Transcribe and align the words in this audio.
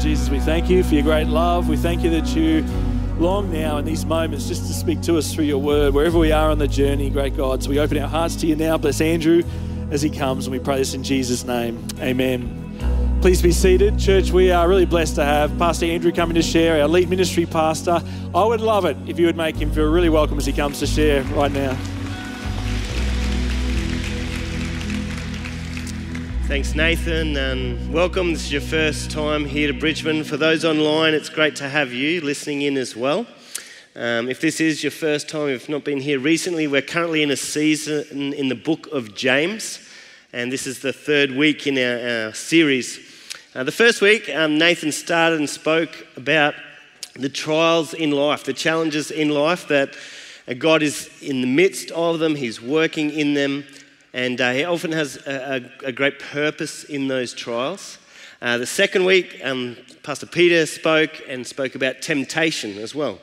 Jesus, 0.00 0.30
we 0.30 0.40
thank 0.40 0.70
you 0.70 0.82
for 0.82 0.94
your 0.94 1.02
great 1.02 1.26
love. 1.26 1.68
We 1.68 1.76
thank 1.76 2.02
you 2.02 2.08
that 2.10 2.34
you 2.34 2.64
long 3.18 3.52
now 3.52 3.76
in 3.76 3.84
these 3.84 4.06
moments 4.06 4.48
just 4.48 4.66
to 4.66 4.72
speak 4.72 5.02
to 5.02 5.18
us 5.18 5.34
through 5.34 5.44
your 5.44 5.58
word, 5.58 5.92
wherever 5.92 6.18
we 6.18 6.32
are 6.32 6.50
on 6.50 6.58
the 6.58 6.66
journey, 6.66 7.10
great 7.10 7.36
God. 7.36 7.62
So 7.62 7.68
we 7.68 7.78
open 7.78 7.98
our 7.98 8.08
hearts 8.08 8.34
to 8.36 8.46
you 8.46 8.56
now. 8.56 8.78
Bless 8.78 9.02
Andrew 9.02 9.42
as 9.90 10.00
he 10.00 10.08
comes, 10.08 10.46
and 10.46 10.52
we 10.52 10.58
pray 10.58 10.78
this 10.78 10.94
in 10.94 11.04
Jesus' 11.04 11.44
name. 11.44 11.86
Amen. 11.98 13.18
Please 13.20 13.42
be 13.42 13.52
seated. 13.52 13.98
Church, 13.98 14.30
we 14.30 14.50
are 14.50 14.66
really 14.66 14.86
blessed 14.86 15.16
to 15.16 15.24
have 15.24 15.56
Pastor 15.58 15.84
Andrew 15.84 16.12
coming 16.12 16.34
to 16.34 16.42
share, 16.42 16.80
our 16.80 16.88
lead 16.88 17.10
ministry 17.10 17.44
pastor. 17.44 18.00
I 18.34 18.44
would 18.44 18.62
love 18.62 18.86
it 18.86 18.96
if 19.06 19.18
you 19.18 19.26
would 19.26 19.36
make 19.36 19.56
him 19.56 19.70
feel 19.70 19.92
really 19.92 20.08
welcome 20.08 20.38
as 20.38 20.46
he 20.46 20.54
comes 20.54 20.78
to 20.78 20.86
share 20.86 21.22
right 21.24 21.52
now. 21.52 21.76
Thanks, 26.50 26.74
Nathan, 26.74 27.36
and 27.36 27.94
welcome. 27.94 28.32
This 28.32 28.46
is 28.46 28.52
your 28.52 28.60
first 28.60 29.12
time 29.12 29.44
here 29.44 29.68
to 29.68 29.72
Bridgeman. 29.72 30.24
For 30.24 30.36
those 30.36 30.64
online, 30.64 31.14
it's 31.14 31.28
great 31.28 31.54
to 31.56 31.68
have 31.68 31.92
you 31.92 32.20
listening 32.22 32.62
in 32.62 32.76
as 32.76 32.96
well. 32.96 33.24
Um, 33.94 34.28
if 34.28 34.40
this 34.40 34.60
is 34.60 34.82
your 34.82 34.90
first 34.90 35.28
time, 35.28 35.50
if 35.50 35.68
not 35.68 35.84
been 35.84 36.00
here 36.00 36.18
recently, 36.18 36.66
we're 36.66 36.82
currently 36.82 37.22
in 37.22 37.30
a 37.30 37.36
season 37.36 38.32
in 38.32 38.48
the 38.48 38.56
book 38.56 38.88
of 38.88 39.14
James, 39.14 39.78
and 40.32 40.50
this 40.50 40.66
is 40.66 40.80
the 40.80 40.92
third 40.92 41.30
week 41.30 41.68
in 41.68 41.78
our, 41.78 42.26
our 42.26 42.34
series. 42.34 42.98
Uh, 43.54 43.62
the 43.62 43.70
first 43.70 44.02
week, 44.02 44.28
um, 44.30 44.58
Nathan 44.58 44.90
started 44.90 45.38
and 45.38 45.48
spoke 45.48 46.04
about 46.16 46.56
the 47.14 47.28
trials 47.28 47.94
in 47.94 48.10
life, 48.10 48.42
the 48.42 48.52
challenges 48.52 49.12
in 49.12 49.28
life 49.28 49.68
that 49.68 49.94
God 50.58 50.82
is 50.82 51.10
in 51.22 51.42
the 51.42 51.46
midst 51.46 51.92
of 51.92 52.18
them, 52.18 52.34
He's 52.34 52.60
working 52.60 53.10
in 53.10 53.34
them 53.34 53.64
and 54.12 54.40
uh, 54.40 54.52
he 54.52 54.64
often 54.64 54.92
has 54.92 55.16
a, 55.26 55.70
a, 55.84 55.88
a, 55.88 55.92
great 55.92 56.18
purpose 56.18 56.84
in 56.84 57.08
those 57.08 57.32
trials. 57.32 57.98
Uh, 58.42 58.58
the 58.58 58.66
second 58.66 59.04
week, 59.04 59.40
um, 59.44 59.76
Pastor 60.02 60.26
Peter 60.26 60.66
spoke 60.66 61.10
and 61.28 61.46
spoke 61.46 61.74
about 61.74 62.02
temptation 62.02 62.78
as 62.78 62.94
well. 62.94 63.18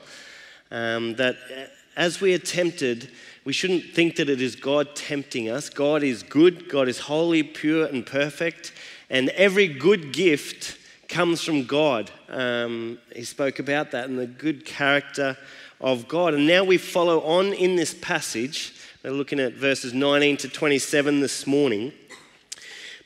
Um, 0.72 1.16
that 1.16 1.36
uh, 1.36 1.66
as 1.96 2.22
we 2.22 2.34
are 2.34 2.40
tempted, 2.40 3.10
we 3.44 3.54
shouldn't 3.54 3.94
think 3.94 4.16
that 4.18 4.30
it 4.30 4.42
is 4.42 4.56
God 4.56 4.96
tempting 4.96 5.50
us. 5.50 5.70
God 5.70 6.04
is 6.04 6.24
good, 6.24 6.70
God 6.70 6.88
is 6.88 7.00
holy, 7.00 7.44
pure, 7.44 7.86
and 7.86 8.06
perfect, 8.06 8.72
and 9.10 9.30
every 9.30 9.68
good 9.68 10.14
gift 10.14 10.78
comes 11.10 11.42
from 11.42 11.64
God. 11.64 12.12
Um, 12.30 13.00
he 13.16 13.24
spoke 13.24 13.60
about 13.60 13.92
that 13.92 14.10
and 14.10 14.20
the 14.20 14.28
good 14.28 14.66
character 14.66 15.38
of 15.80 16.08
God. 16.08 16.34
And 16.34 16.48
now 16.48 16.64
we 16.64 16.78
follow 16.78 17.22
on 17.22 17.54
in 17.54 17.76
this 17.76 17.94
passage 17.94 18.74
we're 19.04 19.12
looking 19.12 19.40
at 19.40 19.54
verses 19.54 19.94
19 19.94 20.38
to 20.38 20.50
27 20.50 21.20
this 21.20 21.46
morning. 21.46 21.94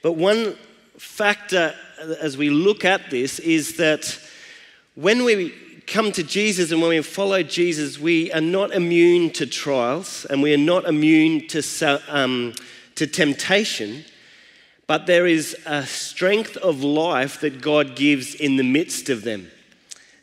But 0.02 0.14
one 0.14 0.56
factor 0.98 1.76
as 2.22 2.38
we 2.38 2.50
look 2.50 2.86
at 2.86 3.10
this 3.10 3.40
is 3.40 3.78
that 3.78 4.18
when 4.96 5.26
we 5.26 5.50
come 5.88 6.12
to 6.14 6.24
Jesus 6.24 6.72
and 6.72 6.82
when 6.82 6.92
we 6.92 7.02
follow 7.02 7.44
Jesus, 7.44 8.00
we 8.00 8.32
are 8.32 8.42
not 8.42 8.72
immune 8.72 9.32
to 9.32 9.46
trials 9.46 10.26
and 10.30 10.42
we 10.42 10.54
are 10.54 10.58
not 10.58 10.86
immune 10.86 11.48
to, 11.50 12.02
um, 12.08 12.54
to 12.96 13.06
temptation, 13.06 14.06
but 14.88 15.08
there 15.08 15.28
is 15.28 15.58
a 15.66 15.86
strength 15.86 16.56
of 16.58 16.84
life 16.84 17.42
that 17.42 17.62
God 17.62 17.98
gives 17.98 18.34
in 18.34 18.56
the 18.56 18.64
midst 18.64 19.10
of 19.10 19.24
them. 19.24 19.52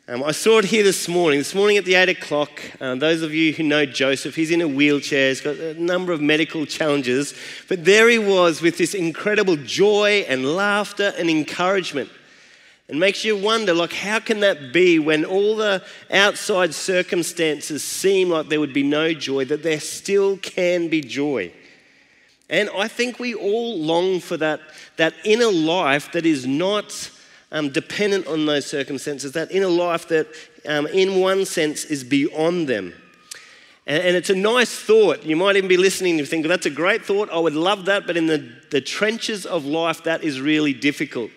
Um, 0.09 0.23
I 0.23 0.31
saw 0.31 0.57
it 0.57 0.65
here 0.65 0.81
this 0.81 1.07
morning. 1.07 1.37
This 1.37 1.53
morning 1.53 1.77
at 1.77 1.85
the 1.85 1.93
8 1.93 2.09
o'clock, 2.09 2.63
uh, 2.81 2.95
those 2.95 3.21
of 3.21 3.31
you 3.31 3.53
who 3.53 3.61
know 3.61 3.85
Joseph, 3.85 4.35
he's 4.35 4.49
in 4.49 4.59
a 4.59 4.67
wheelchair, 4.67 5.29
he's 5.29 5.39
got 5.39 5.57
a 5.57 5.75
number 5.75 6.11
of 6.11 6.19
medical 6.19 6.65
challenges, 6.65 7.35
but 7.67 7.85
there 7.85 8.09
he 8.09 8.17
was 8.17 8.59
with 8.59 8.79
this 8.79 8.95
incredible 8.95 9.55
joy 9.55 10.25
and 10.27 10.55
laughter 10.55 11.13
and 11.15 11.29
encouragement. 11.29 12.09
It 12.87 12.95
makes 12.95 13.23
you 13.23 13.37
wonder, 13.37 13.71
like, 13.75 13.93
how 13.93 14.19
can 14.19 14.39
that 14.39 14.73
be 14.73 14.97
when 14.97 15.25
all 15.25 15.55
the 15.55 15.83
outside 16.09 16.73
circumstances 16.73 17.83
seem 17.83 18.31
like 18.31 18.49
there 18.49 18.59
would 18.59 18.73
be 18.73 18.81
no 18.81 19.13
joy, 19.13 19.45
that 19.45 19.61
there 19.61 19.79
still 19.79 20.37
can 20.37 20.87
be 20.87 21.01
joy? 21.01 21.53
And 22.49 22.67
I 22.75 22.87
think 22.87 23.19
we 23.19 23.35
all 23.35 23.77
long 23.77 24.21
for 24.21 24.37
that, 24.37 24.59
that 24.97 25.13
inner 25.23 25.51
life 25.51 26.11
that 26.13 26.25
is 26.25 26.47
not 26.47 27.11
um, 27.51 27.69
dependent 27.69 28.27
on 28.27 28.45
those 28.45 28.65
circumstances, 28.65 29.31
that 29.33 29.51
inner 29.51 29.67
life 29.67 30.07
that, 30.09 30.27
um, 30.67 30.87
in 30.87 31.19
one 31.19 31.45
sense, 31.45 31.85
is 31.85 32.03
beyond 32.03 32.67
them. 32.67 32.93
And, 33.87 34.03
and, 34.03 34.15
it's 34.15 34.29
a 34.29 34.35
nice 34.35 34.77
thought. 34.77 35.25
You 35.25 35.35
might 35.35 35.55
even 35.55 35.67
be 35.67 35.77
listening 35.77 36.19
and 36.19 36.27
think, 36.27 36.45
that's 36.45 36.67
a 36.67 36.71
great 36.71 37.03
thought. 37.03 37.29
I 37.31 37.39
would 37.39 37.55
love 37.55 37.85
that. 37.85 38.05
But 38.05 38.17
in 38.17 38.27
the, 38.27 38.47
the 38.69 38.81
trenches 38.81 39.45
of 39.45 39.65
life, 39.65 40.03
that 40.03 40.23
is 40.23 40.39
really 40.39 40.73
difficult. 40.73 41.31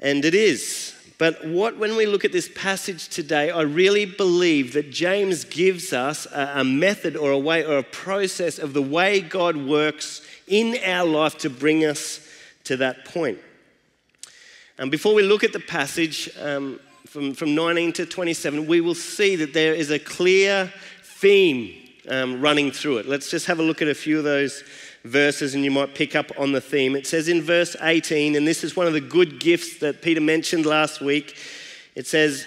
And 0.00 0.24
it 0.24 0.34
is. 0.34 0.94
But 1.18 1.46
what, 1.46 1.78
when 1.78 1.96
we 1.96 2.06
look 2.06 2.24
at 2.24 2.32
this 2.32 2.50
passage 2.54 3.08
today, 3.08 3.50
I 3.50 3.62
really 3.62 4.04
believe 4.04 4.74
that 4.74 4.90
James 4.90 5.44
gives 5.44 5.92
us 5.92 6.26
a, 6.26 6.52
a 6.56 6.64
method 6.64 7.16
or 7.16 7.30
a 7.30 7.38
way 7.38 7.64
or 7.64 7.78
a 7.78 7.82
process 7.82 8.58
of 8.58 8.74
the 8.74 8.82
way 8.82 9.20
God 9.20 9.56
works 9.56 10.20
in 10.46 10.76
our 10.84 11.06
life 11.06 11.38
to 11.38 11.50
bring 11.50 11.84
us 11.84 12.20
to 12.64 12.76
that 12.78 13.06
point. 13.06 13.38
And 14.78 14.90
before 14.90 15.14
we 15.14 15.22
look 15.22 15.42
at 15.42 15.54
the 15.54 15.60
passage 15.60 16.30
um, 16.38 16.78
from, 17.06 17.32
from 17.32 17.54
19 17.54 17.94
to 17.94 18.06
27, 18.06 18.66
we 18.66 18.82
will 18.82 18.94
see 18.94 19.34
that 19.36 19.54
there 19.54 19.74
is 19.74 19.90
a 19.90 19.98
clear 19.98 20.70
theme 21.02 21.74
um, 22.10 22.42
running 22.42 22.70
through 22.70 22.98
it. 22.98 23.06
Let's 23.06 23.30
just 23.30 23.46
have 23.46 23.58
a 23.58 23.62
look 23.62 23.80
at 23.80 23.88
a 23.88 23.94
few 23.94 24.18
of 24.18 24.24
those 24.24 24.62
verses 25.04 25.54
and 25.54 25.64
you 25.64 25.70
might 25.70 25.94
pick 25.94 26.14
up 26.14 26.30
on 26.38 26.52
the 26.52 26.60
theme. 26.60 26.94
It 26.94 27.06
says 27.06 27.28
in 27.28 27.40
verse 27.40 27.74
18, 27.80 28.36
and 28.36 28.46
this 28.46 28.62
is 28.62 28.76
one 28.76 28.86
of 28.86 28.92
the 28.92 29.00
good 29.00 29.40
gifts 29.40 29.78
that 29.78 30.02
Peter 30.02 30.20
mentioned 30.20 30.66
last 30.66 31.00
week. 31.00 31.36
It 31.94 32.06
says, 32.06 32.46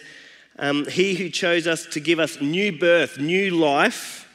um, 0.59 0.85
He 0.85 1.15
who 1.15 1.29
chose 1.29 1.65
us 1.65 1.85
to 1.87 1.99
give 1.99 2.19
us 2.19 2.39
new 2.39 2.77
birth, 2.77 3.17
new 3.17 3.51
life 3.51 4.29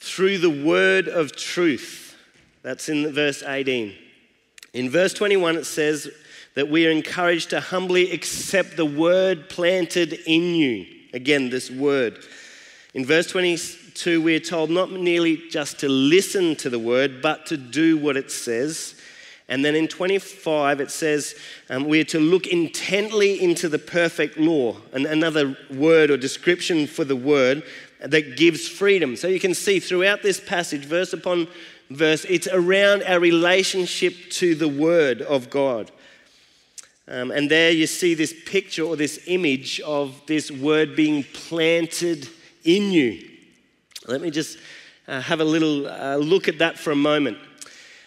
through 0.00 0.38
the 0.38 0.64
word 0.64 1.08
of 1.08 1.36
truth. 1.36 2.16
That's 2.62 2.88
in 2.88 3.12
verse 3.12 3.42
18. 3.42 3.94
In 4.72 4.88
verse 4.88 5.12
21, 5.12 5.56
it 5.56 5.64
says, 5.64 6.08
that 6.58 6.68
we 6.68 6.88
are 6.88 6.90
encouraged 6.90 7.50
to 7.50 7.60
humbly 7.60 8.10
accept 8.10 8.76
the 8.76 8.84
word 8.84 9.48
planted 9.48 10.12
in 10.26 10.56
you. 10.56 10.84
Again, 11.14 11.50
this 11.50 11.70
word. 11.70 12.18
In 12.94 13.04
verse 13.06 13.28
22, 13.28 14.20
we 14.20 14.34
are 14.34 14.40
told 14.40 14.68
not 14.68 14.90
merely 14.90 15.36
just 15.50 15.78
to 15.78 15.88
listen 15.88 16.56
to 16.56 16.68
the 16.68 16.78
word, 16.80 17.22
but 17.22 17.46
to 17.46 17.56
do 17.56 17.96
what 17.96 18.16
it 18.16 18.32
says. 18.32 18.96
And 19.48 19.64
then 19.64 19.76
in 19.76 19.86
25, 19.86 20.80
it 20.80 20.90
says 20.90 21.36
um, 21.70 21.84
we 21.84 22.00
are 22.00 22.04
to 22.06 22.18
look 22.18 22.48
intently 22.48 23.40
into 23.40 23.68
the 23.68 23.78
perfect 23.78 24.36
law, 24.36 24.78
and 24.92 25.06
another 25.06 25.56
word 25.70 26.10
or 26.10 26.16
description 26.16 26.88
for 26.88 27.04
the 27.04 27.14
word 27.14 27.62
that 28.00 28.36
gives 28.36 28.66
freedom. 28.66 29.14
So 29.14 29.28
you 29.28 29.38
can 29.38 29.54
see 29.54 29.78
throughout 29.78 30.24
this 30.24 30.40
passage, 30.40 30.84
verse 30.84 31.12
upon 31.12 31.46
verse, 31.88 32.24
it's 32.24 32.48
around 32.48 33.04
our 33.04 33.20
relationship 33.20 34.14
to 34.30 34.56
the 34.56 34.66
word 34.66 35.22
of 35.22 35.50
God. 35.50 35.92
Um, 37.10 37.30
and 37.30 37.50
there 37.50 37.70
you 37.70 37.86
see 37.86 38.12
this 38.12 38.34
picture 38.44 38.82
or 38.82 38.94
this 38.94 39.22
image 39.26 39.80
of 39.80 40.20
this 40.26 40.50
word 40.50 40.94
being 40.94 41.24
planted 41.24 42.28
in 42.64 42.92
you. 42.92 43.26
Let 44.06 44.20
me 44.20 44.30
just 44.30 44.58
uh, 45.06 45.22
have 45.22 45.40
a 45.40 45.44
little 45.44 45.86
uh, 45.86 46.16
look 46.16 46.48
at 46.48 46.58
that 46.58 46.78
for 46.78 46.90
a 46.90 46.96
moment. 46.96 47.38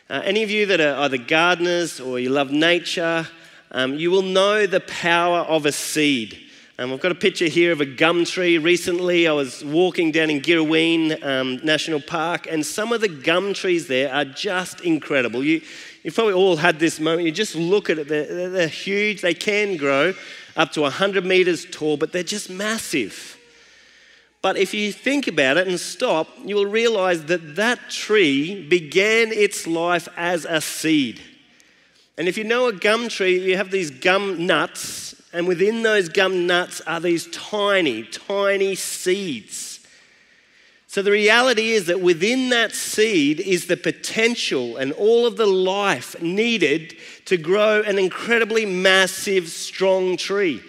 Uh, 0.07 0.21
any 0.23 0.43
of 0.43 0.51
you 0.51 0.67
that 0.67 0.79
are 0.79 1.01
either 1.01 1.17
gardeners 1.17 1.99
or 1.99 2.19
you 2.19 2.29
love 2.29 2.51
nature, 2.51 3.27
um, 3.71 3.95
you 3.95 4.11
will 4.11 4.21
know 4.21 4.67
the 4.67 4.81
power 4.81 5.39
of 5.39 5.65
a 5.65 5.71
seed. 5.71 6.37
Um, 6.81 6.91
I've 6.91 6.99
got 6.99 7.11
a 7.11 7.15
picture 7.15 7.45
here 7.45 7.71
of 7.71 7.79
a 7.79 7.85
gum 7.85 8.25
tree. 8.25 8.57
Recently, 8.57 9.27
I 9.27 9.33
was 9.33 9.63
walking 9.63 10.11
down 10.11 10.31
in 10.31 10.41
Girraween 10.41 11.23
um, 11.23 11.57
National 11.63 12.01
Park, 12.01 12.47
and 12.49 12.65
some 12.65 12.91
of 12.91 13.01
the 13.01 13.07
gum 13.07 13.53
trees 13.53 13.85
there 13.85 14.11
are 14.11 14.25
just 14.25 14.81
incredible. 14.81 15.43
You, 15.43 15.61
You've 16.01 16.15
probably 16.15 16.33
all 16.33 16.55
had 16.55 16.79
this 16.79 16.99
moment. 16.99 17.27
You 17.27 17.31
just 17.31 17.53
look 17.53 17.91
at 17.91 17.99
it, 17.99 18.07
they're, 18.07 18.49
they're 18.49 18.67
huge. 18.67 19.21
They 19.21 19.35
can 19.35 19.77
grow 19.77 20.15
up 20.57 20.71
to 20.71 20.81
100 20.81 21.23
meters 21.23 21.67
tall, 21.69 21.97
but 21.97 22.11
they're 22.13 22.23
just 22.23 22.49
massive. 22.49 23.37
But 24.41 24.57
if 24.57 24.73
you 24.73 24.91
think 24.91 25.27
about 25.27 25.57
it 25.57 25.67
and 25.67 25.79
stop, 25.79 26.29
you 26.43 26.55
will 26.55 26.65
realize 26.65 27.25
that 27.25 27.57
that 27.57 27.91
tree 27.91 28.67
began 28.67 29.31
its 29.31 29.67
life 29.67 30.07
as 30.17 30.45
a 30.45 30.59
seed. 30.59 31.21
And 32.17 32.27
if 32.27 32.39
you 32.39 32.43
know 32.43 32.65
a 32.65 32.73
gum 32.73 33.07
tree, 33.07 33.39
you 33.39 33.55
have 33.55 33.69
these 33.69 33.91
gum 33.91 34.47
nuts, 34.47 35.20
and 35.33 35.47
within 35.47 35.83
those 35.83 36.09
gum 36.09 36.45
nuts 36.45 36.81
are 36.81 36.99
these 36.99 37.27
tiny, 37.27 38.03
tiny 38.03 38.75
seeds. 38.75 39.79
So 40.87 41.01
the 41.01 41.11
reality 41.11 41.71
is 41.71 41.85
that 41.85 42.01
within 42.01 42.49
that 42.49 42.73
seed 42.73 43.39
is 43.39 43.67
the 43.67 43.77
potential 43.77 44.75
and 44.75 44.91
all 44.91 45.25
of 45.25 45.37
the 45.37 45.47
life 45.47 46.21
needed 46.21 46.97
to 47.25 47.37
grow 47.37 47.81
an 47.81 47.97
incredibly 47.97 48.65
massive, 48.65 49.47
strong 49.47 50.17
tree. 50.17 50.61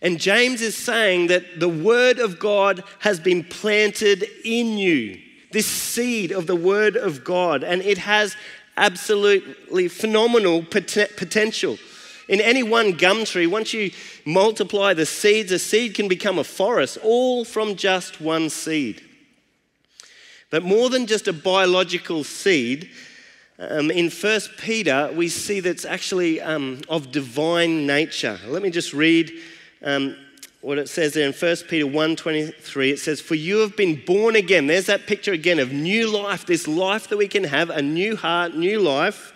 And 0.00 0.18
James 0.18 0.62
is 0.62 0.74
saying 0.74 1.26
that 1.26 1.60
the 1.60 1.68
Word 1.68 2.18
of 2.18 2.38
God 2.38 2.82
has 3.00 3.20
been 3.20 3.44
planted 3.44 4.26
in 4.42 4.78
you, 4.78 5.20
this 5.52 5.66
seed 5.66 6.32
of 6.32 6.46
the 6.46 6.56
Word 6.56 6.96
of 6.96 7.24
God, 7.24 7.62
and 7.62 7.82
it 7.82 7.98
has 7.98 8.36
absolutely 8.76 9.88
phenomenal 9.88 10.62
pot- 10.62 11.10
potential. 11.16 11.78
In 12.28 12.40
any 12.40 12.62
one 12.62 12.92
gum 12.92 13.24
tree, 13.24 13.46
once 13.46 13.72
you 13.72 13.90
multiply 14.24 14.94
the 14.94 15.06
seeds, 15.06 15.52
a 15.52 15.58
seed 15.58 15.94
can 15.94 16.08
become 16.08 16.38
a 16.38 16.44
forest, 16.44 16.98
all 17.02 17.44
from 17.44 17.76
just 17.76 18.20
one 18.20 18.50
seed. 18.50 19.02
But 20.50 20.62
more 20.62 20.88
than 20.88 21.06
just 21.06 21.28
a 21.28 21.32
biological 21.32 22.24
seed, 22.24 22.90
um, 23.58 23.90
in 23.90 24.10
1 24.10 24.40
Peter, 24.58 25.10
we 25.14 25.28
see 25.28 25.60
that 25.60 25.70
it's 25.70 25.84
actually 25.84 26.40
um, 26.40 26.80
of 26.88 27.12
divine 27.12 27.86
nature. 27.86 28.38
Let 28.46 28.62
me 28.62 28.70
just 28.70 28.92
read 28.92 29.32
um, 29.82 30.16
what 30.60 30.78
it 30.78 30.88
says 30.88 31.12
there 31.12 31.26
in 31.26 31.32
1 31.32 31.56
Peter 31.68 31.86
1.23. 31.86 32.90
It 32.90 32.98
says, 32.98 33.20
For 33.20 33.34
you 33.34 33.58
have 33.58 33.76
been 33.76 34.02
born 34.04 34.34
again. 34.34 34.66
There's 34.66 34.86
that 34.86 35.06
picture 35.06 35.32
again 35.32 35.58
of 35.58 35.72
new 35.72 36.10
life, 36.10 36.46
this 36.46 36.66
life 36.66 37.08
that 37.08 37.16
we 37.16 37.28
can 37.28 37.44
have, 37.44 37.70
a 37.70 37.82
new 37.82 38.16
heart, 38.16 38.54
new 38.54 38.80
life. 38.80 39.33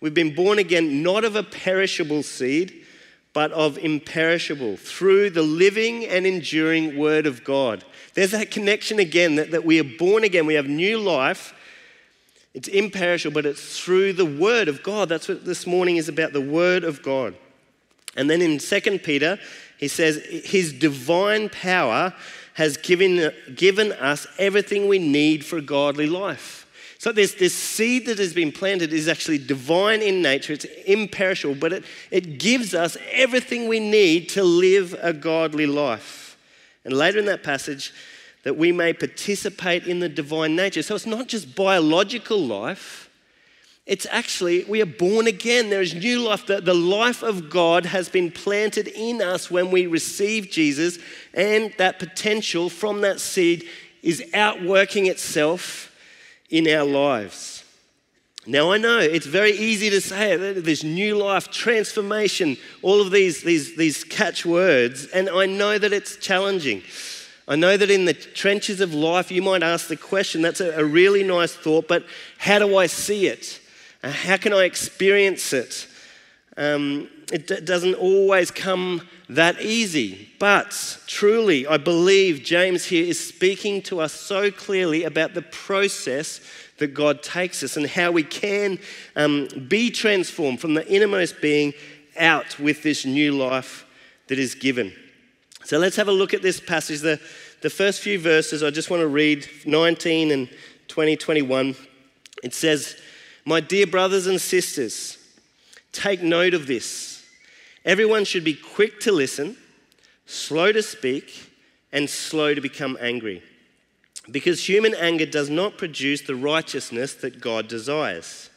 We've 0.00 0.14
been 0.14 0.34
born 0.34 0.58
again, 0.58 1.02
not 1.02 1.24
of 1.24 1.36
a 1.36 1.42
perishable 1.42 2.22
seed, 2.22 2.84
but 3.32 3.52
of 3.52 3.78
imperishable, 3.78 4.76
through 4.76 5.30
the 5.30 5.42
living 5.42 6.04
and 6.06 6.26
enduring 6.26 6.98
Word 6.98 7.26
of 7.26 7.44
God. 7.44 7.84
There's 8.14 8.30
that 8.30 8.50
connection 8.50 8.98
again 8.98 9.36
that, 9.36 9.50
that 9.50 9.64
we 9.64 9.80
are 9.80 9.96
born 9.98 10.24
again, 10.24 10.46
we 10.46 10.54
have 10.54 10.66
new 10.66 10.98
life 10.98 11.54
it's 12.58 12.66
imperishable, 12.68 13.34
but 13.34 13.46
it's 13.46 13.78
through 13.78 14.14
the 14.14 14.26
Word 14.26 14.66
of 14.66 14.82
God. 14.82 15.08
That's 15.08 15.28
what 15.28 15.44
this 15.44 15.66
morning 15.66 15.96
is 15.96 16.08
about 16.08 16.32
the 16.32 16.40
Word 16.40 16.82
of 16.82 17.02
God. 17.02 17.36
And 18.16 18.28
then 18.28 18.42
in 18.42 18.58
2 18.58 18.98
Peter, 18.98 19.38
he 19.78 19.86
says, 19.86 20.16
His 20.44 20.72
divine 20.72 21.50
power 21.50 22.14
has 22.54 22.76
given, 22.76 23.32
given 23.54 23.92
us 23.92 24.26
everything 24.38 24.88
we 24.88 24.98
need 24.98 25.44
for 25.44 25.58
a 25.58 25.62
godly 25.62 26.08
life. 26.08 26.66
So 26.98 27.12
this, 27.12 27.34
this 27.34 27.54
seed 27.54 28.06
that 28.06 28.18
has 28.18 28.34
been 28.34 28.50
planted 28.50 28.92
is 28.92 29.06
actually 29.06 29.38
divine 29.38 30.02
in 30.02 30.20
nature, 30.20 30.52
it's 30.52 30.66
imperishable, 30.84 31.54
but 31.54 31.72
it, 31.72 31.84
it 32.10 32.38
gives 32.38 32.74
us 32.74 32.96
everything 33.12 33.68
we 33.68 33.78
need 33.78 34.28
to 34.30 34.42
live 34.42 34.96
a 35.00 35.12
godly 35.12 35.66
life. 35.66 36.36
And 36.84 36.92
later 36.92 37.20
in 37.20 37.26
that 37.26 37.44
passage, 37.44 37.92
that 38.42 38.56
we 38.56 38.72
may 38.72 38.92
participate 38.92 39.86
in 39.86 40.00
the 40.00 40.08
divine 40.08 40.56
nature. 40.56 40.82
So 40.82 40.96
it's 40.96 41.06
not 41.06 41.28
just 41.28 41.54
biological 41.54 42.44
life, 42.44 43.08
it's 43.86 44.06
actually, 44.10 44.64
we 44.64 44.82
are 44.82 44.86
born 44.86 45.26
again. 45.26 45.70
There 45.70 45.80
is 45.80 45.94
new 45.94 46.20
life. 46.20 46.44
The, 46.44 46.60
the 46.60 46.74
life 46.74 47.22
of 47.22 47.48
God 47.48 47.86
has 47.86 48.10
been 48.10 48.30
planted 48.30 48.86
in 48.88 49.22
us 49.22 49.50
when 49.50 49.70
we 49.70 49.86
receive 49.86 50.50
Jesus, 50.50 50.98
and 51.32 51.72
that 51.78 51.98
potential 51.98 52.68
from 52.68 53.00
that 53.00 53.18
seed 53.18 53.66
is 54.02 54.22
outworking 54.34 55.06
itself 55.06 55.88
in 56.50 56.66
our 56.68 56.84
lives. 56.84 57.64
Now, 58.46 58.72
I 58.72 58.78
know 58.78 58.98
it's 58.98 59.26
very 59.26 59.52
easy 59.52 59.90
to 59.90 60.00
say 60.00 60.34
this 60.36 60.82
new 60.82 61.18
life, 61.18 61.50
transformation, 61.50 62.56
all 62.80 63.02
of 63.02 63.10
these, 63.10 63.42
these, 63.42 63.76
these 63.76 64.04
catchwords, 64.04 65.06
and 65.06 65.28
I 65.28 65.44
know 65.44 65.76
that 65.76 65.92
it's 65.92 66.16
challenging. 66.16 66.82
I 67.46 67.56
know 67.56 67.76
that 67.76 67.90
in 67.90 68.06
the 68.06 68.14
trenches 68.14 68.80
of 68.80 68.94
life, 68.94 69.30
you 69.30 69.42
might 69.42 69.62
ask 69.62 69.88
the 69.88 69.96
question 69.96 70.40
that's 70.40 70.60
a, 70.60 70.80
a 70.80 70.84
really 70.84 71.22
nice 71.22 71.54
thought, 71.54 71.88
but 71.88 72.06
how 72.38 72.58
do 72.58 72.76
I 72.76 72.86
see 72.86 73.26
it? 73.26 73.60
Uh, 74.02 74.10
how 74.10 74.36
can 74.38 74.54
I 74.54 74.64
experience 74.64 75.52
it? 75.52 75.86
Um, 76.56 77.10
it 77.32 77.46
d- 77.46 77.60
doesn't 77.60 77.94
always 77.94 78.50
come 78.50 79.06
that 79.28 79.60
easy. 79.60 80.30
But 80.38 80.98
truly, 81.06 81.66
I 81.66 81.76
believe 81.76 82.42
James 82.42 82.86
here 82.86 83.04
is 83.04 83.18
speaking 83.22 83.82
to 83.82 84.00
us 84.00 84.12
so 84.12 84.50
clearly 84.50 85.04
about 85.04 85.34
the 85.34 85.42
process 85.42 86.40
that 86.78 86.94
God 86.94 87.22
takes 87.22 87.62
us 87.62 87.76
and 87.76 87.86
how 87.86 88.12
we 88.12 88.22
can 88.22 88.78
um, 89.16 89.48
be 89.68 89.90
transformed 89.90 90.60
from 90.60 90.74
the 90.74 90.86
innermost 90.88 91.40
being 91.40 91.74
out 92.16 92.58
with 92.58 92.82
this 92.82 93.04
new 93.04 93.32
life 93.32 93.86
that 94.28 94.38
is 94.38 94.54
given. 94.54 94.92
So 95.64 95.78
let's 95.78 95.96
have 95.96 96.08
a 96.08 96.12
look 96.12 96.34
at 96.34 96.42
this 96.42 96.60
passage. 96.60 97.00
The, 97.00 97.20
the 97.60 97.70
first 97.70 98.00
few 98.00 98.18
verses, 98.18 98.62
I 98.62 98.70
just 98.70 98.90
want 98.90 99.00
to 99.02 99.08
read 99.08 99.46
19 99.66 100.30
and 100.30 100.48
20, 100.88 101.16
21. 101.16 101.76
It 102.42 102.54
says, 102.54 103.00
My 103.44 103.60
dear 103.60 103.86
brothers 103.86 104.26
and 104.26 104.40
sisters, 104.40 105.18
take 105.92 106.22
note 106.22 106.54
of 106.54 106.66
this. 106.66 107.17
Everyone 107.88 108.26
should 108.26 108.44
be 108.44 108.52
quick 108.52 109.00
to 109.00 109.12
listen, 109.12 109.56
slow 110.26 110.72
to 110.72 110.82
speak, 110.82 111.50
and 111.90 112.10
slow 112.10 112.52
to 112.52 112.60
become 112.60 112.98
angry. 113.00 113.42
Because 114.30 114.68
human 114.68 114.94
anger 114.94 115.24
does 115.24 115.48
not 115.48 115.78
produce 115.78 116.20
the 116.20 116.36
righteousness 116.36 117.14
that 117.14 117.40
God 117.40 117.66
desires. 117.66 118.50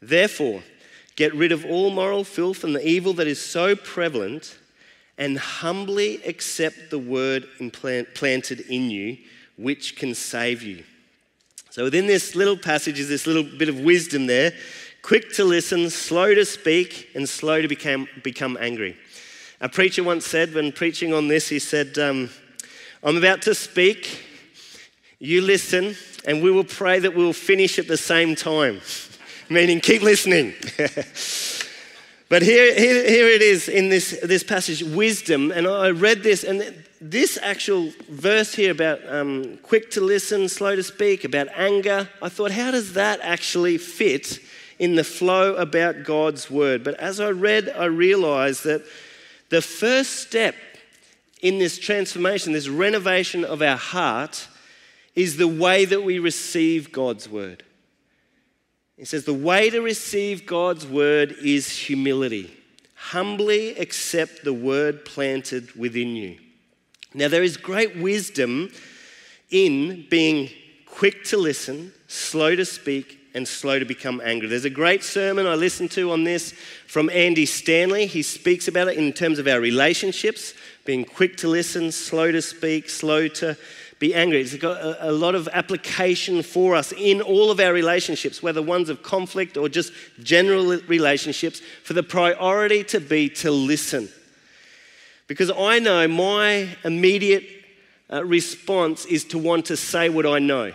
Therefore, 0.00 0.62
get 1.14 1.34
rid 1.34 1.52
of 1.52 1.66
all 1.66 1.90
moral 1.90 2.24
filth 2.24 2.64
and 2.64 2.74
the 2.74 2.88
evil 2.88 3.12
that 3.14 3.26
is 3.26 3.38
so 3.38 3.76
prevalent 3.76 4.56
and 5.18 5.38
humbly 5.38 6.22
accept 6.24 6.88
the 6.88 6.98
word 6.98 7.46
implanted 7.60 8.60
in 8.60 8.88
you, 8.88 9.18
which 9.58 9.94
can 9.94 10.14
save 10.14 10.62
you. 10.62 10.84
So, 11.68 11.84
within 11.84 12.06
this 12.06 12.34
little 12.34 12.56
passage 12.56 12.98
is 12.98 13.10
this 13.10 13.26
little 13.26 13.42
bit 13.42 13.68
of 13.68 13.80
wisdom 13.80 14.26
there 14.26 14.54
quick 15.08 15.32
to 15.32 15.42
listen, 15.42 15.88
slow 15.88 16.34
to 16.34 16.44
speak, 16.44 17.08
and 17.14 17.26
slow 17.26 17.62
to 17.62 17.66
become, 17.66 18.06
become 18.22 18.58
angry. 18.60 18.94
A 19.58 19.66
preacher 19.66 20.04
once 20.04 20.26
said, 20.26 20.52
when 20.52 20.70
preaching 20.70 21.14
on 21.14 21.28
this, 21.28 21.48
he 21.48 21.58
said, 21.58 21.96
um, 21.96 22.28
I'm 23.02 23.16
about 23.16 23.40
to 23.42 23.54
speak, 23.54 24.22
you 25.18 25.40
listen, 25.40 25.96
and 26.26 26.42
we 26.42 26.50
will 26.50 26.62
pray 26.62 26.98
that 26.98 27.16
we'll 27.16 27.32
finish 27.32 27.78
at 27.78 27.88
the 27.88 27.96
same 27.96 28.34
time. 28.34 28.82
Meaning, 29.48 29.80
keep 29.80 30.02
listening. 30.02 30.52
But 32.30 32.42
here, 32.42 32.74
here, 32.74 33.08
here 33.08 33.26
it 33.26 33.40
is 33.40 33.70
in 33.70 33.88
this, 33.88 34.20
this 34.22 34.42
passage, 34.42 34.82
wisdom. 34.82 35.50
And 35.50 35.66
I 35.66 35.92
read 35.92 36.22
this, 36.22 36.44
and 36.44 36.84
this 37.00 37.38
actual 37.40 37.90
verse 38.10 38.54
here 38.54 38.70
about 38.70 39.00
um, 39.08 39.56
quick 39.62 39.90
to 39.92 40.02
listen, 40.02 40.46
slow 40.50 40.76
to 40.76 40.82
speak, 40.82 41.24
about 41.24 41.48
anger, 41.56 42.06
I 42.20 42.28
thought, 42.28 42.50
how 42.50 42.70
does 42.70 42.92
that 42.92 43.20
actually 43.22 43.78
fit 43.78 44.40
in 44.78 44.94
the 44.94 45.04
flow 45.04 45.54
about 45.56 46.04
God's 46.04 46.50
word? 46.50 46.84
But 46.84 46.94
as 46.94 47.20
I 47.20 47.30
read, 47.30 47.68
I 47.68 47.86
realized 47.86 48.64
that 48.64 48.84
the 49.50 49.62
first 49.62 50.16
step 50.20 50.54
in 51.40 51.58
this 51.58 51.78
transformation, 51.78 52.52
this 52.52 52.68
renovation 52.68 53.44
of 53.44 53.62
our 53.62 53.76
heart, 53.76 54.48
is 55.14 55.36
the 55.36 55.48
way 55.48 55.84
that 55.84 56.02
we 56.02 56.18
receive 56.18 56.92
God's 56.92 57.28
word. 57.28 57.64
He 58.96 59.04
says, 59.04 59.24
The 59.24 59.34
way 59.34 59.70
to 59.70 59.80
receive 59.80 60.46
God's 60.46 60.86
word 60.86 61.34
is 61.42 61.70
humility. 61.70 62.54
Humbly 62.94 63.76
accept 63.76 64.44
the 64.44 64.52
word 64.52 65.04
planted 65.04 65.72
within 65.76 66.16
you. 66.16 66.38
Now, 67.14 67.28
there 67.28 67.42
is 67.42 67.56
great 67.56 67.96
wisdom 67.96 68.70
in 69.50 70.06
being 70.10 70.50
quick 70.84 71.24
to 71.24 71.36
listen, 71.36 71.92
slow 72.06 72.54
to 72.54 72.64
speak, 72.64 73.17
and 73.38 73.48
slow 73.48 73.78
to 73.78 73.84
become 73.86 74.20
angry. 74.22 74.48
There's 74.48 74.66
a 74.66 74.70
great 74.70 75.02
sermon 75.02 75.46
I 75.46 75.54
listened 75.54 75.92
to 75.92 76.10
on 76.10 76.24
this 76.24 76.52
from 76.86 77.08
Andy 77.08 77.46
Stanley. 77.46 78.06
He 78.06 78.20
speaks 78.20 78.68
about 78.68 78.88
it 78.88 78.98
in 78.98 79.12
terms 79.14 79.38
of 79.38 79.46
our 79.46 79.60
relationships, 79.60 80.52
being 80.84 81.04
quick 81.04 81.36
to 81.38 81.48
listen, 81.48 81.90
slow 81.92 82.30
to 82.32 82.42
speak, 82.42 82.90
slow 82.90 83.28
to 83.28 83.56
be 84.00 84.14
angry. 84.14 84.40
It's 84.40 84.56
got 84.56 84.80
a, 84.80 85.10
a, 85.10 85.12
lot 85.12 85.34
of 85.34 85.48
application 85.52 86.42
for 86.42 86.74
us 86.74 86.92
in 86.92 87.22
all 87.22 87.50
of 87.50 87.60
our 87.60 87.72
relationships, 87.72 88.42
whether 88.42 88.60
ones 88.60 88.88
of 88.88 89.02
conflict 89.02 89.56
or 89.56 89.68
just 89.68 89.92
general 90.22 90.78
relationships, 90.88 91.62
for 91.84 91.94
the 91.94 92.02
priority 92.02 92.84
to 92.84 93.00
be 93.00 93.28
to 93.30 93.50
listen. 93.50 94.08
Because 95.28 95.50
I 95.50 95.78
know 95.78 96.08
my 96.08 96.76
immediate 96.84 97.44
uh, 98.12 98.24
response 98.24 99.06
is 99.06 99.24
to 99.26 99.38
want 99.38 99.66
to 99.66 99.76
say 99.76 100.08
what 100.08 100.26
I 100.26 100.40
know. 100.40 100.72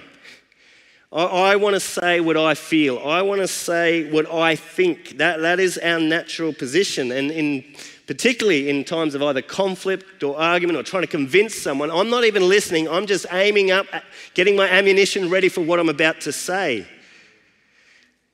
I, 1.14 1.24
I 1.24 1.56
want 1.58 1.76
to 1.76 1.80
say 1.80 2.20
what 2.20 2.36
I 2.36 2.56
feel. 2.56 3.00
I 3.00 3.22
want 3.22 3.42
to 3.42 3.48
say 3.48 4.10
what 4.10 4.32
I 4.32 4.56
think. 4.56 5.18
That, 5.20 5.42
that 5.42 5.60
is 5.60 5.78
our 5.78 6.00
natural 6.00 6.54
position. 6.54 7.12
And 7.12 7.30
in 7.30 7.64
particularly 8.08 8.70
in 8.70 8.84
times 8.84 9.16
of 9.16 9.22
either 9.22 9.42
conflict 9.42 10.24
or 10.24 10.38
argument 10.38 10.78
or 10.78 10.84
trying 10.84 11.04
to 11.04 11.08
convince 11.08 11.56
someone, 11.56 11.92
I'm 11.92 12.10
not 12.10 12.26
even 12.26 12.50
listening. 12.50 12.90
I'm 12.90 13.06
just 13.06 13.28
aiming 13.32 13.72
up, 13.72 13.86
getting 14.34 14.56
my 14.56 14.68
ammunition 14.68 15.30
ready 15.30 15.50
for 15.50 15.62
what 15.62 15.80
I'm 15.80 15.90
about 15.90 16.22
to 16.22 16.32
say. 16.32 16.88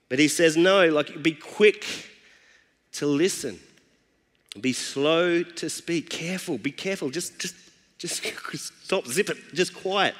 But 0.07 0.17
he 0.17 0.27
says, 0.27 0.57
no, 0.57 0.87
like 0.87 1.21
be 1.21 1.33
quick 1.33 1.85
to 2.93 3.05
listen. 3.05 3.59
Be 4.59 4.73
slow 4.73 5.43
to 5.43 5.69
speak. 5.69 6.09
Careful, 6.09 6.57
be 6.57 6.71
careful. 6.71 7.09
Just, 7.11 7.39
just, 7.39 7.55
just 7.99 8.23
stop, 8.83 9.05
zip 9.05 9.29
it, 9.29 9.37
just 9.53 9.75
quiet. 9.75 10.15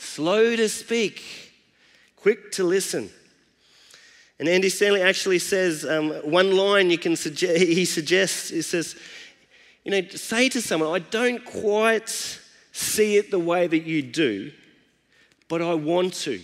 Slow 0.00 0.54
to 0.54 0.68
speak, 0.68 1.52
quick 2.14 2.52
to 2.52 2.62
listen. 2.62 3.10
And 4.38 4.48
Andy 4.48 4.68
Stanley 4.68 5.02
actually 5.02 5.40
says 5.40 5.84
um, 5.84 6.10
one 6.22 6.56
line 6.56 6.88
you 6.88 6.98
can 6.98 7.16
suggest, 7.16 7.60
he 7.60 7.84
suggests, 7.84 8.50
he 8.50 8.62
says, 8.62 8.94
you 9.84 9.90
know, 9.90 10.08
say 10.10 10.48
to 10.50 10.62
someone, 10.62 10.94
I 10.94 11.00
don't 11.00 11.44
quite 11.44 12.08
see 12.70 13.16
it 13.16 13.32
the 13.32 13.40
way 13.40 13.66
that 13.66 13.82
you 13.82 14.02
do, 14.02 14.52
but 15.48 15.60
I 15.60 15.74
want 15.74 16.14
to. 16.14 16.40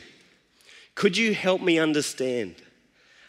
Could 0.96 1.16
you 1.16 1.32
help 1.32 1.62
me 1.62 1.78
understand? 1.78 2.56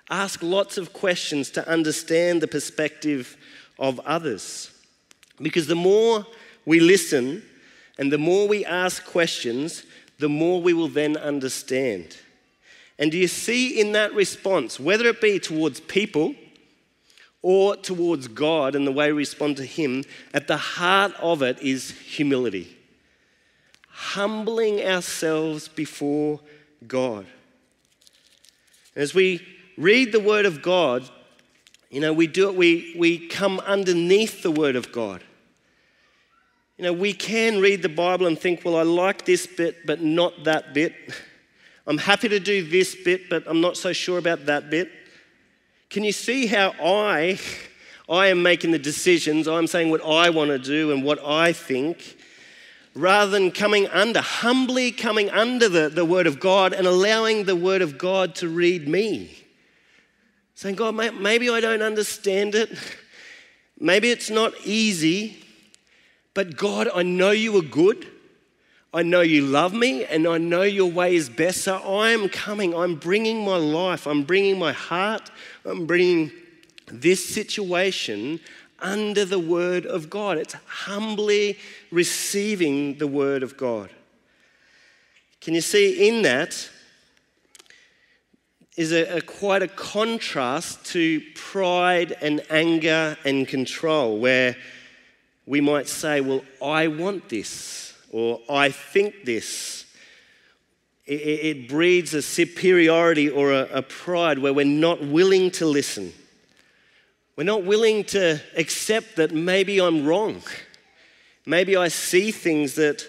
Ask 0.10 0.42
lots 0.42 0.80
of 0.80 0.92
questions 0.92 1.52
to 1.52 1.70
understand 1.70 2.42
the 2.42 2.48
perspective 2.48 3.38
of 3.78 4.00
others. 4.00 4.72
Because 5.40 5.68
the 5.68 5.76
more 5.76 6.26
we 6.66 6.80
listen 6.80 7.44
and 8.00 8.12
the 8.12 8.18
more 8.18 8.48
we 8.48 8.66
ask 8.66 9.06
questions, 9.06 9.84
the 10.20 10.30
more 10.30 10.62
we 10.62 10.74
will 10.74 10.88
then 10.88 11.18
understand. 11.18 12.18
And 12.98 13.12
do 13.12 13.18
you 13.18 13.28
see 13.28 13.80
in 13.80 13.92
that 13.92 14.14
response, 14.14 14.80
whether 14.80 15.06
it 15.06 15.20
be 15.20 15.40
towards 15.40 15.80
people 15.82 16.36
or 17.42 17.76
towards 17.76 18.28
God 18.28 18.74
and 18.76 18.88
the 18.88 18.92
way 18.92 19.12
we 19.12 19.20
respond 19.20 19.58
to 19.58 19.66
Him, 19.66 20.04
at 20.34 20.48
the 20.48 20.58
heart 20.58 21.14
of 21.22 21.42
it 21.42 21.62
is 21.62 21.92
humility. 21.92 22.76
Humbling 23.88 24.82
ourselves 24.82 25.68
before 25.68 26.40
God. 26.88 27.28
As 28.96 29.14
we 29.14 29.46
read 29.78 30.12
the 30.12 30.20
Word 30.20 30.46
of 30.46 30.62
God, 30.62 31.08
you 31.92 32.00
know, 32.00 32.14
we 32.14 32.28
do 32.28 32.50
it, 32.50 32.56
we, 32.56 32.96
we 32.98 33.28
come 33.28 33.60
underneath 33.60 34.42
the 34.42 34.52
Word 34.52 34.76
of 34.76 34.92
God. 34.92 35.22
You 36.78 36.84
know, 36.84 36.94
we 36.94 37.14
can 37.14 37.62
read 37.62 37.82
the 37.82 37.90
Bible 37.90 38.28
and 38.28 38.38
think, 38.38 38.66
well, 38.66 38.76
I 38.76 38.84
like 38.84 39.24
this 39.24 39.48
bit, 39.48 39.86
but 39.86 40.02
not 40.02 40.44
that 40.44 40.74
bit. 40.74 40.94
I'm 41.88 41.98
happy 41.98 42.28
to 42.30 42.40
do 42.40 42.68
this 42.68 42.96
bit, 42.96 43.30
but 43.30 43.44
I'm 43.48 43.62
not 43.62 43.78
so 43.78 43.94
sure 43.94 44.18
about 44.18 44.48
that 44.48 44.70
bit. 44.70 44.92
Can 45.90 46.04
you 46.04 46.12
see 46.12 46.48
how 46.48 46.74
I, 46.84 47.40
I 48.10 48.28
am 48.28 48.44
making 48.44 48.72
the 48.72 48.80
decisions? 48.80 49.48
I'm 49.48 49.68
saying 49.68 49.90
what 49.90 50.04
I 50.04 50.32
want 50.32 50.50
to 50.50 50.60
do 50.60 50.92
and 50.92 51.04
what 51.04 51.24
I 51.24 51.54
think, 51.54 52.18
rather 52.94 53.32
than 53.32 53.52
coming 53.52 53.88
under, 53.88 54.20
humbly 54.20 54.92
coming 54.92 55.30
under 55.30 55.70
the, 55.70 55.88
the 55.88 56.04
Word 56.04 56.28
of 56.28 56.42
God 56.42 56.74
and 56.74 56.88
allowing 56.88 57.46
the 57.46 57.56
Word 57.56 57.84
of 57.84 57.98
God 57.98 58.36
to 58.36 58.50
read 58.50 58.86
me. 58.88 59.32
Saying, 60.56 60.76
God, 60.76 60.96
maybe 60.96 61.50
I 61.50 61.62
don't 61.62 61.82
understand 61.82 62.56
it. 62.56 62.78
Maybe 63.80 64.10
it's 64.10 64.30
not 64.30 64.54
easy, 64.64 65.45
but 66.36 66.58
God, 66.58 66.90
I 66.94 67.02
know 67.02 67.32
you 67.32 67.58
are 67.58 67.64
good. 67.64 68.06
I 68.94 69.02
know 69.04 69.22
you 69.22 69.42
love 69.42 69.74
me 69.74 70.06
and 70.06 70.28
I 70.28 70.38
know 70.38 70.62
your 70.62 70.92
way 70.92 71.16
is 71.16 71.30
best. 71.30 71.64
So 71.64 71.78
I 71.78 72.12
am 72.12 72.30
coming. 72.30 72.76
I'm 72.76 72.96
bringing 72.96 73.44
my 73.44 73.58
life. 73.58 74.06
I'm 74.06 74.24
bringing 74.24 74.60
my 74.60 74.72
heart. 74.72 75.32
I'm 75.66 75.88
bringing 75.88 76.32
this 76.88 77.28
situation 77.28 78.40
under 78.80 79.26
the 79.26 79.40
word 79.40 79.86
of 79.86 80.10
God. 80.10 80.38
It's 80.38 80.54
humbly 80.54 81.58
receiving 81.90 82.98
the 82.98 83.08
word 83.08 83.42
of 83.42 83.58
God. 83.58 83.90
Can 85.42 85.54
you 85.54 85.62
see 85.62 86.08
in 86.08 86.22
that 86.24 86.70
is 88.76 88.92
a, 88.92 89.18
a, 89.18 89.22
quite 89.22 89.64
a 89.64 89.68
contrast 89.68 90.86
to 90.88 91.22
pride 91.34 92.16
and 92.22 92.42
anger 92.50 93.18
and 93.24 93.48
control, 93.48 94.18
where 94.18 94.58
we 95.46 95.62
might 95.62 95.88
say, 95.88 96.22
Well, 96.22 96.44
I 96.62 96.88
want 96.88 97.30
this, 97.30 97.94
or 98.12 98.42
I 98.50 98.70
think 98.70 99.26
this. 99.26 99.86
It, 101.06 101.14
it 101.14 101.70
breeds 101.70 102.16
a 102.16 102.22
superiority 102.22 103.30
or 103.30 103.52
a, 103.52 103.68
a 103.74 103.82
pride 103.84 104.40
where 104.40 104.54
we're 104.54 104.66
not 104.66 105.06
willing 105.06 105.52
to 105.52 105.66
listen. 105.68 106.14
We're 107.36 107.44
not 107.44 107.64
willing 107.64 108.06
to 108.06 108.42
accept 108.58 109.18
that 109.18 109.32
maybe 109.32 109.80
I'm 109.80 110.06
wrong. 110.06 110.42
Maybe 111.46 111.76
I 111.76 111.90
see 111.90 112.32
things 112.32 112.74
that 112.76 113.06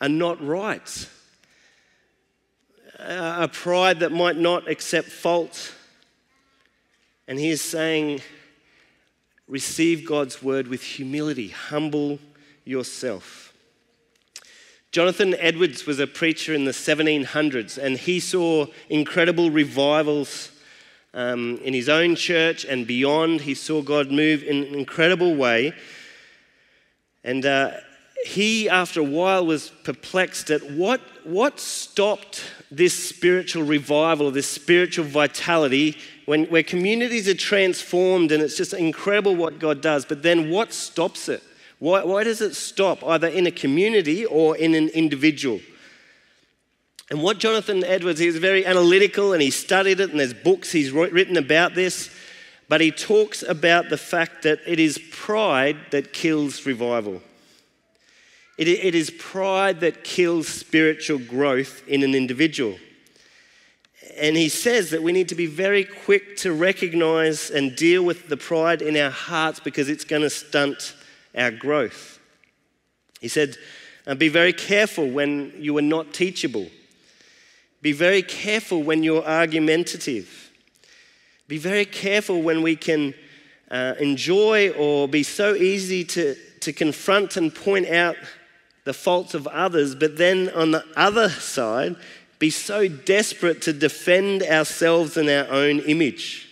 are 0.00 0.08
not 0.08 0.42
right 0.42 1.08
a 2.98 3.48
pride 3.48 4.00
that 4.00 4.12
might 4.12 4.36
not 4.36 4.68
accept 4.68 5.08
fault. 5.08 5.74
And 7.28 7.38
he 7.38 7.50
is 7.50 7.60
saying, 7.60 8.20
receive 9.48 10.06
God's 10.06 10.42
word 10.42 10.68
with 10.68 10.82
humility, 10.82 11.48
humble 11.48 12.18
yourself. 12.64 13.52
Jonathan 14.90 15.34
Edwards 15.38 15.86
was 15.86 15.98
a 15.98 16.06
preacher 16.06 16.54
in 16.54 16.64
the 16.64 16.70
1700s, 16.70 17.76
and 17.76 17.98
he 17.98 18.20
saw 18.20 18.66
incredible 18.88 19.50
revivals 19.50 20.52
um, 21.14 21.58
in 21.64 21.74
his 21.74 21.88
own 21.88 22.14
church 22.14 22.64
and 22.64 22.86
beyond. 22.86 23.40
He 23.40 23.54
saw 23.54 23.82
God 23.82 24.10
move 24.10 24.42
in 24.42 24.64
an 24.64 24.74
incredible 24.74 25.34
way. 25.34 25.72
And 27.22 27.44
uh, 27.44 27.72
he, 28.24 28.68
after 28.68 29.00
a 29.00 29.04
while, 29.04 29.46
was 29.46 29.70
perplexed 29.84 30.50
at 30.50 30.62
what, 30.70 31.00
what 31.24 31.58
stopped 31.58 32.44
this 32.70 32.94
spiritual 32.94 33.62
revival, 33.62 34.30
this 34.30 34.48
spiritual 34.48 35.04
vitality, 35.04 35.96
when, 36.26 36.46
where 36.46 36.62
communities 36.62 37.28
are 37.28 37.34
transformed 37.34 38.32
and 38.32 38.42
it's 38.42 38.56
just 38.56 38.72
incredible 38.72 39.36
what 39.36 39.58
God 39.58 39.80
does. 39.80 40.04
But 40.04 40.22
then 40.22 40.50
what 40.50 40.72
stops 40.72 41.28
it? 41.28 41.42
Why, 41.78 42.02
why 42.04 42.24
does 42.24 42.40
it 42.40 42.54
stop 42.54 43.04
either 43.04 43.28
in 43.28 43.46
a 43.46 43.50
community 43.50 44.24
or 44.24 44.56
in 44.56 44.74
an 44.74 44.88
individual? 44.88 45.60
And 47.10 47.22
what 47.22 47.38
Jonathan 47.38 47.84
Edwards, 47.84 48.18
he 48.18 48.26
was 48.26 48.38
very 48.38 48.64
analytical 48.64 49.32
and 49.32 49.42
he 49.42 49.50
studied 49.50 50.00
it, 50.00 50.10
and 50.10 50.18
there's 50.18 50.32
books 50.32 50.72
he's 50.72 50.90
written 50.90 51.36
about 51.36 51.74
this. 51.74 52.10
But 52.68 52.80
he 52.80 52.90
talks 52.90 53.42
about 53.42 53.90
the 53.90 53.98
fact 53.98 54.42
that 54.44 54.60
it 54.66 54.80
is 54.80 54.98
pride 55.10 55.76
that 55.90 56.14
kills 56.14 56.64
revival. 56.64 57.20
It, 58.56 58.68
it 58.68 58.94
is 58.94 59.10
pride 59.10 59.80
that 59.80 60.04
kills 60.04 60.48
spiritual 60.48 61.18
growth 61.18 61.86
in 61.86 62.02
an 62.02 62.14
individual. 62.14 62.78
And 64.16 64.36
he 64.36 64.48
says 64.48 64.90
that 64.90 65.02
we 65.02 65.12
need 65.12 65.28
to 65.30 65.34
be 65.34 65.46
very 65.46 65.84
quick 65.84 66.36
to 66.38 66.52
recognize 66.52 67.50
and 67.50 67.74
deal 67.74 68.02
with 68.02 68.28
the 68.28 68.36
pride 68.36 68.82
in 68.82 68.96
our 68.96 69.10
hearts 69.10 69.60
because 69.60 69.88
it's 69.88 70.04
going 70.04 70.22
to 70.22 70.30
stunt 70.30 70.94
our 71.36 71.50
growth. 71.50 72.20
He 73.20 73.28
said, 73.28 73.56
uh, 74.06 74.14
Be 74.14 74.28
very 74.28 74.52
careful 74.52 75.08
when 75.08 75.52
you 75.58 75.76
are 75.78 75.82
not 75.82 76.14
teachable. 76.14 76.68
Be 77.82 77.92
very 77.92 78.22
careful 78.22 78.82
when 78.82 79.02
you're 79.02 79.24
argumentative. 79.26 80.50
Be 81.48 81.58
very 81.58 81.84
careful 81.84 82.40
when 82.40 82.62
we 82.62 82.76
can 82.76 83.14
uh, 83.70 83.94
enjoy 83.98 84.70
or 84.70 85.08
be 85.08 85.22
so 85.22 85.54
easy 85.54 86.04
to, 86.04 86.34
to 86.60 86.72
confront 86.72 87.36
and 87.36 87.54
point 87.54 87.88
out 87.88 88.16
the 88.84 88.94
faults 88.94 89.34
of 89.34 89.46
others, 89.48 89.94
but 89.94 90.16
then 90.16 90.50
on 90.50 90.70
the 90.70 90.84
other 90.96 91.28
side, 91.28 91.96
be 92.44 92.50
so 92.50 92.86
desperate 92.86 93.62
to 93.62 93.72
defend 93.72 94.42
ourselves 94.42 95.16
and 95.16 95.30
our 95.30 95.50
own 95.50 95.80
image. 95.80 96.46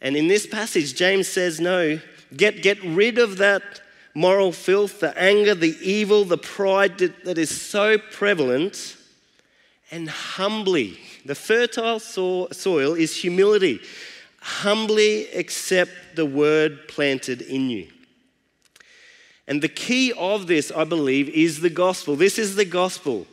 And 0.00 0.16
in 0.16 0.28
this 0.28 0.46
passage, 0.46 0.94
James 0.94 1.26
says, 1.26 1.58
No, 1.58 1.98
get, 2.36 2.62
get 2.62 2.80
rid 2.84 3.18
of 3.18 3.38
that 3.38 3.64
moral 4.14 4.52
filth, 4.52 5.00
the 5.00 5.18
anger, 5.18 5.56
the 5.56 5.76
evil, 5.82 6.24
the 6.24 6.38
pride 6.38 6.98
that, 6.98 7.24
that 7.24 7.36
is 7.36 7.50
so 7.50 7.98
prevalent, 7.98 8.96
and 9.90 10.08
humbly. 10.08 11.00
The 11.24 11.34
fertile 11.34 11.98
so- 11.98 12.46
soil 12.52 12.94
is 12.94 13.16
humility. 13.16 13.80
Humbly 14.40 15.26
accept 15.32 15.90
the 16.14 16.26
word 16.26 16.86
planted 16.86 17.42
in 17.42 17.70
you. 17.70 17.88
And 19.48 19.60
the 19.60 19.68
key 19.68 20.12
of 20.12 20.46
this, 20.46 20.70
I 20.70 20.84
believe, 20.84 21.28
is 21.28 21.58
the 21.58 21.70
gospel. 21.70 22.14
This 22.14 22.38
is 22.38 22.54
the 22.54 22.64
gospel. 22.64 23.26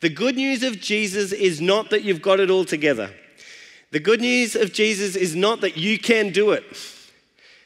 The 0.00 0.08
good 0.10 0.36
news 0.36 0.62
of 0.62 0.80
Jesus 0.80 1.32
is 1.32 1.60
not 1.60 1.90
that 1.90 2.02
you've 2.02 2.22
got 2.22 2.40
it 2.40 2.50
all 2.50 2.64
together. 2.64 3.10
The 3.92 4.00
good 4.00 4.20
news 4.20 4.54
of 4.54 4.72
Jesus 4.72 5.16
is 5.16 5.34
not 5.34 5.60
that 5.62 5.76
you 5.76 5.98
can 5.98 6.30
do 6.30 6.50
it. 6.50 6.64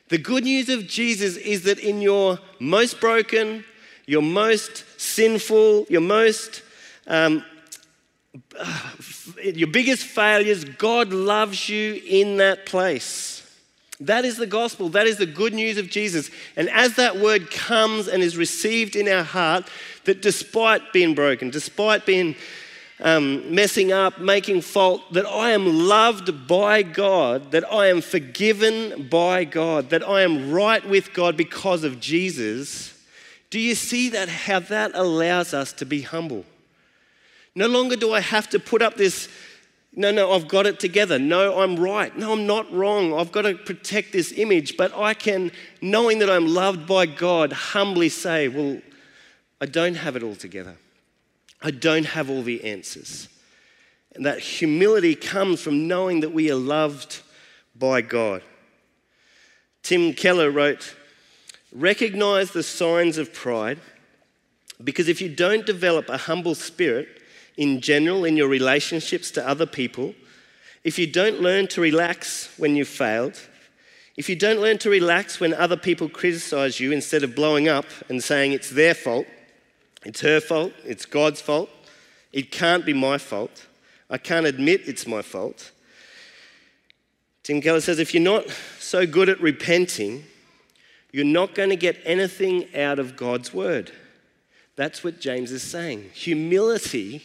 The 0.08 0.18
good 0.18 0.44
news 0.44 0.68
of 0.68 0.86
Jesus 0.86 1.36
is 1.36 1.62
that 1.64 1.78
in 1.78 2.02
your 2.02 2.38
most 2.58 3.00
broken, 3.00 3.64
your 4.06 4.22
most 4.22 4.84
sinful, 5.00 5.86
your 5.88 6.00
most, 6.00 6.62
um, 7.06 7.44
your 9.42 9.68
biggest 9.68 10.04
failures, 10.04 10.64
God 10.64 11.12
loves 11.12 11.68
you 11.68 12.00
in 12.06 12.36
that 12.36 12.66
place. 12.66 13.40
That 14.00 14.24
is 14.24 14.36
the 14.36 14.46
gospel. 14.46 14.88
That 14.88 15.06
is 15.06 15.18
the 15.18 15.26
good 15.26 15.52
news 15.52 15.76
of 15.76 15.90
Jesus. 15.90 16.30
And 16.56 16.70
as 16.70 16.96
that 16.96 17.18
word 17.18 17.50
comes 17.50 18.08
and 18.08 18.22
is 18.22 18.36
received 18.36 18.96
in 18.96 19.06
our 19.06 19.22
heart, 19.22 19.68
that 20.04 20.22
despite 20.22 20.92
being 20.92 21.14
broken, 21.14 21.50
despite 21.50 22.06
being 22.06 22.36
um, 23.00 23.54
messing 23.54 23.92
up, 23.92 24.18
making 24.18 24.60
fault, 24.60 25.12
that 25.12 25.26
I 25.26 25.50
am 25.50 25.86
loved 25.86 26.46
by 26.46 26.82
God, 26.82 27.52
that 27.52 27.70
I 27.72 27.86
am 27.88 28.00
forgiven 28.00 29.08
by 29.08 29.44
God, 29.44 29.90
that 29.90 30.06
I 30.06 30.22
am 30.22 30.50
right 30.50 30.86
with 30.86 31.12
God 31.14 31.36
because 31.36 31.84
of 31.84 32.00
Jesus. 32.00 32.94
Do 33.48 33.58
you 33.58 33.74
see 33.74 34.10
that? 34.10 34.28
How 34.28 34.60
that 34.60 34.92
allows 34.94 35.54
us 35.54 35.72
to 35.74 35.86
be 35.86 36.02
humble. 36.02 36.44
No 37.54 37.66
longer 37.66 37.96
do 37.96 38.12
I 38.12 38.20
have 38.20 38.48
to 38.50 38.58
put 38.58 38.82
up 38.82 38.96
this 38.96 39.28
no, 39.92 40.12
no, 40.12 40.32
I've 40.32 40.46
got 40.46 40.66
it 40.66 40.78
together. 40.78 41.18
No, 41.18 41.60
I'm 41.60 41.76
right. 41.76 42.16
No, 42.16 42.32
I'm 42.32 42.46
not 42.46 42.72
wrong. 42.72 43.12
I've 43.12 43.32
got 43.32 43.42
to 43.42 43.54
protect 43.54 44.12
this 44.12 44.32
image. 44.32 44.76
But 44.76 44.96
I 44.96 45.14
can, 45.14 45.50
knowing 45.82 46.20
that 46.20 46.30
I'm 46.30 46.46
loved 46.46 46.86
by 46.86 47.06
God, 47.06 47.52
humbly 47.52 48.08
say, 48.08 48.46
Well, 48.46 48.80
I 49.60 49.66
don't 49.66 49.94
have 49.94 50.16
it 50.16 50.22
all 50.22 50.36
together. 50.36 50.76
I 51.62 51.70
don't 51.70 52.06
have 52.06 52.30
all 52.30 52.42
the 52.42 52.64
answers. 52.64 53.28
And 54.14 54.24
that 54.26 54.40
humility 54.40 55.14
comes 55.14 55.60
from 55.60 55.86
knowing 55.86 56.20
that 56.20 56.32
we 56.32 56.50
are 56.50 56.56
loved 56.56 57.20
by 57.76 58.00
God. 58.00 58.42
Tim 59.82 60.14
Keller 60.14 60.50
wrote, 60.50 60.96
Recognize 61.72 62.50
the 62.50 62.64
signs 62.64 63.16
of 63.16 63.32
pride 63.32 63.78
because 64.82 65.08
if 65.08 65.20
you 65.20 65.28
don't 65.28 65.66
develop 65.66 66.08
a 66.08 66.16
humble 66.16 66.54
spirit 66.54 67.08
in 67.56 67.80
general 67.80 68.24
in 68.24 68.36
your 68.36 68.48
relationships 68.48 69.30
to 69.32 69.46
other 69.46 69.66
people, 69.66 70.14
if 70.82 70.98
you 70.98 71.06
don't 71.06 71.40
learn 71.40 71.68
to 71.68 71.80
relax 71.80 72.52
when 72.58 72.74
you've 72.74 72.88
failed, 72.88 73.38
if 74.16 74.28
you 74.28 74.34
don't 74.34 74.60
learn 74.60 74.78
to 74.78 74.90
relax 74.90 75.38
when 75.38 75.54
other 75.54 75.76
people 75.76 76.08
criticize 76.08 76.80
you 76.80 76.90
instead 76.90 77.22
of 77.22 77.36
blowing 77.36 77.68
up 77.68 77.86
and 78.08 78.24
saying 78.24 78.52
it's 78.52 78.70
their 78.70 78.94
fault, 78.94 79.26
it's 80.04 80.20
her 80.20 80.40
fault, 80.40 80.72
it's 80.84 81.06
God's 81.06 81.40
fault, 81.40 81.70
it 82.32 82.50
can't 82.50 82.86
be 82.86 82.92
my 82.92 83.18
fault, 83.18 83.66
I 84.08 84.18
can't 84.18 84.46
admit 84.46 84.82
it's 84.86 85.06
my 85.06 85.22
fault. 85.22 85.70
Tim 87.42 87.60
Keller 87.60 87.80
says 87.80 87.98
if 87.98 88.14
you're 88.14 88.22
not 88.22 88.48
so 88.78 89.06
good 89.06 89.28
at 89.28 89.40
repenting, 89.40 90.24
you're 91.12 91.24
not 91.24 91.54
going 91.54 91.70
to 91.70 91.76
get 91.76 92.00
anything 92.04 92.74
out 92.76 92.98
of 92.98 93.16
God's 93.16 93.52
word. 93.52 93.92
That's 94.76 95.02
what 95.02 95.20
James 95.20 95.52
is 95.52 95.62
saying. 95.62 96.10
Humility 96.14 97.24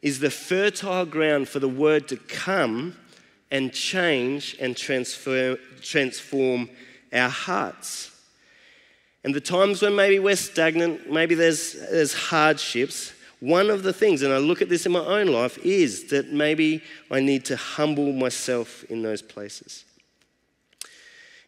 is 0.00 0.20
the 0.20 0.30
fertile 0.30 1.06
ground 1.06 1.48
for 1.48 1.58
the 1.58 1.68
word 1.68 2.08
to 2.08 2.16
come 2.16 2.96
and 3.50 3.72
change 3.72 4.56
and 4.60 4.76
transfer, 4.76 5.58
transform 5.80 6.68
our 7.12 7.28
hearts. 7.28 8.07
And 9.24 9.34
the 9.34 9.40
times 9.40 9.82
when 9.82 9.96
maybe 9.96 10.18
we're 10.18 10.36
stagnant, 10.36 11.10
maybe 11.10 11.34
there's, 11.34 11.74
there's 11.90 12.14
hardships, 12.14 13.12
one 13.40 13.70
of 13.70 13.82
the 13.82 13.92
things, 13.92 14.22
and 14.22 14.32
I 14.32 14.38
look 14.38 14.62
at 14.62 14.68
this 14.68 14.86
in 14.86 14.92
my 14.92 15.04
own 15.04 15.28
life, 15.28 15.58
is 15.58 16.08
that 16.10 16.32
maybe 16.32 16.82
I 17.10 17.20
need 17.20 17.44
to 17.46 17.56
humble 17.56 18.12
myself 18.12 18.84
in 18.84 19.02
those 19.02 19.22
places. 19.22 19.84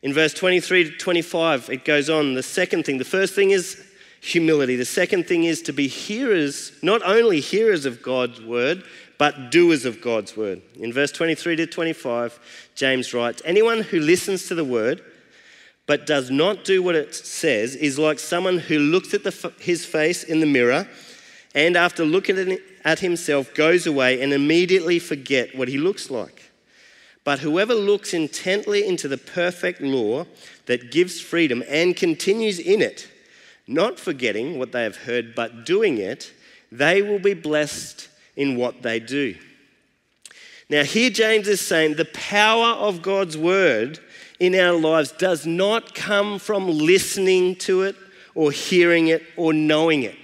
In 0.02 0.12
verse 0.14 0.32
23 0.32 0.84
to 0.84 0.96
25, 0.96 1.68
it 1.70 1.84
goes 1.84 2.08
on. 2.08 2.34
The 2.34 2.42
second 2.42 2.86
thing, 2.86 2.98
the 2.98 3.04
first 3.04 3.34
thing 3.34 3.50
is 3.50 3.84
humility. 4.20 4.76
The 4.76 4.84
second 4.84 5.26
thing 5.26 5.44
is 5.44 5.62
to 5.62 5.72
be 5.72 5.88
hearers, 5.88 6.72
not 6.82 7.02
only 7.02 7.40
hearers 7.40 7.86
of 7.86 8.02
God's 8.02 8.40
word, 8.40 8.84
but 9.18 9.50
doers 9.50 9.84
of 9.84 10.00
God's 10.00 10.36
word. 10.36 10.62
In 10.78 10.92
verse 10.92 11.12
23 11.12 11.56
to 11.56 11.66
25, 11.66 12.70
James 12.74 13.12
writes 13.12 13.42
Anyone 13.44 13.82
who 13.82 14.00
listens 14.00 14.46
to 14.48 14.54
the 14.54 14.64
word 14.64 15.02
but 15.90 16.06
does 16.06 16.30
not 16.30 16.62
do 16.62 16.84
what 16.84 16.94
it 16.94 17.12
says 17.12 17.74
is 17.74 17.98
like 17.98 18.20
someone 18.20 18.58
who 18.58 18.78
looks 18.78 19.12
at 19.12 19.24
the, 19.24 19.52
his 19.58 19.84
face 19.84 20.22
in 20.22 20.38
the 20.38 20.46
mirror 20.46 20.86
and 21.52 21.76
after 21.76 22.04
looking 22.04 22.60
at 22.84 23.00
himself 23.00 23.52
goes 23.54 23.88
away 23.88 24.22
and 24.22 24.32
immediately 24.32 25.00
forget 25.00 25.52
what 25.56 25.66
he 25.66 25.78
looks 25.78 26.08
like. 26.08 26.52
But 27.24 27.40
whoever 27.40 27.74
looks 27.74 28.14
intently 28.14 28.86
into 28.86 29.08
the 29.08 29.18
perfect 29.18 29.80
law 29.80 30.26
that 30.66 30.92
gives 30.92 31.20
freedom 31.20 31.64
and 31.68 31.96
continues 31.96 32.60
in 32.60 32.82
it, 32.82 33.08
not 33.66 33.98
forgetting 33.98 34.60
what 34.60 34.70
they 34.70 34.84
have 34.84 34.96
heard, 34.96 35.34
but 35.34 35.66
doing 35.66 35.98
it, 35.98 36.32
they 36.70 37.02
will 37.02 37.18
be 37.18 37.34
blessed 37.34 38.08
in 38.36 38.54
what 38.54 38.82
they 38.82 39.00
do. 39.00 39.34
Now, 40.68 40.84
here 40.84 41.10
James 41.10 41.48
is 41.48 41.60
saying 41.60 41.94
the 41.94 42.04
power 42.04 42.74
of 42.76 43.02
God's 43.02 43.36
word 43.36 43.98
in 44.40 44.54
our 44.54 44.72
lives 44.72 45.12
does 45.12 45.46
not 45.46 45.94
come 45.94 46.38
from 46.38 46.66
listening 46.66 47.54
to 47.54 47.82
it 47.82 47.94
or 48.34 48.50
hearing 48.50 49.08
it 49.08 49.22
or 49.36 49.52
knowing 49.52 50.02
it. 50.02 50.16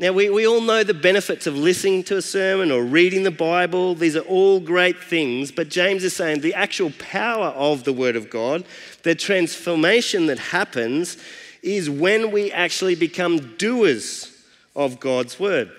Now, 0.00 0.12
we, 0.12 0.30
we 0.30 0.46
all 0.46 0.60
know 0.60 0.84
the 0.84 0.94
benefits 0.94 1.48
of 1.48 1.56
listening 1.56 2.04
to 2.04 2.18
a 2.18 2.22
sermon 2.22 2.70
or 2.70 2.84
reading 2.84 3.24
the 3.24 3.32
Bible. 3.32 3.96
These 3.96 4.14
are 4.14 4.20
all 4.20 4.60
great 4.60 5.02
things. 5.02 5.50
But 5.50 5.70
James 5.70 6.04
is 6.04 6.14
saying 6.14 6.40
the 6.40 6.54
actual 6.54 6.92
power 7.00 7.48
of 7.48 7.82
the 7.82 7.92
Word 7.92 8.14
of 8.14 8.30
God, 8.30 8.64
the 9.02 9.16
transformation 9.16 10.26
that 10.26 10.38
happens, 10.38 11.16
is 11.64 11.90
when 11.90 12.30
we 12.30 12.52
actually 12.52 12.94
become 12.94 13.56
doers 13.56 14.32
of 14.76 15.00
God's 15.00 15.40
Word. 15.40 15.72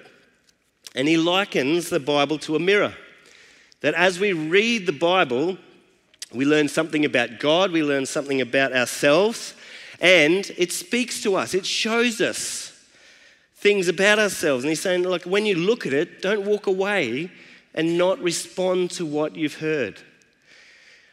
And 0.95 1.07
he 1.07 1.15
likens 1.15 1.89
the 1.89 2.01
Bible 2.01 2.37
to 2.39 2.57
a 2.57 2.59
mirror. 2.59 2.93
That 3.79 3.93
as 3.93 4.19
we 4.19 4.33
read 4.33 4.85
the 4.85 4.91
Bible, 4.91 5.57
we 6.33 6.45
learn 6.45 6.67
something 6.67 7.05
about 7.05 7.39
God, 7.39 7.71
we 7.71 7.83
learn 7.83 8.05
something 8.05 8.41
about 8.41 8.73
ourselves, 8.73 9.55
and 9.99 10.49
it 10.57 10.71
speaks 10.71 11.21
to 11.23 11.35
us, 11.35 11.53
it 11.53 11.65
shows 11.65 12.21
us 12.21 12.71
things 13.55 13.87
about 13.87 14.19
ourselves. 14.19 14.63
And 14.63 14.69
he's 14.69 14.81
saying, 14.81 15.03
like, 15.03 15.23
when 15.23 15.45
you 15.45 15.55
look 15.55 15.85
at 15.85 15.93
it, 15.93 16.21
don't 16.21 16.45
walk 16.45 16.67
away 16.67 17.29
and 17.73 17.97
not 17.97 18.19
respond 18.19 18.91
to 18.91 19.05
what 19.05 19.35
you've 19.35 19.55
heard. 19.55 19.99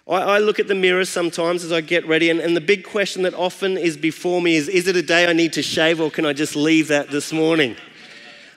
I, 0.08 0.14
I 0.14 0.38
look 0.38 0.60
at 0.60 0.68
the 0.68 0.74
mirror 0.74 1.04
sometimes 1.04 1.64
as 1.64 1.72
I 1.72 1.80
get 1.80 2.06
ready, 2.06 2.30
and, 2.30 2.38
and 2.38 2.56
the 2.56 2.60
big 2.60 2.84
question 2.84 3.22
that 3.22 3.34
often 3.34 3.76
is 3.76 3.96
before 3.96 4.40
me 4.40 4.56
is 4.56 4.68
Is 4.68 4.86
it 4.86 4.96
a 4.96 5.02
day 5.02 5.26
I 5.26 5.32
need 5.32 5.52
to 5.54 5.62
shave, 5.62 6.00
or 6.00 6.10
can 6.10 6.24
I 6.24 6.32
just 6.32 6.54
leave 6.54 6.88
that 6.88 7.10
this 7.10 7.32
morning? 7.32 7.76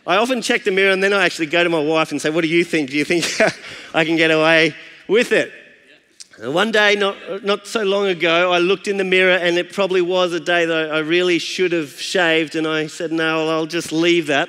I 0.05 0.17
often 0.17 0.41
check 0.41 0.63
the 0.63 0.71
mirror 0.71 0.91
and 0.91 1.03
then 1.03 1.13
I 1.13 1.23
actually 1.25 1.47
go 1.47 1.63
to 1.63 1.69
my 1.69 1.83
wife 1.83 2.11
and 2.11 2.21
say, 2.21 2.29
What 2.29 2.41
do 2.41 2.47
you 2.47 2.63
think? 2.63 2.89
Do 2.89 2.97
you 2.97 3.05
think 3.05 3.25
I 3.93 4.05
can 4.05 4.15
get 4.15 4.31
away 4.31 4.75
with 5.07 5.31
it? 5.31 5.51
One 6.41 6.71
day, 6.71 6.95
not, 6.95 7.43
not 7.43 7.67
so 7.67 7.83
long 7.83 8.05
ago, 8.05 8.53
I 8.53 8.59
looked 8.59 8.87
in 8.87 8.95
the 8.95 9.03
mirror 9.03 9.33
and 9.33 9.57
it 9.57 9.73
probably 9.73 10.01
was 10.01 10.31
a 10.31 10.39
day 10.39 10.63
that 10.63 10.89
I 10.89 10.99
really 10.99 11.37
should 11.37 11.73
have 11.73 11.99
shaved, 11.99 12.55
and 12.55 12.65
I 12.65 12.87
said, 12.87 13.11
No, 13.11 13.49
I'll 13.49 13.65
just 13.65 13.91
leave 13.91 14.27
that. 14.27 14.47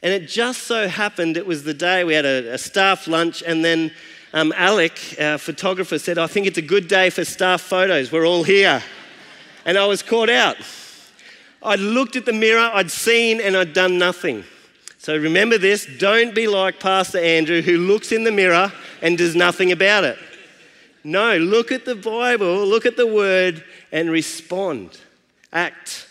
And 0.00 0.12
it 0.12 0.28
just 0.28 0.62
so 0.62 0.86
happened 0.86 1.36
it 1.36 1.44
was 1.44 1.64
the 1.64 1.74
day 1.74 2.04
we 2.04 2.14
had 2.14 2.24
a, 2.24 2.54
a 2.54 2.58
staff 2.58 3.08
lunch, 3.08 3.42
and 3.42 3.64
then 3.64 3.90
um, 4.32 4.52
Alec, 4.54 5.16
our 5.20 5.38
photographer, 5.38 5.98
said, 5.98 6.18
I 6.18 6.28
think 6.28 6.46
it's 6.46 6.58
a 6.58 6.62
good 6.62 6.86
day 6.86 7.10
for 7.10 7.24
staff 7.24 7.62
photos. 7.62 8.12
We're 8.12 8.26
all 8.26 8.44
here. 8.44 8.80
And 9.64 9.76
I 9.76 9.86
was 9.86 10.04
caught 10.04 10.30
out. 10.30 10.56
I'd 11.64 11.80
looked 11.80 12.14
at 12.14 12.26
the 12.26 12.32
mirror, 12.32 12.70
I'd 12.72 12.92
seen, 12.92 13.40
and 13.40 13.56
I'd 13.56 13.72
done 13.72 13.98
nothing. 13.98 14.44
So 14.98 15.16
remember 15.16 15.58
this 15.58 15.84
don't 15.98 16.32
be 16.32 16.46
like 16.46 16.78
Pastor 16.78 17.18
Andrew 17.18 17.60
who 17.60 17.76
looks 17.76 18.12
in 18.12 18.22
the 18.22 18.30
mirror 18.30 18.72
and 19.00 19.18
does 19.18 19.34
nothing 19.34 19.72
about 19.72 20.04
it. 20.04 20.16
No, 21.04 21.36
look 21.36 21.72
at 21.72 21.84
the 21.84 21.96
Bible, 21.96 22.66
look 22.66 22.86
at 22.86 22.96
the 22.96 23.06
word, 23.06 23.64
and 23.90 24.10
respond. 24.10 24.98
Act. 25.52 26.08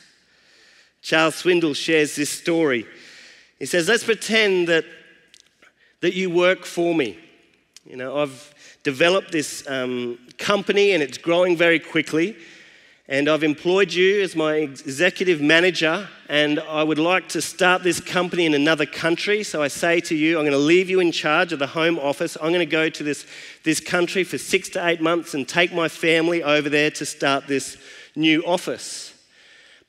Charles 1.02 1.42
Swindoll 1.42 1.76
shares 1.76 2.16
this 2.16 2.30
story. 2.30 2.86
He 3.58 3.66
says, 3.66 3.88
Let's 3.88 4.04
pretend 4.04 4.68
that, 4.68 4.86
that 6.02 6.14
you 6.14 6.30
work 6.30 6.66
for 6.66 6.94
me. 6.94 7.18
You 7.86 7.98
know, 7.98 8.18
I've 8.18 8.54
developed 8.84 9.32
this 9.32 9.68
um, 9.68 10.20
company 10.38 10.92
and 10.92 11.02
it's 11.02 11.18
growing 11.18 11.56
very 11.56 11.80
quickly. 11.80 12.36
And 13.12 13.28
I've 13.28 13.44
employed 13.44 13.92
you 13.92 14.22
as 14.22 14.38
my 14.38 14.56
executive 14.56 15.42
manager, 15.42 16.08
and 16.30 16.62
I 16.62 16.82
would 16.82 16.98
like 16.98 17.28
to 17.30 17.42
start 17.42 17.84
this 17.84 18.00
company 18.00 18.46
in 18.46 18.54
another 18.54 18.86
country. 18.86 19.44
So 19.44 19.62
I 19.62 19.68
say 19.68 20.00
to 20.00 20.16
you, 20.16 20.38
I'm 20.38 20.46
going 20.46 20.54
to 20.54 20.58
leave 20.58 20.90
you 20.90 21.02
in 21.02 21.12
charge 21.12 21.52
of 21.52 21.60
the 21.60 21.68
home 21.68 22.00
office. 22.00 22.38
I'm 22.38 22.54
going 22.54 22.60
to 22.60 22.66
go 22.66 22.88
to 22.88 23.04
this, 23.04 23.26
this 23.66 23.82
country 23.82 24.24
for 24.24 24.38
six 24.38 24.70
to 24.70 24.88
eight 24.88 25.02
months 25.02 25.34
and 25.34 25.46
take 25.46 25.74
my 25.74 25.90
family 25.90 26.42
over 26.42 26.70
there 26.70 26.90
to 26.92 27.06
start 27.06 27.48
this 27.48 27.76
new 28.16 28.46
office. 28.46 29.14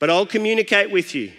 But 0.01 0.11
I'll 0.11 0.27
communicate 0.27 0.91
with 0.91 1.15
you. 1.15 1.33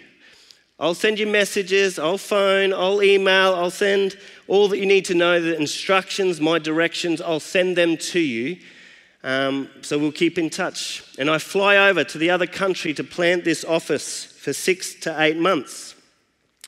I'll 0.80 0.94
send 0.94 1.18
you 1.18 1.26
messages, 1.26 1.98
I'll 1.98 2.16
phone, 2.16 2.72
I'll 2.72 3.02
email, 3.02 3.54
I'll 3.54 3.70
send 3.70 4.16
all 4.48 4.68
that 4.68 4.78
you 4.78 4.86
need 4.86 5.04
to 5.04 5.14
know 5.14 5.38
the 5.38 5.54
instructions, 5.54 6.40
my 6.40 6.58
directions, 6.58 7.20
I'll 7.20 7.40
send 7.40 7.76
them 7.76 7.98
to 7.98 8.20
you. 8.20 8.56
Um, 9.24 9.70
so 9.80 9.98
we'll 9.98 10.12
keep 10.12 10.36
in 10.36 10.50
touch. 10.50 11.02
And 11.18 11.30
I 11.30 11.38
fly 11.38 11.88
over 11.88 12.04
to 12.04 12.18
the 12.18 12.28
other 12.28 12.46
country 12.46 12.92
to 12.94 13.02
plant 13.02 13.42
this 13.42 13.64
office 13.64 14.26
for 14.26 14.52
six 14.52 14.94
to 14.96 15.20
eight 15.20 15.38
months. 15.38 15.94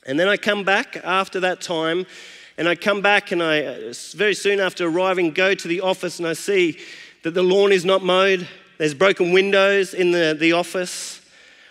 And 0.06 0.18
then 0.18 0.26
I 0.26 0.38
come 0.38 0.64
back 0.64 0.96
after 1.04 1.38
that 1.40 1.60
time, 1.60 2.06
and 2.56 2.66
I 2.66 2.74
come 2.74 3.02
back 3.02 3.30
and 3.30 3.42
I, 3.42 3.64
uh, 3.64 3.92
very 4.14 4.34
soon 4.34 4.58
after 4.58 4.86
arriving, 4.86 5.32
go 5.32 5.54
to 5.54 5.68
the 5.68 5.82
office 5.82 6.18
and 6.18 6.26
I 6.26 6.32
see 6.32 6.78
that 7.24 7.34
the 7.34 7.42
lawn 7.42 7.72
is 7.72 7.84
not 7.84 8.02
mowed, 8.02 8.48
there's 8.78 8.94
broken 8.94 9.32
windows 9.32 9.92
in 9.92 10.12
the, 10.12 10.34
the 10.38 10.52
office. 10.52 11.20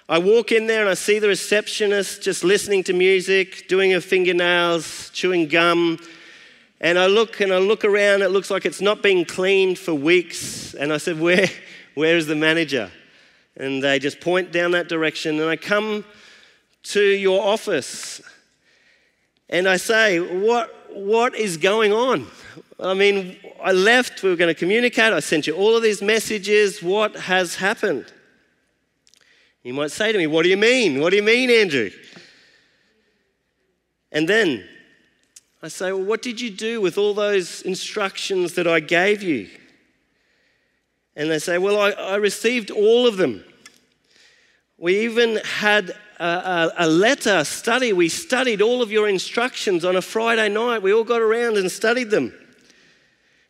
I 0.08 0.20
walk 0.20 0.52
in 0.52 0.68
there 0.68 0.82
and 0.82 0.90
I 0.90 0.94
see 0.94 1.18
the 1.18 1.30
receptionist 1.30 2.22
just 2.22 2.44
listening 2.44 2.84
to 2.84 2.94
music, 2.94 3.68
doing 3.68 3.90
her 3.92 4.02
fingernails, 4.02 5.10
chewing 5.12 5.48
gum, 5.48 5.98
and 6.82 7.00
I 7.00 7.08
look 7.08 7.40
and 7.40 7.54
I 7.54 7.58
look 7.58 7.86
around, 7.86 8.22
it 8.22 8.30
looks 8.30 8.52
like 8.52 8.66
it's 8.66 8.82
not 8.82 9.02
been 9.02 9.26
cleaned 9.26 9.80
for 9.80 9.94
weeks. 9.94 10.74
And 10.74 10.92
I 10.92 10.98
said, 10.98 11.20
Where, 11.20 11.48
where 11.96 12.18
is 12.18 12.28
the 12.28 12.36
manager? 12.36 12.92
And 13.58 13.82
they 13.82 14.00
just 14.00 14.20
point 14.20 14.52
down 14.52 14.72
that 14.72 14.90
direction. 14.90 15.40
And 15.40 15.50
I 15.50 15.56
come 15.56 16.04
to 16.84 17.02
your 17.02 17.42
office 17.42 18.22
and 19.50 19.68
I 19.68 19.78
say, 19.78 20.20
What, 20.20 20.92
what 20.94 21.36
is 21.36 21.58
going 21.58 21.94
on? 21.94 22.28
I 22.80 22.94
mean, 22.94 23.38
I 23.64 23.72
left, 23.72 24.22
we 24.22 24.30
were 24.30 24.36
going 24.36 24.54
to 24.54 24.60
communicate, 24.60 25.14
I 25.14 25.22
sent 25.22 25.48
you 25.48 25.56
all 25.56 25.78
of 25.78 25.84
these 25.84 26.02
messages. 26.02 26.84
What 26.84 27.16
has 27.16 27.56
happened? 27.56 28.06
You 29.64 29.74
might 29.74 29.92
say 29.92 30.12
to 30.12 30.18
me, 30.18 30.28
What 30.28 30.44
do 30.44 30.50
you 30.50 30.58
mean? 30.58 31.00
What 31.00 31.12
do 31.12 31.16
you 31.16 31.24
mean, 31.24 31.50
Andrew? 31.50 31.90
And 34.12 34.28
then 34.28 34.68
I 35.66 35.68
say, 35.68 35.92
Well, 35.92 36.04
what 36.04 36.22
did 36.22 36.40
you 36.40 36.52
do 36.52 36.80
with 36.80 36.96
all 36.96 37.16
those 37.16 37.64
instructions 37.64 38.54
that 38.54 38.68
I 38.68 38.80
gave 38.80 39.24
you? 39.24 39.50
And 41.16 41.32
they 41.32 41.40
say, 41.40 41.58
Well, 41.58 41.80
I, 41.80 41.90
I 41.90 42.16
received 42.18 42.70
all 42.70 43.08
of 43.08 43.18
them. 43.18 43.44
We 44.78 45.00
even 45.06 45.38
had 45.38 45.96
a, 46.20 46.24
a, 46.24 46.74
a, 46.78 46.88
letter 46.88 47.44
study. 47.44 47.94
We 47.94 48.10
studied 48.10 48.62
all 48.62 48.84
of 48.84 48.92
your 48.92 49.10
instructions 49.10 49.84
on 49.84 49.96
a 49.96 50.04
Friday 50.04 50.50
night. 50.50 50.84
We 50.84 50.94
all 50.94 51.04
got 51.04 51.22
around 51.22 51.58
and 51.58 51.72
studied 51.72 52.12
them. 52.12 52.32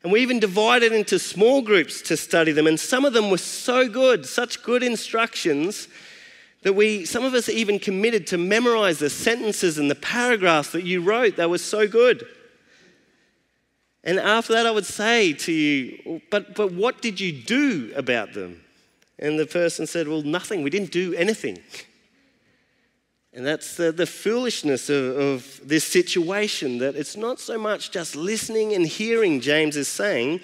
And 0.02 0.10
we 0.10 0.22
even 0.22 0.40
divided 0.40 0.94
into 0.94 1.20
small 1.20 1.62
groups 1.62 2.02
to 2.04 2.16
study 2.16 2.54
them. 2.54 2.66
And 2.66 2.80
some 2.80 3.04
of 3.04 3.12
them 3.12 3.30
were 3.30 3.40
so 3.40 3.90
good, 3.90 4.26
such 4.26 4.64
good 4.64 4.84
instructions, 4.84 5.90
that 6.66 6.74
we, 6.74 7.06
some 7.06 7.24
of 7.24 7.36
us 7.36 7.48
even 7.48 7.78
committed 7.78 8.26
to 8.26 8.40
memorize 8.40 8.98
the 8.98 9.10
sentences 9.12 9.78
and 9.78 9.90
the 9.90 9.94
paragraphs 9.94 10.72
that 10.72 10.84
you 10.84 11.00
wrote. 11.00 11.36
They 11.36 11.46
were 11.46 11.60
so 11.60 11.88
good. 11.88 12.26
And 14.04 14.18
after 14.18 14.54
that, 14.54 14.66
I 14.66 14.72
would 14.72 14.88
say 14.88 15.34
to 15.34 15.52
you, 15.52 16.22
but, 16.32 16.56
but 16.56 16.72
what 16.74 17.04
did 17.04 17.20
you 17.22 17.32
do 17.32 17.94
about 17.96 18.34
them? 18.34 18.64
And 19.20 19.38
the 19.38 19.46
person 19.46 19.86
said, 19.86 20.08
Well, 20.08 20.24
nothing. 20.24 20.64
We 20.64 20.72
didn't 20.72 20.92
do 20.92 21.14
anything. 21.14 21.60
And 23.32 23.46
that's 23.46 23.78
the, 23.78 23.92
the 23.92 24.08
foolishness 24.08 24.90
of, 24.90 25.18
of 25.18 25.62
this 25.64 25.84
situation 25.84 26.80
that 26.80 26.96
it's 26.96 27.16
not 27.16 27.40
so 27.40 27.60
much 27.60 27.92
just 27.92 28.16
listening 28.16 28.74
and 28.74 28.88
hearing, 28.88 29.40
James 29.40 29.78
is 29.78 29.88
saying, 29.88 30.40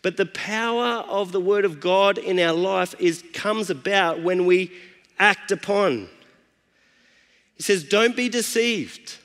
but 0.00 0.16
the 0.16 0.26
power 0.26 1.04
of 1.08 1.32
the 1.32 1.40
Word 1.40 1.66
of 1.66 1.78
God 1.78 2.16
in 2.16 2.40
our 2.40 2.54
life 2.54 2.94
is, 2.98 3.22
comes 3.34 3.68
about 3.68 4.22
when 4.22 4.46
we 4.46 4.72
act 5.18 5.50
upon. 5.50 6.08
He 7.56 7.62
says, 7.62 7.84
Don't 7.84 8.16
be 8.16 8.28
deceived. 8.28 9.18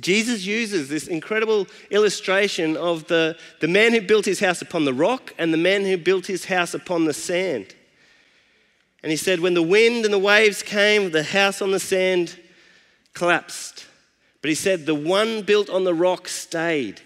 Jesus 0.00 0.44
uses 0.44 0.88
this 0.88 1.06
incredible 1.06 1.68
illustration 1.90 2.76
of 2.76 3.06
the, 3.06 3.36
the 3.60 3.68
man 3.68 3.92
who 3.92 4.00
built 4.00 4.24
his 4.24 4.40
house 4.40 4.60
upon 4.60 4.84
the 4.84 4.94
rock 4.94 5.32
and 5.38 5.52
the 5.52 5.58
man 5.58 5.84
who 5.84 5.96
built 5.96 6.26
his 6.26 6.46
house 6.46 6.74
upon 6.74 7.04
the 7.04 7.14
sand. 7.14 7.74
And 9.02 9.10
he 9.10 9.16
said, 9.16 9.40
When 9.40 9.54
the 9.54 9.62
wind 9.62 10.04
and 10.04 10.12
the 10.12 10.18
waves 10.18 10.62
came, 10.62 11.10
the 11.10 11.22
house 11.22 11.62
on 11.62 11.70
the 11.70 11.80
sand 11.80 12.38
collapsed. 13.12 13.86
But 14.42 14.48
he 14.48 14.54
said, 14.54 14.86
The 14.86 14.94
one 14.94 15.42
built 15.42 15.70
on 15.70 15.84
the 15.84 15.94
rock 15.94 16.26
stayed. 16.26 17.00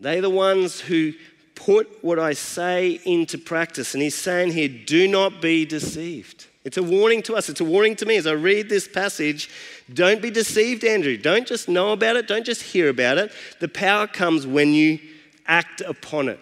They're 0.00 0.20
the 0.20 0.30
ones 0.30 0.80
who 0.80 1.12
put 1.54 2.02
what 2.02 2.18
I 2.18 2.32
say 2.32 3.00
into 3.04 3.38
practice. 3.38 3.94
And 3.94 4.02
he's 4.02 4.14
saying 4.14 4.52
here, 4.52 4.68
Do 4.68 5.06
not 5.06 5.40
be 5.40 5.64
deceived. 5.64 6.46
It's 6.66 6.76
a 6.76 6.82
warning 6.82 7.22
to 7.22 7.36
us. 7.36 7.48
It's 7.48 7.60
a 7.60 7.64
warning 7.64 7.94
to 7.94 8.06
me 8.06 8.16
as 8.16 8.26
I 8.26 8.32
read 8.32 8.68
this 8.68 8.88
passage. 8.88 9.48
Don't 9.94 10.20
be 10.20 10.32
deceived, 10.32 10.82
Andrew. 10.82 11.16
Don't 11.16 11.46
just 11.46 11.68
know 11.68 11.92
about 11.92 12.16
it, 12.16 12.26
don't 12.26 12.44
just 12.44 12.60
hear 12.60 12.88
about 12.88 13.18
it. 13.18 13.30
The 13.60 13.68
power 13.68 14.08
comes 14.08 14.48
when 14.48 14.74
you 14.74 14.98
act 15.46 15.80
upon 15.82 16.28
it. 16.28 16.40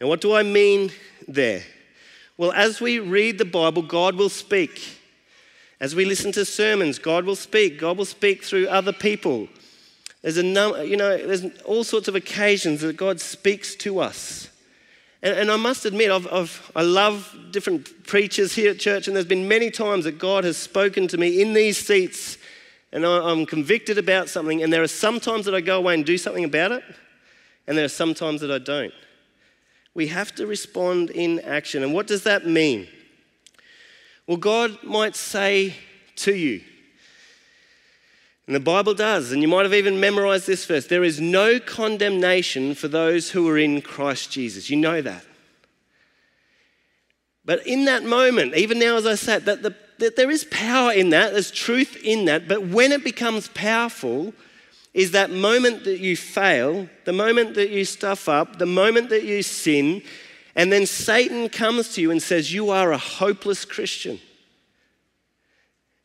Now, 0.00 0.06
what 0.06 0.22
do 0.22 0.32
I 0.32 0.42
mean 0.42 0.90
there? 1.28 1.62
Well, 2.38 2.50
as 2.52 2.80
we 2.80 2.98
read 2.98 3.36
the 3.36 3.44
Bible, 3.44 3.82
God 3.82 4.14
will 4.14 4.30
speak. 4.30 4.82
As 5.78 5.94
we 5.94 6.06
listen 6.06 6.32
to 6.32 6.46
sermons, 6.46 6.98
God 6.98 7.26
will 7.26 7.36
speak. 7.36 7.78
God 7.78 7.98
will 7.98 8.06
speak 8.06 8.42
through 8.42 8.68
other 8.68 8.94
people. 8.94 9.48
There's 10.22 10.38
a 10.38 10.42
num- 10.42 10.86
you 10.86 10.96
know, 10.96 11.18
there's 11.18 11.44
all 11.66 11.84
sorts 11.84 12.08
of 12.08 12.14
occasions 12.14 12.80
that 12.80 12.96
God 12.96 13.20
speaks 13.20 13.74
to 13.74 13.98
us. 13.98 14.48
And, 15.22 15.38
and 15.38 15.50
I 15.50 15.56
must 15.56 15.84
admit, 15.84 16.10
I've, 16.10 16.30
I've, 16.32 16.72
I 16.74 16.82
love 16.82 17.36
different 17.50 18.06
preachers 18.06 18.54
here 18.54 18.70
at 18.70 18.78
church, 18.78 19.06
and 19.06 19.16
there's 19.16 19.26
been 19.26 19.48
many 19.48 19.70
times 19.70 20.04
that 20.04 20.18
God 20.18 20.44
has 20.44 20.56
spoken 20.56 21.08
to 21.08 21.18
me 21.18 21.40
in 21.40 21.52
these 21.52 21.78
seats, 21.78 22.38
and 22.92 23.06
I, 23.06 23.30
I'm 23.30 23.46
convicted 23.46 23.98
about 23.98 24.28
something, 24.28 24.62
and 24.62 24.72
there 24.72 24.82
are 24.82 24.88
some 24.88 25.20
times 25.20 25.44
that 25.44 25.54
I 25.54 25.60
go 25.60 25.78
away 25.78 25.94
and 25.94 26.04
do 26.04 26.18
something 26.18 26.44
about 26.44 26.72
it, 26.72 26.82
and 27.66 27.78
there 27.78 27.84
are 27.84 27.88
some 27.88 28.14
times 28.14 28.40
that 28.40 28.50
I 28.50 28.58
don't. 28.58 28.92
We 29.94 30.08
have 30.08 30.34
to 30.36 30.46
respond 30.46 31.10
in 31.10 31.40
action. 31.40 31.82
And 31.82 31.92
what 31.92 32.06
does 32.06 32.24
that 32.24 32.46
mean? 32.46 32.88
Well, 34.26 34.38
God 34.38 34.82
might 34.82 35.14
say 35.14 35.74
to 36.16 36.34
you, 36.34 36.62
and 38.46 38.56
the 38.56 38.60
Bible 38.60 38.94
does, 38.94 39.30
and 39.30 39.40
you 39.40 39.48
might 39.48 39.62
have 39.62 39.74
even 39.74 40.00
memorized 40.00 40.46
this 40.46 40.66
verse 40.66 40.86
there 40.86 41.04
is 41.04 41.20
no 41.20 41.60
condemnation 41.60 42.74
for 42.74 42.88
those 42.88 43.30
who 43.30 43.48
are 43.48 43.58
in 43.58 43.82
Christ 43.82 44.30
Jesus. 44.32 44.68
You 44.68 44.76
know 44.76 45.00
that. 45.00 45.24
But 47.44 47.66
in 47.66 47.84
that 47.86 48.04
moment, 48.04 48.54
even 48.54 48.78
now 48.78 48.96
as 48.96 49.06
I 49.06 49.14
said, 49.14 49.44
that, 49.46 49.62
the, 49.62 49.74
that 49.98 50.16
there 50.16 50.30
is 50.30 50.44
power 50.44 50.92
in 50.92 51.10
that, 51.10 51.32
there's 51.32 51.50
truth 51.50 51.96
in 52.02 52.24
that, 52.26 52.48
but 52.48 52.66
when 52.66 52.92
it 52.92 53.04
becomes 53.04 53.48
powerful, 53.48 54.32
is 54.94 55.12
that 55.12 55.30
moment 55.30 55.84
that 55.84 56.00
you 56.00 56.16
fail, 56.16 56.88
the 57.04 57.12
moment 57.12 57.54
that 57.54 57.70
you 57.70 57.84
stuff 57.84 58.28
up, 58.28 58.58
the 58.58 58.66
moment 58.66 59.08
that 59.08 59.24
you 59.24 59.42
sin, 59.42 60.02
and 60.54 60.70
then 60.70 60.84
Satan 60.84 61.48
comes 61.48 61.94
to 61.94 62.02
you 62.02 62.10
and 62.10 62.22
says, 62.22 62.52
You 62.52 62.70
are 62.70 62.92
a 62.92 62.98
hopeless 62.98 63.64
Christian. 63.64 64.20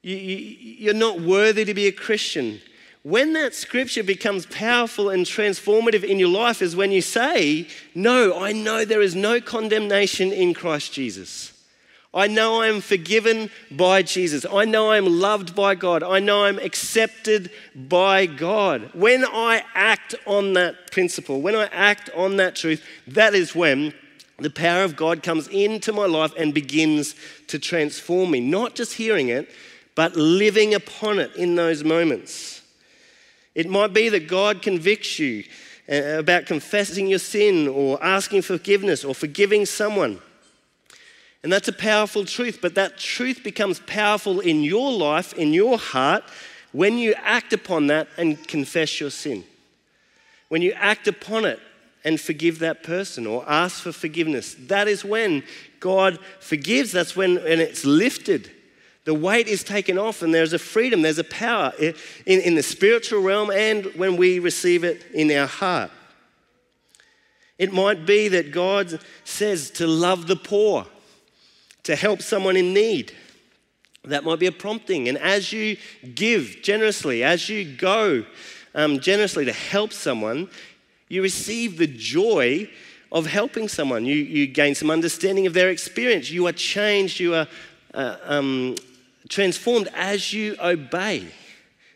You, 0.08 0.92
are 0.92 0.94
not 0.94 1.20
worthy 1.20 1.66
to 1.66 1.74
be 1.74 1.88
a 1.88 1.92
Christian. 1.92 2.62
When 3.04 3.34
that 3.34 3.54
scripture 3.54 4.04
becomes 4.04 4.46
powerful 4.46 5.10
and 5.10 5.26
transformative 5.26 6.04
in 6.04 6.18
your 6.18 6.30
life 6.30 6.62
is 6.62 6.78
when 6.78 6.94
you 6.94 7.02
say, 7.02 7.68
No, 7.94 8.40
I 8.40 8.54
know 8.54 8.86
there 8.86 9.02
is 9.02 9.16
no 9.16 9.42
condemnation 9.42 10.32
in 10.32 10.54
Christ 10.54 10.94
Jesus. 10.94 11.54
I 12.14 12.28
know 12.28 12.62
I 12.62 12.68
am 12.68 12.80
forgiven 12.80 13.50
by 13.70 14.02
Jesus. 14.02 14.46
I 14.50 14.64
know 14.64 14.90
I 14.90 14.98
am 14.98 15.06
loved 15.06 15.54
by 15.54 15.76
God. 15.76 16.04
I 16.04 16.20
know 16.20 16.46
I'm 16.46 16.58
accepted 16.58 17.52
by 17.76 18.28
God. 18.28 18.90
When 18.94 19.26
I 19.26 19.64
act 19.76 20.16
on 20.26 20.54
that 20.54 20.90
principle, 20.92 21.42
when 21.42 21.56
I 21.56 21.66
act 21.66 22.10
on 22.16 22.38
that 22.38 22.56
truth, 22.56 22.82
that 23.08 23.36
is 23.36 23.54
when 23.54 23.94
the 24.40 24.50
power 24.50 24.84
of 24.84 24.96
God 24.96 25.22
comes 25.22 25.50
into 25.50 25.92
my 25.92 26.06
life 26.06 26.32
and 26.38 26.54
begins 26.54 27.14
to 27.48 27.60
transform 27.60 28.32
me. 28.32 28.40
Not 28.40 28.74
just 28.74 28.94
hearing 28.94 29.28
it, 29.28 29.50
but 29.98 30.16
living 30.16 30.76
upon 30.76 31.18
it 31.18 31.36
in 31.36 31.56
those 31.56 31.84
moments. 31.84 32.62
It 33.56 33.68
might 33.68 33.94
be 33.94 34.10
that 34.10 34.28
God 34.28 34.62
convicts 34.62 35.18
you 35.18 35.44
uh, 35.92 36.20
about 36.20 36.46
confessing 36.46 37.08
your 37.08 37.18
sin 37.18 37.68
or 37.68 37.98
asking 38.04 38.44
forgiveness 38.44 39.04
or 39.04 39.16
forgiving 39.16 39.66
someone. 39.66 40.20
And 41.42 41.52
that's 41.52 41.68
a 41.68 41.74
powerful 41.74 42.26
truth, 42.26 42.60
but 42.62 42.76
that 42.76 43.00
truth 43.00 43.44
becomes 43.44 43.80
powerful 43.88 44.40
in 44.40 44.62
your 44.62 44.92
life, 44.92 45.34
in 45.34 45.52
your 45.52 45.80
heart, 45.80 46.24
when 46.74 47.00
you 47.00 47.16
act 47.24 47.52
upon 47.52 47.88
that 47.88 48.08
and 48.18 48.48
confess 48.48 49.00
your 49.00 49.10
sin. 49.10 49.44
When 50.50 50.62
you 50.62 50.74
act 50.74 51.08
upon 51.08 51.46
it 51.46 51.60
and 52.04 52.22
forgive 52.22 52.60
that 52.60 52.84
person 52.84 53.26
or 53.26 53.44
ask 53.50 53.82
for 53.82 53.92
forgiveness, 53.92 54.56
that 54.68 54.88
is 54.88 55.04
when 55.04 55.42
God 55.80 56.20
forgives. 56.40 56.92
That's 56.92 57.16
when 57.16 57.40
and 57.40 57.60
it's 57.60 57.84
lifted. 57.84 58.52
The 59.08 59.14
weight 59.14 59.48
is 59.48 59.64
taken 59.64 59.98
off, 59.98 60.22
and 60.22 60.34
there's 60.34 60.52
a 60.52 60.60
freedom, 60.60 61.02
there's 61.02 61.18
a 61.18 61.24
power 61.24 61.72
in, 61.80 61.96
in 62.26 62.56
the 62.56 62.62
spiritual 62.62 63.22
realm 63.22 63.50
and 63.50 63.86
when 63.96 64.18
we 64.18 64.40
receive 64.40 64.84
it 64.84 65.06
in 65.14 65.32
our 65.32 65.48
heart. 65.48 65.92
It 67.58 67.72
might 67.72 68.06
be 68.06 68.28
that 68.28 68.52
God 68.52 69.00
says 69.24 69.72
to 69.72 69.88
love 69.88 70.28
the 70.28 70.36
poor 70.36 70.88
to 71.84 71.96
help 71.96 72.22
someone 72.22 72.58
in 72.58 72.74
need. 72.74 73.14
That 74.04 74.26
might 74.26 74.40
be 74.40 74.48
a 74.48 74.52
prompting. 74.52 75.08
And 75.08 75.18
as 75.18 75.54
you 75.54 75.78
give 76.14 76.58
generously, 76.62 77.24
as 77.24 77.48
you 77.48 77.64
go 77.64 78.26
um, 78.76 79.00
generously 79.00 79.46
to 79.46 79.54
help 79.54 79.94
someone, 79.94 80.50
you 81.08 81.22
receive 81.22 81.78
the 81.78 81.88
joy 81.88 82.70
of 83.14 83.28
helping 83.28 83.70
someone. 83.70 84.04
You, 84.04 84.16
you 84.16 84.48
gain 84.48 84.76
some 84.76 84.92
understanding 84.92 85.48
of 85.48 85.54
their 85.54 85.70
experience. 85.70 86.30
You 86.30 86.46
are 86.48 86.52
changed, 86.52 87.22
you 87.22 87.36
are 87.36 87.48
uh, 87.94 88.18
um, 88.26 88.76
transformed 89.28 89.90
as 89.94 90.34
you 90.34 90.56
obey 90.62 91.28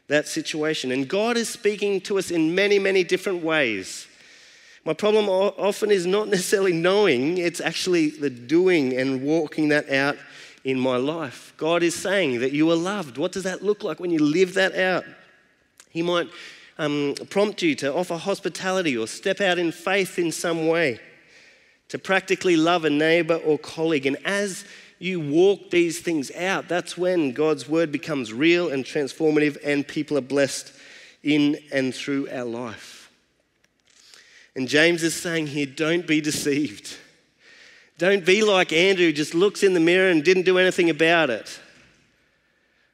that 0.07 0.27
situation. 0.27 0.91
And 0.91 1.07
God 1.07 1.37
is 1.37 1.49
speaking 1.49 2.01
to 2.01 2.17
us 2.17 2.31
in 2.31 2.53
many, 2.53 2.79
many 2.79 3.03
different 3.03 3.43
ways. 3.43 4.07
My 4.83 4.93
problem 4.93 5.29
often 5.29 5.91
is 5.91 6.05
not 6.05 6.27
necessarily 6.27 6.73
knowing, 6.73 7.37
it's 7.37 7.61
actually 7.61 8.09
the 8.09 8.29
doing 8.29 8.97
and 8.97 9.23
walking 9.23 9.69
that 9.69 9.89
out 9.89 10.17
in 10.63 10.79
my 10.79 10.97
life. 10.97 11.53
God 11.57 11.83
is 11.83 11.95
saying 11.95 12.39
that 12.39 12.51
you 12.51 12.69
are 12.71 12.75
loved. 12.75 13.17
What 13.17 13.31
does 13.31 13.43
that 13.43 13.63
look 13.63 13.83
like 13.83 13.99
when 13.99 14.11
you 14.11 14.19
live 14.19 14.55
that 14.55 14.75
out? 14.75 15.05
He 15.89 16.01
might 16.01 16.27
um, 16.77 17.15
prompt 17.29 17.61
you 17.61 17.75
to 17.75 17.93
offer 17.93 18.17
hospitality 18.17 18.97
or 18.97 19.07
step 19.07 19.39
out 19.39 19.59
in 19.59 19.71
faith 19.71 20.17
in 20.17 20.31
some 20.31 20.67
way, 20.67 20.99
to 21.89 21.99
practically 21.99 22.55
love 22.55 22.83
a 22.83 22.89
neighbor 22.89 23.35
or 23.35 23.59
colleague. 23.59 24.07
And 24.07 24.17
as 24.25 24.65
you 25.01 25.19
walk 25.19 25.71
these 25.71 25.99
things 25.99 26.31
out, 26.31 26.67
that's 26.67 26.97
when 26.97 27.31
God's 27.31 27.67
word 27.67 27.91
becomes 27.91 28.31
real 28.31 28.69
and 28.69 28.85
transformative, 28.85 29.57
and 29.63 29.87
people 29.87 30.17
are 30.17 30.21
blessed 30.21 30.71
in 31.23 31.57
and 31.71 31.93
through 31.93 32.29
our 32.29 32.45
life. 32.45 33.11
And 34.55 34.67
James 34.67 35.03
is 35.03 35.15
saying 35.15 35.47
here 35.47 35.65
don't 35.65 36.05
be 36.05 36.21
deceived. 36.21 36.97
Don't 37.97 38.25
be 38.25 38.43
like 38.43 38.73
Andrew, 38.73 39.11
just 39.11 39.35
looks 39.35 39.63
in 39.63 39.73
the 39.73 39.79
mirror 39.79 40.09
and 40.09 40.23
didn't 40.23 40.43
do 40.43 40.57
anything 40.57 40.89
about 40.89 41.29
it. 41.29 41.59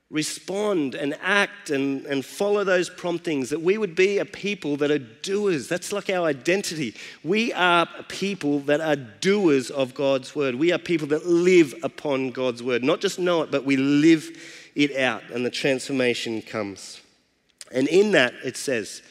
Respond 0.10 0.96
and 0.96 1.18
act 1.22 1.70
and, 1.70 2.06
and 2.06 2.24
follow 2.24 2.64
those 2.64 2.90
promptings, 2.90 3.50
that 3.50 3.62
we 3.62 3.78
would 3.78 3.96
be 3.96 4.20
a 4.20 4.26
people 4.26 4.78
that 4.78 4.90
are 4.90 5.00
doers. 5.00 5.68
That's 5.68 5.92
like 5.92 6.10
our 6.10 6.26
identity. 6.26 6.96
We 7.24 7.52
are 7.54 7.88
people 8.08 8.60
that 8.62 8.80
are 8.80 8.96
doers 8.96 9.70
of 9.70 9.94
God's 9.94 10.34
word. 10.34 10.56
We 10.56 10.72
are 10.72 10.78
people 10.78 11.08
that 11.08 11.26
live 11.26 11.76
upon 11.84 12.32
God's 12.32 12.64
word, 12.64 12.84
not 12.84 13.02
just 13.02 13.20
know 13.20 13.42
it, 13.42 13.52
but 13.52 13.66
we 13.66 13.76
live 13.76 14.30
it 14.76 14.96
out, 14.96 15.24
and 15.32 15.46
the 15.46 15.50
transformation 15.50 16.42
comes. 16.42 17.02
And 17.72 17.88
in 17.90 18.12
that, 18.12 18.34
it 18.46 18.56
says, 18.56 19.02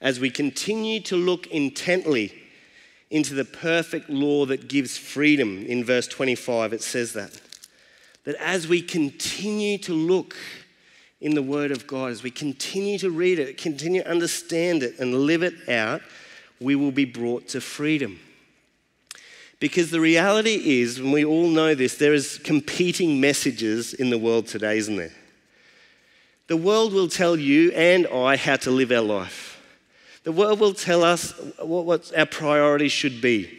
as 0.00 0.20
we 0.20 0.28
continue 0.30 1.00
to 1.02 1.16
look 1.16 1.46
intently 1.46 2.34
into 3.10 3.34
the 3.34 3.44
perfect 3.44 4.10
law 4.10 4.44
that 4.44 4.68
gives 4.68 4.98
freedom, 4.98 5.64
in 5.64 5.82
verse 5.84 6.06
25, 6.06 6.74
it 6.74 6.82
says 6.82 7.14
that 7.14 7.40
that 8.28 8.36
as 8.42 8.68
we 8.68 8.82
continue 8.82 9.78
to 9.78 9.94
look 9.94 10.36
in 11.22 11.34
the 11.34 11.40
Word 11.40 11.70
of 11.70 11.86
God, 11.86 12.10
as 12.10 12.22
we 12.22 12.30
continue 12.30 12.98
to 12.98 13.08
read 13.08 13.38
it, 13.38 13.56
continue 13.56 14.02
to 14.02 14.10
understand 14.10 14.82
it, 14.82 14.98
and 14.98 15.14
live 15.14 15.42
it 15.42 15.66
out, 15.66 16.02
we 16.60 16.74
will 16.74 16.90
be 16.90 17.06
brought 17.06 17.48
to 17.48 17.60
freedom. 17.62 18.20
Because 19.60 19.90
the 19.90 20.02
reality 20.02 20.82
is, 20.82 20.98
and 20.98 21.10
we 21.10 21.24
all 21.24 21.48
know 21.48 21.74
this, 21.74 21.96
there 21.96 22.12
is 22.12 22.36
competing 22.44 23.18
messages 23.18 23.94
in 23.94 24.10
the 24.10 24.18
world 24.18 24.46
today, 24.46 24.76
isn't 24.76 24.96
there? 24.96 25.14
The 26.48 26.56
world 26.58 26.92
will 26.92 27.08
tell 27.08 27.34
you 27.34 27.72
and 27.72 28.06
I 28.08 28.36
how 28.36 28.56
to 28.56 28.70
live 28.70 28.92
our 28.92 29.00
life. 29.00 29.58
The 30.24 30.32
world 30.32 30.60
will 30.60 30.74
tell 30.74 31.02
us 31.02 31.32
what, 31.60 31.86
what 31.86 32.12
our 32.14 32.26
priorities 32.26 32.92
should 32.92 33.22
be. 33.22 33.58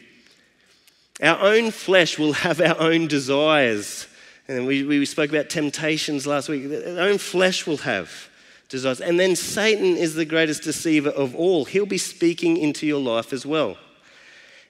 Our 1.24 1.40
own 1.40 1.72
flesh 1.72 2.20
will 2.20 2.34
have 2.46 2.62
our 2.62 2.80
own 2.80 3.08
desires 3.08 4.06
and 4.50 4.66
we, 4.66 4.84
we 4.84 5.06
spoke 5.06 5.30
about 5.30 5.50
temptations 5.50 6.26
last 6.26 6.50
week. 6.50 6.68
Their 6.68 7.08
own 7.08 7.20
flesh 7.20 7.68
will 7.68 7.78
have 7.78 8.30
desires. 8.68 9.00
And 9.00 9.20
then 9.20 9.36
Satan 9.36 9.96
is 9.96 10.16
the 10.16 10.26
greatest 10.26 10.64
deceiver 10.64 11.12
of 11.12 11.36
all. 11.36 11.66
He'll 11.66 11.86
be 11.86 12.00
speaking 12.00 12.58
into 12.58 12.88
your 12.88 13.00
life 13.00 13.32
as 13.32 13.46
well. 13.46 13.78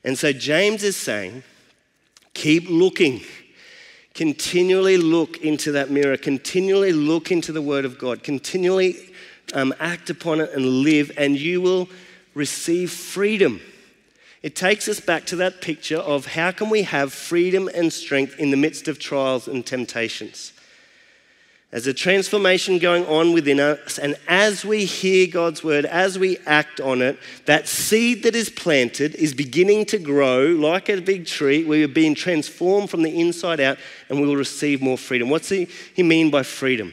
And 0.03 0.17
so 0.17 0.33
James 0.33 0.83
is 0.83 0.97
saying, 0.97 1.43
keep 2.33 2.69
looking. 2.69 3.21
Continually 4.13 4.97
look 4.97 5.37
into 5.37 5.71
that 5.71 5.89
mirror. 5.89 6.17
Continually 6.17 6.91
look 6.91 7.31
into 7.31 7.53
the 7.53 7.61
Word 7.61 7.85
of 7.85 7.97
God. 7.97 8.21
Continually 8.21 9.13
um, 9.53 9.73
act 9.79 10.09
upon 10.09 10.41
it 10.41 10.51
and 10.51 10.65
live, 10.65 11.09
and 11.15 11.37
you 11.37 11.61
will 11.61 11.87
receive 12.33 12.91
freedom. 12.91 13.61
It 14.41 14.55
takes 14.55 14.87
us 14.87 14.99
back 15.01 15.25
to 15.27 15.35
that 15.37 15.61
picture 15.61 15.97
of 15.97 16.27
how 16.27 16.51
can 16.51 16.69
we 16.69 16.83
have 16.83 17.11
freedom 17.11 17.69
and 17.73 17.91
strength 17.91 18.39
in 18.39 18.51
the 18.51 18.57
midst 18.57 18.87
of 18.87 18.97
trials 18.97 19.47
and 19.47 19.65
temptations. 19.65 20.53
There's 21.71 21.85
a 21.85 21.93
transformation 21.93 22.79
going 22.79 23.05
on 23.05 23.33
within 23.33 23.59
us, 23.59 23.99
and 23.99 24.15
as 24.27 24.65
we 24.65 24.85
hear 24.85 25.27
God's 25.27 25.63
word, 25.63 25.85
as 25.85 26.17
we 26.17 26.39
act 26.47 26.81
on 26.81 27.03
it, 27.03 27.19
that 27.45 27.67
seed 27.67 28.23
that 28.23 28.33
is 28.33 28.49
planted 28.49 29.13
is 29.13 29.35
beginning 29.35 29.85
to 29.87 29.99
grow 29.99 30.47
like 30.47 30.89
a 30.89 30.99
big 30.99 31.27
tree. 31.27 31.63
We 31.63 31.83
are 31.83 31.87
being 31.87 32.15
transformed 32.15 32.89
from 32.89 33.03
the 33.03 33.19
inside 33.19 33.59
out, 33.59 33.77
and 34.09 34.19
we 34.19 34.25
will 34.25 34.35
receive 34.35 34.81
more 34.81 34.97
freedom. 34.97 35.29
What's 35.29 35.49
he, 35.49 35.67
he 35.93 36.01
mean 36.01 36.31
by 36.31 36.41
freedom? 36.41 36.91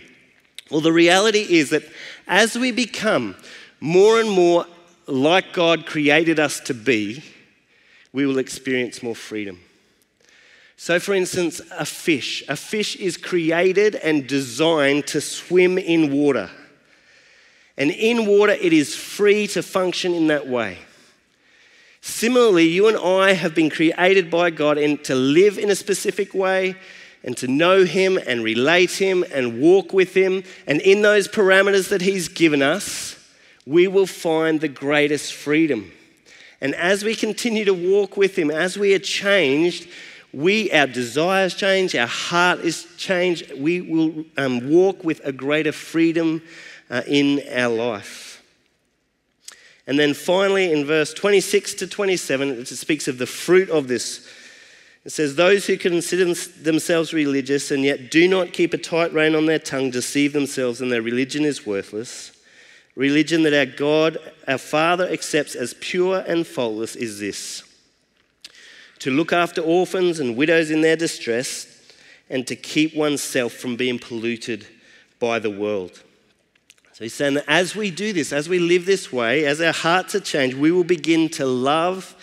Well, 0.71 0.83
the 0.83 0.93
reality 0.93 1.47
is 1.49 1.71
that 1.71 1.85
as 2.27 2.59
we 2.59 2.71
become 2.71 3.35
more 3.81 4.21
and 4.21 4.29
more 4.29 4.67
like 5.07 5.55
God 5.55 5.87
created 5.87 6.39
us 6.39 6.61
to 6.61 6.75
be, 6.75 7.25
we 8.17 8.25
will 8.25 8.39
experience 8.39 9.03
more 9.03 9.15
freedom. 9.15 9.61
So, 10.79 10.99
for 10.99 11.13
instance, 11.13 11.61
a 11.71 11.85
fish. 11.85 12.43
A 12.49 12.57
fish 12.57 12.97
is 12.97 13.19
created 13.19 13.95
and 13.97 14.27
designed 14.27 15.07
to 15.09 15.21
swim 15.21 15.77
in 15.77 16.11
water. 16.11 16.49
And 17.77 17.91
in 17.91 18.25
water, 18.25 18.55
it 18.55 18.73
is 18.73 18.97
free 18.97 19.47
to 19.49 19.63
function 19.63 20.15
in 20.15 20.29
that 20.29 20.49
way. 20.49 20.79
Similarly, 22.01 22.67
you 22.67 22.89
and 22.89 22.97
I 22.97 23.35
have 23.35 23.55
been 23.55 23.69
created 23.69 24.31
by 24.31 24.49
God 24.49 24.79
and 24.79 25.05
to 25.05 25.15
live 25.15 25.59
in 25.59 25.69
a 25.69 25.77
specific 25.77 26.33
way 26.33 26.75
and 27.23 27.37
to 27.37 27.47
know 27.47 27.85
Him 27.85 28.19
and 28.27 28.43
relate 28.43 28.93
Him 28.93 29.27
and 29.31 29.61
walk 29.61 29.93
with 29.93 30.15
Him. 30.15 30.43
And 30.67 30.81
in 30.81 31.03
those 31.03 31.29
parameters 31.29 31.91
that 31.91 32.01
He's 32.01 32.29
given 32.29 32.63
us, 32.63 33.23
we 33.67 33.87
will 33.87 34.07
find 34.07 34.63
the 34.63 34.69
greatest 34.69 35.35
freedom. 35.35 35.93
And 36.61 36.75
as 36.75 37.05
we 37.05 37.15
continue 37.15 37.65
to 37.65 37.75
walk 37.75 38.17
with 38.17 38.37
Him, 38.37 38.51
as 38.51 38.79
we 38.79 38.95
are 38.95 38.99
changed, 38.99 39.89
we, 40.33 40.71
our 40.73 40.87
desires 40.87 41.55
change, 41.55 41.95
our 41.95 42.07
heart 42.07 42.61
is 42.61 42.87
changed. 42.97 43.53
We 43.59 43.81
will 43.81 44.25
um, 44.37 44.69
walk 44.69 45.05
with 45.05 45.21
a 45.25 45.33
greater 45.33 45.73
freedom 45.73 46.43
uh, 46.91 47.03
in 47.07 47.43
our 47.51 47.75
life. 47.75 48.43
And 49.87 49.99
then 49.99 50.15
finally, 50.15 50.73
in 50.73 50.85
verse 50.85 51.15
26 51.15 51.75
to 51.75 51.87
27, 51.87 52.51
it 52.51 52.67
speaks 52.67 53.07
of 53.07 53.19
the 53.19 53.27
fruit 53.27 53.71
of 53.71 53.89
this. 53.89 54.29
It 55.05 55.13
says, 55.13 55.37
Those 55.37 55.67
who 55.67 55.79
consider 55.79 56.35
themselves 56.35 57.15
religious 57.15 57.71
and 57.71 57.85
yet 57.85 58.11
do 58.11 58.27
not 58.27 58.53
keep 58.53 58.75
a 58.75 58.79
tight 58.79 59.13
rein 59.13 59.37
on 59.37 59.47
their 59.47 59.61
tongue 59.61 59.91
deceive 59.91 60.33
themselves, 60.33 60.81
and 60.81 60.91
their 60.91 61.03
religion 61.03 61.45
is 61.45 61.65
worthless. 61.65 62.36
Religion 62.97 63.43
that 63.43 63.55
our 63.55 63.67
God, 63.67 64.19
our 64.49 64.59
Father, 64.59 65.09
accepts 65.09 65.55
as 65.55 65.75
pure 65.75 66.25
and 66.27 66.47
faultless 66.47 66.97
is 66.97 67.21
this 67.21 67.63
to 68.99 69.11
look 69.11 69.33
after 69.33 69.61
orphans 69.61 70.19
and 70.19 70.37
widows 70.37 70.71
in 70.71 70.81
their 70.81 70.97
distress, 70.97 71.67
and 72.31 72.47
to 72.47 72.57
keep 72.57 72.97
oneself 72.97 73.53
from 73.53 73.77
being 73.77 73.99
polluted 73.99 74.67
by 75.21 75.39
the 75.39 75.51
world. 75.51 76.03
So 76.93 77.05
he's 77.05 77.15
saying 77.15 77.35
that 77.35 77.45
as 77.47 77.77
we 77.77 77.91
do 77.91 78.15
this, 78.15 78.33
as 78.33 78.49
we 78.49 78.59
live 78.59 78.87
this 78.87 79.13
way, 79.13 79.45
as 79.45 79.61
our 79.61 79.73
hearts 79.73 80.15
are 80.15 80.21
changed, 80.21 80.57
we 80.57 80.73
will 80.73 80.83
begin 80.83 81.29
to 81.31 81.45
love 81.45 82.17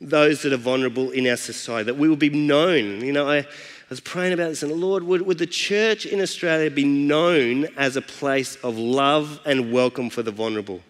those 0.00 0.42
that 0.42 0.52
are 0.52 0.56
vulnerable 0.56 1.10
in 1.10 1.26
our 1.26 1.36
society, 1.36 1.86
that 1.86 1.98
we 1.98 2.08
will 2.08 2.16
be 2.16 2.30
known. 2.30 3.04
You 3.04 3.12
know, 3.12 3.28
I, 3.28 3.46
was 3.90 4.00
praying 4.00 4.34
about 4.34 4.50
this, 4.50 4.62
and 4.62 4.72
Lord, 4.72 5.02
would, 5.04 5.22
would 5.22 5.38
the 5.38 5.46
church 5.46 6.04
in 6.04 6.20
Australia 6.20 6.70
be 6.70 6.84
known 6.84 7.66
as 7.76 7.96
a 7.96 8.02
place 8.02 8.56
of 8.56 8.76
love 8.76 9.40
and 9.46 9.72
welcome 9.72 10.10
for 10.10 10.22
the 10.22 10.30
vulnerable? 10.30 10.80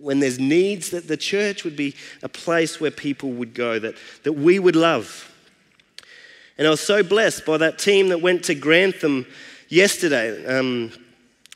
When 0.00 0.20
there's 0.20 0.38
needs, 0.38 0.90
that 0.90 1.06
the 1.06 1.18
church 1.18 1.64
would 1.64 1.76
be 1.76 1.94
a 2.22 2.28
place 2.28 2.80
where 2.80 2.90
people 2.90 3.32
would 3.32 3.52
go, 3.52 3.78
that, 3.78 3.96
that 4.22 4.32
we 4.32 4.58
would 4.58 4.76
love. 4.76 5.30
And 6.56 6.66
I 6.66 6.70
was 6.70 6.80
so 6.80 7.02
blessed 7.02 7.44
by 7.44 7.58
that 7.58 7.78
team 7.78 8.08
that 8.08 8.22
went 8.22 8.44
to 8.44 8.54
Grantham 8.54 9.26
yesterday. 9.68 10.46
Um, 10.46 10.92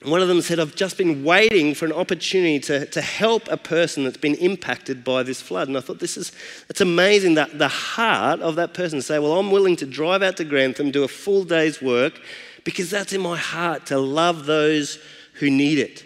one 0.04 0.22
of 0.22 0.28
them 0.28 0.40
said, 0.40 0.58
I've 0.58 0.74
just 0.74 0.96
been 0.96 1.24
waiting 1.24 1.74
for 1.74 1.84
an 1.84 1.92
opportunity 1.92 2.58
to, 2.60 2.86
to 2.86 3.00
help 3.00 3.48
a 3.48 3.56
person 3.56 4.04
that's 4.04 4.16
been 4.16 4.34
impacted 4.36 5.04
by 5.04 5.22
this 5.22 5.40
flood. 5.40 5.68
And 5.68 5.76
I 5.76 5.80
thought, 5.80 5.98
this 5.98 6.16
is, 6.16 6.32
it's 6.68 6.80
amazing 6.80 7.34
that 7.34 7.58
the 7.58 7.68
heart 7.68 8.40
of 8.40 8.56
that 8.56 8.74
person 8.74 9.02
say, 9.02 9.18
well, 9.18 9.38
I'm 9.38 9.50
willing 9.50 9.76
to 9.76 9.86
drive 9.86 10.22
out 10.22 10.36
to 10.38 10.44
Grantham, 10.44 10.90
do 10.90 11.04
a 11.04 11.08
full 11.08 11.44
day's 11.44 11.82
work, 11.82 12.20
because 12.64 12.90
that's 12.90 13.12
in 13.12 13.20
my 13.20 13.36
heart 13.36 13.86
to 13.86 13.98
love 13.98 14.46
those 14.46 14.98
who 15.34 15.50
need 15.50 15.78
it. 15.78 16.04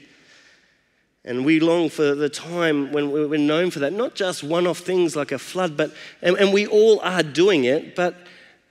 And 1.25 1.45
we 1.45 1.59
long 1.59 1.89
for 1.89 2.15
the 2.15 2.29
time 2.29 2.93
when 2.93 3.11
we're 3.11 3.39
known 3.39 3.71
for 3.71 3.81
that, 3.81 3.93
not 3.93 4.15
just 4.15 4.45
one 4.45 4.67
off 4.67 4.79
things 4.79 5.17
like 5.17 5.33
a 5.33 5.39
flood, 5.39 5.77
but, 5.77 5.93
and, 6.23 6.37
and 6.37 6.53
we 6.53 6.67
all 6.67 7.01
are 7.01 7.23
doing 7.23 7.65
it, 7.65 7.97
but 7.97 8.15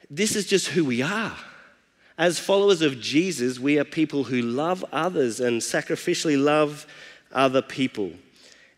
this 0.10 0.36
is 0.36 0.46
just 0.46 0.70
who 0.70 0.86
we 0.86 1.02
are. 1.02 1.36
As 2.18 2.40
followers 2.40 2.82
of 2.82 3.02
Jesus, 3.02 3.60
we 3.60 3.78
are 3.78 3.84
people 3.84 4.24
who 4.24 4.42
love 4.42 4.86
others 4.92 5.42
and 5.42 5.62
sacrificially 5.62 6.42
love 6.42 6.88
other 7.34 7.62
people 7.62 8.12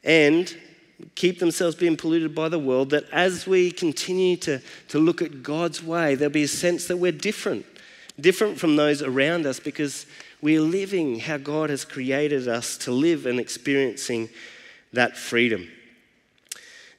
and 0.04 0.56
keep 1.14 1.38
themselves 1.38 1.76
being 1.76 1.96
polluted 1.96 2.34
by 2.34 2.50
the 2.50 2.58
world. 2.58 2.90
That 2.90 3.04
as 3.12 3.46
we 3.46 3.70
continue 3.70 4.38
to, 4.38 4.60
to 4.88 4.98
look 4.98 5.22
at 5.22 5.44
God's 5.44 5.84
way, 5.84 6.16
there'll 6.16 6.32
be 6.32 6.44
a 6.44 6.48
sense 6.48 6.88
that 6.88 6.98
we're 6.98 7.12
different, 7.12 7.66
different 8.20 8.60
from 8.60 8.76
those 8.76 9.04
around 9.04 9.46
us 9.46 9.60
because 9.60 10.08
we're 10.42 10.62
living 10.62 11.20
how 11.20 11.38
God 11.38 11.70
has 11.70 11.86
created 11.86 12.48
us 12.48 12.76
to 12.80 12.92
live 12.92 13.28
and 13.28 13.40
experiencing 13.40 14.30
that 14.94 15.16
freedom. 15.16 15.70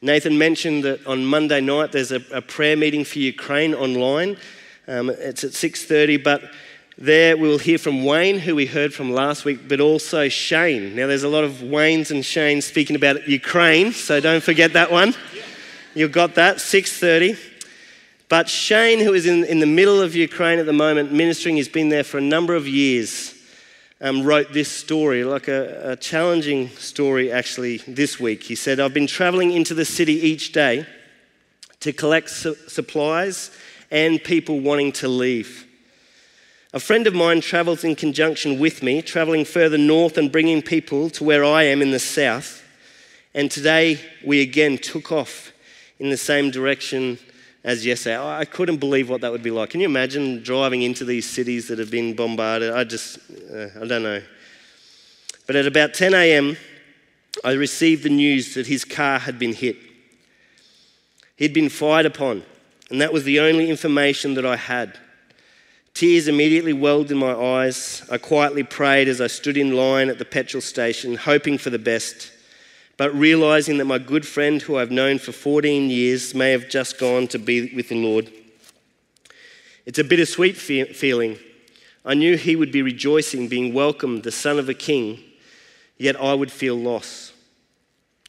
Nathan 0.00 0.38
mentioned 0.38 0.84
that 0.84 1.04
on 1.04 1.24
Monday 1.24 1.60
night 1.60 1.90
there's 1.90 2.12
a, 2.12 2.22
a 2.32 2.40
prayer 2.40 2.76
meeting 2.76 3.04
for 3.04 3.18
Ukraine 3.18 3.74
online. 3.74 4.36
Um, 4.88 5.10
it's 5.10 5.44
at 5.44 5.50
6.30, 5.50 6.24
but 6.24 6.50
there 6.96 7.36
we'll 7.36 7.58
hear 7.58 7.76
from 7.76 8.06
Wayne, 8.06 8.38
who 8.38 8.56
we 8.56 8.64
heard 8.64 8.94
from 8.94 9.12
last 9.12 9.44
week, 9.44 9.68
but 9.68 9.80
also 9.80 10.30
Shane. 10.30 10.96
Now, 10.96 11.06
there's 11.06 11.24
a 11.24 11.28
lot 11.28 11.44
of 11.44 11.56
Waynes 11.56 12.10
and 12.10 12.24
Shanes 12.24 12.62
speaking 12.62 12.96
about 12.96 13.28
Ukraine, 13.28 13.92
so 13.92 14.18
don't 14.18 14.42
forget 14.42 14.72
that 14.72 14.90
one. 14.90 15.14
You've 15.94 16.12
got 16.12 16.36
that, 16.36 16.56
6.30. 16.56 17.38
But 18.30 18.48
Shane, 18.48 19.00
who 19.00 19.12
is 19.12 19.26
in, 19.26 19.44
in 19.44 19.60
the 19.60 19.66
middle 19.66 20.00
of 20.00 20.16
Ukraine 20.16 20.58
at 20.58 20.64
the 20.64 20.72
moment, 20.72 21.12
ministering, 21.12 21.56
he's 21.56 21.68
been 21.68 21.90
there 21.90 22.04
for 22.04 22.16
a 22.16 22.22
number 22.22 22.54
of 22.54 22.66
years, 22.66 23.34
um, 24.00 24.22
wrote 24.22 24.54
this 24.54 24.72
story, 24.72 25.22
like 25.22 25.48
a, 25.48 25.92
a 25.92 25.96
challenging 25.96 26.70
story 26.70 27.30
actually 27.30 27.76
this 27.86 28.18
week. 28.18 28.42
He 28.42 28.54
said, 28.54 28.80
I've 28.80 28.94
been 28.94 29.06
traveling 29.06 29.52
into 29.52 29.74
the 29.74 29.84
city 29.84 30.14
each 30.14 30.52
day 30.52 30.86
to 31.80 31.92
collect 31.92 32.30
su- 32.30 32.56
supplies 32.68 33.50
and 33.90 34.22
people 34.22 34.60
wanting 34.60 34.92
to 34.92 35.08
leave. 35.08 35.66
A 36.74 36.80
friend 36.80 37.06
of 37.06 37.14
mine 37.14 37.40
travels 37.40 37.82
in 37.82 37.96
conjunction 37.96 38.58
with 38.58 38.82
me, 38.82 39.00
traveling 39.00 39.44
further 39.44 39.78
north 39.78 40.18
and 40.18 40.30
bringing 40.30 40.60
people 40.60 41.08
to 41.10 41.24
where 41.24 41.44
I 41.44 41.62
am 41.62 41.80
in 41.80 41.90
the 41.90 41.98
south. 41.98 42.62
And 43.34 43.50
today 43.50 44.00
we 44.24 44.42
again 44.42 44.76
took 44.76 45.10
off 45.10 45.52
in 45.98 46.10
the 46.10 46.16
same 46.16 46.50
direction 46.50 47.18
as 47.64 47.84
yesterday. 47.84 48.18
I 48.18 48.44
couldn't 48.44 48.78
believe 48.78 49.08
what 49.08 49.22
that 49.22 49.32
would 49.32 49.42
be 49.42 49.50
like. 49.50 49.70
Can 49.70 49.80
you 49.80 49.86
imagine 49.86 50.42
driving 50.42 50.82
into 50.82 51.04
these 51.04 51.28
cities 51.28 51.68
that 51.68 51.78
have 51.78 51.90
been 51.90 52.14
bombarded? 52.14 52.72
I 52.72 52.84
just, 52.84 53.18
uh, 53.52 53.68
I 53.80 53.86
don't 53.86 54.02
know. 54.02 54.22
But 55.46 55.56
at 55.56 55.66
about 55.66 55.94
10 55.94 56.14
a.m., 56.14 56.56
I 57.44 57.52
received 57.52 58.02
the 58.02 58.10
news 58.10 58.54
that 58.54 58.66
his 58.66 58.84
car 58.84 59.18
had 59.18 59.38
been 59.38 59.54
hit. 59.54 59.76
He'd 61.36 61.54
been 61.54 61.68
fired 61.68 62.06
upon, 62.06 62.42
and 62.90 63.00
that 63.00 63.12
was 63.12 63.24
the 63.24 63.40
only 63.40 63.68
information 63.68 64.34
that 64.34 64.46
I 64.46 64.56
had. 64.56 64.98
Tears 65.94 66.28
immediately 66.28 66.72
welled 66.72 67.10
in 67.10 67.18
my 67.18 67.34
eyes. 67.34 68.06
I 68.10 68.18
quietly 68.18 68.62
prayed 68.62 69.08
as 69.08 69.20
I 69.20 69.26
stood 69.26 69.56
in 69.56 69.74
line 69.74 70.08
at 70.08 70.18
the 70.18 70.24
petrol 70.24 70.60
station, 70.60 71.16
hoping 71.16 71.58
for 71.58 71.70
the 71.70 71.78
best, 71.78 72.30
but 72.96 73.14
realizing 73.14 73.78
that 73.78 73.84
my 73.84 73.98
good 73.98 74.26
friend, 74.26 74.62
who 74.62 74.76
I've 74.76 74.90
known 74.90 75.18
for 75.18 75.32
14 75.32 75.90
years, 75.90 76.34
may 76.34 76.52
have 76.52 76.68
just 76.68 76.98
gone 76.98 77.26
to 77.28 77.38
be 77.38 77.74
with 77.74 77.88
the 77.88 78.00
Lord. 78.00 78.30
It's 79.86 79.98
a 79.98 80.04
bittersweet 80.04 80.56
fe- 80.56 80.92
feeling. 80.92 81.38
I 82.04 82.14
knew 82.14 82.36
he 82.36 82.56
would 82.56 82.72
be 82.72 82.82
rejoicing, 82.82 83.48
being 83.48 83.74
welcomed, 83.74 84.22
the 84.22 84.30
son 84.30 84.58
of 84.58 84.68
a 84.68 84.74
king, 84.74 85.18
yet 85.96 86.20
I 86.20 86.32
would 86.32 86.52
feel 86.52 86.76
loss. 86.76 87.27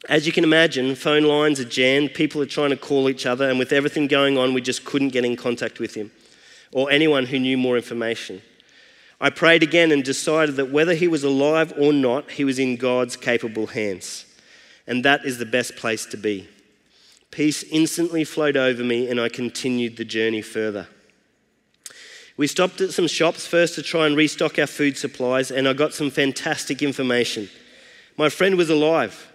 As 0.08 0.26
you 0.26 0.32
can 0.32 0.44
imagine, 0.44 0.94
phone 0.94 1.24
lines 1.24 1.60
are 1.60 1.64
jammed, 1.64 2.14
people 2.14 2.40
are 2.40 2.46
trying 2.46 2.70
to 2.70 2.76
call 2.76 3.08
each 3.10 3.26
other, 3.26 3.48
and 3.48 3.58
with 3.58 3.72
everything 3.72 4.06
going 4.06 4.38
on, 4.38 4.54
we 4.54 4.60
just 4.62 4.84
couldn't 4.84 5.10
get 5.10 5.24
in 5.24 5.36
contact 5.36 5.78
with 5.78 5.94
him 5.94 6.10
or 6.72 6.90
anyone 6.90 7.26
who 7.26 7.38
knew 7.38 7.58
more 7.58 7.76
information. 7.76 8.40
I 9.20 9.28
prayed 9.28 9.62
again 9.62 9.92
and 9.92 10.02
decided 10.02 10.56
that 10.56 10.70
whether 10.70 10.94
he 10.94 11.08
was 11.08 11.24
alive 11.24 11.74
or 11.76 11.92
not, 11.92 12.30
he 12.30 12.44
was 12.44 12.58
in 12.58 12.76
God's 12.76 13.16
capable 13.16 13.66
hands. 13.66 14.24
And 14.86 15.04
that 15.04 15.26
is 15.26 15.38
the 15.38 15.46
best 15.46 15.76
place 15.76 16.06
to 16.06 16.16
be. 16.16 16.48
Peace 17.30 17.62
instantly 17.64 18.24
flowed 18.24 18.56
over 18.56 18.82
me, 18.82 19.10
and 19.10 19.20
I 19.20 19.28
continued 19.28 19.96
the 19.96 20.04
journey 20.04 20.42
further. 20.42 20.88
We 22.36 22.46
stopped 22.46 22.80
at 22.80 22.92
some 22.92 23.06
shops 23.06 23.46
first 23.46 23.74
to 23.74 23.82
try 23.82 24.06
and 24.06 24.16
restock 24.16 24.58
our 24.58 24.66
food 24.66 24.96
supplies, 24.96 25.50
and 25.50 25.68
I 25.68 25.74
got 25.74 25.92
some 25.92 26.10
fantastic 26.10 26.82
information. 26.82 27.50
My 28.16 28.30
friend 28.30 28.56
was 28.56 28.70
alive. 28.70 29.29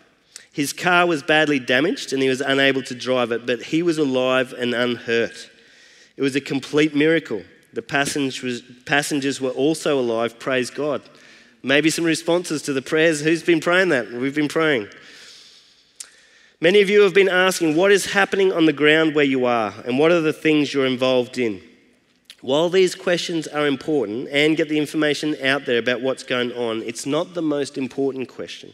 His 0.56 0.72
car 0.72 1.06
was 1.06 1.22
badly 1.22 1.60
damaged 1.60 2.14
and 2.14 2.24
he 2.24 2.30
was 2.30 2.40
unable 2.40 2.82
to 2.84 2.96
drive 2.96 3.34
it, 3.34 3.46
but 3.46 3.62
he 3.62 3.84
was 3.84 3.98
alive 3.98 4.54
and 4.58 4.74
unhurt. 4.74 5.50
It 6.16 6.22
was 6.22 6.38
a 6.38 6.42
complete 6.42 6.96
miracle. 6.96 7.44
The 7.74 7.82
passengers 7.82 9.42
were 9.42 9.50
also 9.50 10.00
alive, 10.00 10.40
praise 10.40 10.70
God. 10.70 11.02
Maybe 11.62 11.90
some 11.90 12.06
responses 12.06 12.62
to 12.62 12.74
the 12.74 12.82
prayers. 12.82 13.20
Who's 13.20 13.44
been 13.44 13.60
praying 13.60 13.90
that? 13.90 14.10
We've 14.10 14.34
been 14.34 14.48
praying. 14.48 14.88
Many 16.62 16.80
of 16.80 16.90
you 16.90 17.02
have 17.02 17.14
been 17.14 17.28
asking 17.28 17.76
what 17.76 17.92
is 17.92 18.14
happening 18.14 18.54
on 18.54 18.66
the 18.66 18.72
ground 18.72 19.14
where 19.14 19.26
you 19.26 19.44
are 19.44 19.74
and 19.86 20.00
what 20.00 20.12
are 20.12 20.22
the 20.22 20.32
things 20.32 20.74
you're 20.74 20.86
involved 20.86 21.38
in. 21.38 21.62
While 22.40 22.70
these 22.70 22.96
questions 22.96 23.46
are 23.46 23.68
important 23.68 24.30
and 24.32 24.56
get 24.56 24.70
the 24.70 24.78
information 24.78 25.36
out 25.44 25.66
there 25.66 25.80
about 25.80 26.00
what's 26.00 26.24
going 26.24 26.54
on, 26.54 26.82
it's 26.84 27.06
not 27.06 27.34
the 27.34 27.42
most 27.42 27.78
important 27.78 28.30
question. 28.30 28.74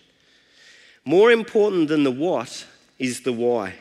More 1.05 1.31
important 1.31 1.87
than 1.87 2.03
the 2.03 2.11
what 2.11 2.65
is 2.99 3.21
the 3.21 3.33
why. 3.33 3.75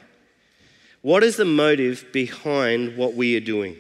What 1.02 1.22
is 1.22 1.37
the 1.37 1.44
motive 1.44 2.06
behind 2.12 2.96
what 2.96 3.14
we 3.14 3.37
are 3.37 3.40
doing? 3.40 3.76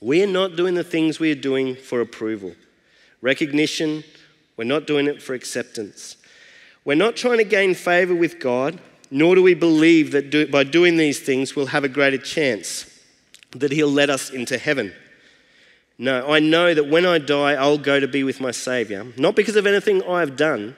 We 0.00 0.22
are 0.22 0.28
not 0.28 0.56
doing 0.56 0.74
the 0.74 0.84
things 0.84 1.18
we 1.18 1.32
are 1.32 1.36
doing 1.36 1.76
for 1.76 2.00
approval, 2.00 2.54
recognition. 3.22 4.04
We're 4.56 4.64
not 4.64 4.86
doing 4.86 5.06
it 5.06 5.22
for 5.22 5.34
acceptance. 5.34 6.16
We're 6.84 6.94
not 6.94 7.16
trying 7.16 7.38
to 7.38 7.44
gain 7.44 7.74
favor 7.74 8.14
with 8.14 8.38
God, 8.38 8.78
nor 9.10 9.34
do 9.34 9.42
we 9.42 9.54
believe 9.54 10.12
that 10.12 10.30
do, 10.30 10.46
by 10.46 10.64
doing 10.64 10.96
these 10.96 11.20
things 11.20 11.56
we'll 11.56 11.66
have 11.66 11.84
a 11.84 11.88
greater 11.88 12.18
chance 12.18 12.90
that 13.52 13.72
He'll 13.72 13.88
let 13.88 14.10
us 14.10 14.30
into 14.30 14.58
heaven. 14.58 14.92
No, 15.96 16.30
I 16.30 16.40
know 16.40 16.74
that 16.74 16.88
when 16.88 17.06
I 17.06 17.18
die, 17.18 17.52
I'll 17.54 17.78
go 17.78 18.00
to 18.00 18.08
be 18.08 18.24
with 18.24 18.40
my 18.40 18.50
Savior, 18.50 19.06
not 19.16 19.36
because 19.36 19.56
of 19.56 19.66
anything 19.66 20.02
I've 20.02 20.36
done, 20.36 20.76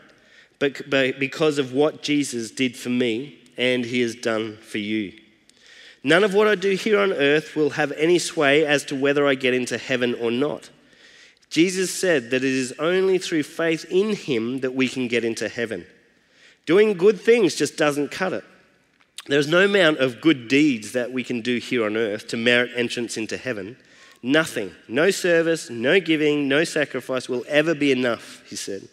but 0.58 0.90
because 0.90 1.58
of 1.58 1.72
what 1.72 2.02
Jesus 2.02 2.50
did 2.50 2.76
for 2.76 2.88
me 2.88 3.38
and 3.56 3.84
he 3.84 4.00
has 4.00 4.14
done 4.14 4.56
for 4.58 4.78
you. 4.78 5.12
None 6.02 6.22
of 6.22 6.34
what 6.34 6.46
I 6.46 6.54
do 6.54 6.70
here 6.72 7.00
on 7.00 7.12
earth 7.12 7.56
will 7.56 7.70
have 7.70 7.92
any 7.92 8.18
sway 8.18 8.64
as 8.64 8.84
to 8.84 8.94
whether 8.94 9.26
I 9.26 9.34
get 9.34 9.54
into 9.54 9.76
heaven 9.76 10.14
or 10.14 10.30
not. 10.30 10.70
Jesus 11.50 11.92
said 11.92 12.30
that 12.30 12.44
it 12.44 12.44
is 12.44 12.72
only 12.78 13.18
through 13.18 13.42
faith 13.42 13.84
in 13.90 14.14
him 14.14 14.60
that 14.60 14.74
we 14.74 14.88
can 14.88 15.08
get 15.08 15.24
into 15.24 15.48
heaven. 15.48 15.86
Doing 16.64 16.96
good 16.96 17.20
things 17.20 17.54
just 17.54 17.76
doesn't 17.76 18.10
cut 18.10 18.32
it. 18.32 18.44
There's 19.26 19.48
no 19.48 19.64
amount 19.64 19.98
of 19.98 20.20
good 20.20 20.48
deeds 20.48 20.92
that 20.92 21.12
we 21.12 21.24
can 21.24 21.40
do 21.40 21.58
here 21.58 21.84
on 21.84 21.96
earth 21.96 22.28
to 22.28 22.36
merit 22.36 22.70
entrance 22.76 23.16
into 23.16 23.36
heaven. 23.36 23.76
Nothing, 24.22 24.72
no 24.88 25.10
service, 25.10 25.70
no 25.70 26.00
giving, 26.00 26.48
no 26.48 26.64
sacrifice 26.64 27.28
will 27.28 27.44
ever 27.48 27.74
be 27.74 27.92
enough, 27.92 28.42
he 28.48 28.56
said. 28.56 28.88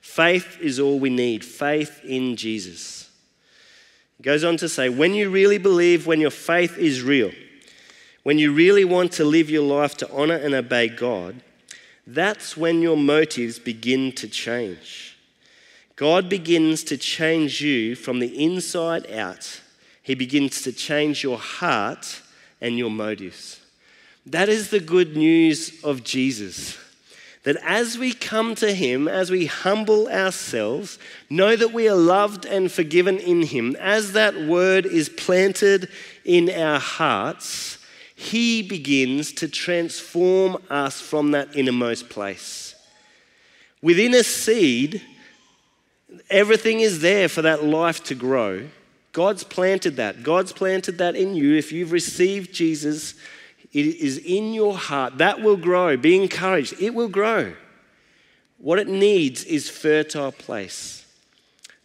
Faith 0.00 0.58
is 0.60 0.80
all 0.80 0.98
we 0.98 1.10
need 1.10 1.44
faith 1.44 2.00
in 2.04 2.36
Jesus. 2.36 3.10
He 4.16 4.22
goes 4.22 4.44
on 4.44 4.56
to 4.58 4.68
say, 4.68 4.88
when 4.88 5.14
you 5.14 5.30
really 5.30 5.58
believe, 5.58 6.06
when 6.06 6.20
your 6.20 6.30
faith 6.30 6.76
is 6.76 7.02
real, 7.02 7.30
when 8.22 8.38
you 8.38 8.52
really 8.52 8.84
want 8.84 9.12
to 9.12 9.24
live 9.24 9.48
your 9.48 9.62
life 9.62 9.96
to 9.98 10.12
honor 10.12 10.34
and 10.34 10.54
obey 10.54 10.88
God, 10.88 11.42
that's 12.06 12.56
when 12.56 12.82
your 12.82 12.96
motives 12.96 13.58
begin 13.58 14.12
to 14.12 14.28
change. 14.28 15.16
God 15.94 16.28
begins 16.28 16.84
to 16.84 16.96
change 16.96 17.60
you 17.60 17.94
from 17.94 18.18
the 18.18 18.44
inside 18.44 19.10
out. 19.12 19.60
He 20.02 20.14
begins 20.14 20.62
to 20.62 20.72
change 20.72 21.22
your 21.22 21.38
heart 21.38 22.22
and 22.60 22.78
your 22.78 22.90
motives. 22.90 23.60
That 24.24 24.48
is 24.48 24.70
the 24.70 24.80
good 24.80 25.16
news 25.16 25.82
of 25.84 26.02
Jesus 26.04 26.78
that 27.48 27.56
as 27.64 27.96
we 27.96 28.12
come 28.12 28.54
to 28.54 28.74
Him, 28.74 29.08
as 29.08 29.30
we 29.30 29.46
humble 29.46 30.06
ourselves, 30.08 30.98
know 31.30 31.56
that 31.56 31.72
we 31.72 31.88
are 31.88 31.96
loved 31.96 32.44
and 32.44 32.70
forgiven 32.70 33.16
in 33.16 33.40
Him, 33.40 33.74
as 33.76 34.12
that 34.12 34.36
word 34.36 34.84
is 34.84 35.08
planted 35.08 35.88
in 36.26 36.50
our 36.50 36.78
hearts, 36.78 37.78
He 38.14 38.60
begins 38.60 39.32
to 39.32 39.48
transform 39.48 40.62
us 40.68 41.00
from 41.00 41.30
that 41.30 41.56
innermost 41.56 42.10
place. 42.10 42.74
Within 43.80 44.12
a 44.12 44.24
seed, 44.24 45.00
everything 46.28 46.80
is 46.80 47.00
there 47.00 47.30
for 47.30 47.40
that 47.40 47.64
life 47.64 48.04
to 48.04 48.14
grow. 48.14 48.68
God's 49.14 49.42
planted 49.42 49.96
that. 49.96 50.22
God's 50.22 50.52
planted 50.52 50.98
that 50.98 51.16
in 51.16 51.34
you. 51.34 51.54
If 51.54 51.72
you've 51.72 51.92
received 51.92 52.52
Jesus, 52.52 53.14
it 53.72 53.86
is 53.86 54.18
in 54.18 54.52
your 54.52 54.76
heart. 54.76 55.18
That 55.18 55.40
will 55.40 55.56
grow. 55.56 55.96
Be 55.96 56.20
encouraged. 56.20 56.80
It 56.80 56.94
will 56.94 57.08
grow. 57.08 57.54
What 58.58 58.78
it 58.78 58.88
needs 58.88 59.44
is 59.44 59.68
fertile 59.68 60.32
place. 60.32 61.06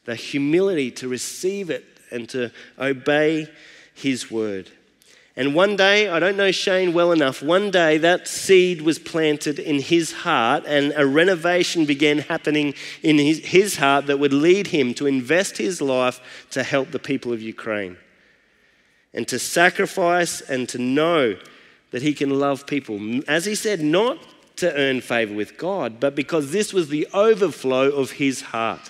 The 0.06 0.16
humility 0.16 0.92
to 0.92 1.08
receive 1.08 1.70
it 1.70 1.86
and 2.12 2.28
to 2.30 2.52
obey 2.80 3.50
his 3.94 4.32
word. 4.32 4.72
And 5.36 5.56
one 5.56 5.76
day, 5.76 6.10
I 6.10 6.20
don't 6.20 6.38
know 6.38 6.52
Shane 6.52 6.94
well 6.94 7.12
enough, 7.12 7.42
one 7.42 7.72
day 7.72 7.98
that 7.98 8.28
seed 8.28 8.82
was 8.82 9.00
planted 9.00 9.58
in 9.58 9.80
his 9.80 10.12
heart 10.12 10.64
and 10.68 10.94
a 10.96 11.08
renovation 11.08 11.86
began 11.86 12.20
happening 12.20 12.76
in 13.02 13.18
his, 13.18 13.40
his 13.40 13.78
heart 13.78 14.06
that 14.08 14.20
would 14.20 14.34
lead 14.34 14.68
him 14.68 14.94
to 14.94 15.08
invest 15.08 15.58
his 15.58 15.82
life 15.82 16.48
to 16.52 16.62
help 16.62 16.92
the 16.92 17.00
people 17.00 17.34
of 17.34 17.42
Ukraine 17.42 17.98
and 19.12 19.28
to 19.28 19.40
sacrifice 19.40 20.40
and 20.42 20.70
to 20.70 20.78
know 20.78 21.36
that 21.94 22.02
he 22.02 22.14
can 22.14 22.32
love 22.40 22.66
people. 22.66 23.00
As 23.28 23.46
he 23.46 23.54
said, 23.54 23.80
not 23.80 24.18
to 24.56 24.76
earn 24.76 25.00
favor 25.00 25.36
with 25.36 25.60
God, 25.60 26.00
but 26.00 26.16
because 26.16 26.52
this 26.52 26.74
was 26.74 26.90
the 26.90 27.08
overflow 27.14 27.92
of 27.92 28.14
his 28.14 28.42
heart. 28.42 28.90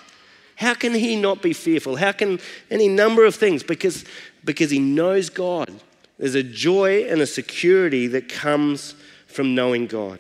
How 0.56 0.74
can 0.74 0.94
he 0.94 1.18
not 1.18 1.42
be 1.42 1.52
fearful? 1.52 1.98
How 1.98 2.14
can 2.14 2.40
any 2.72 2.88
number 2.88 3.26
of 3.26 3.36
things? 3.36 3.62
Because, 3.62 4.06
because 4.46 4.72
he 4.72 4.80
knows 4.80 5.30
God. 5.30 5.70
There's 6.18 6.36
a 6.36 6.44
joy 6.44 7.04
and 7.04 7.20
a 7.20 7.28
security 7.28 8.08
that 8.08 8.30
comes 8.30 8.96
from 9.28 9.54
knowing 9.54 9.88
God. 9.88 10.20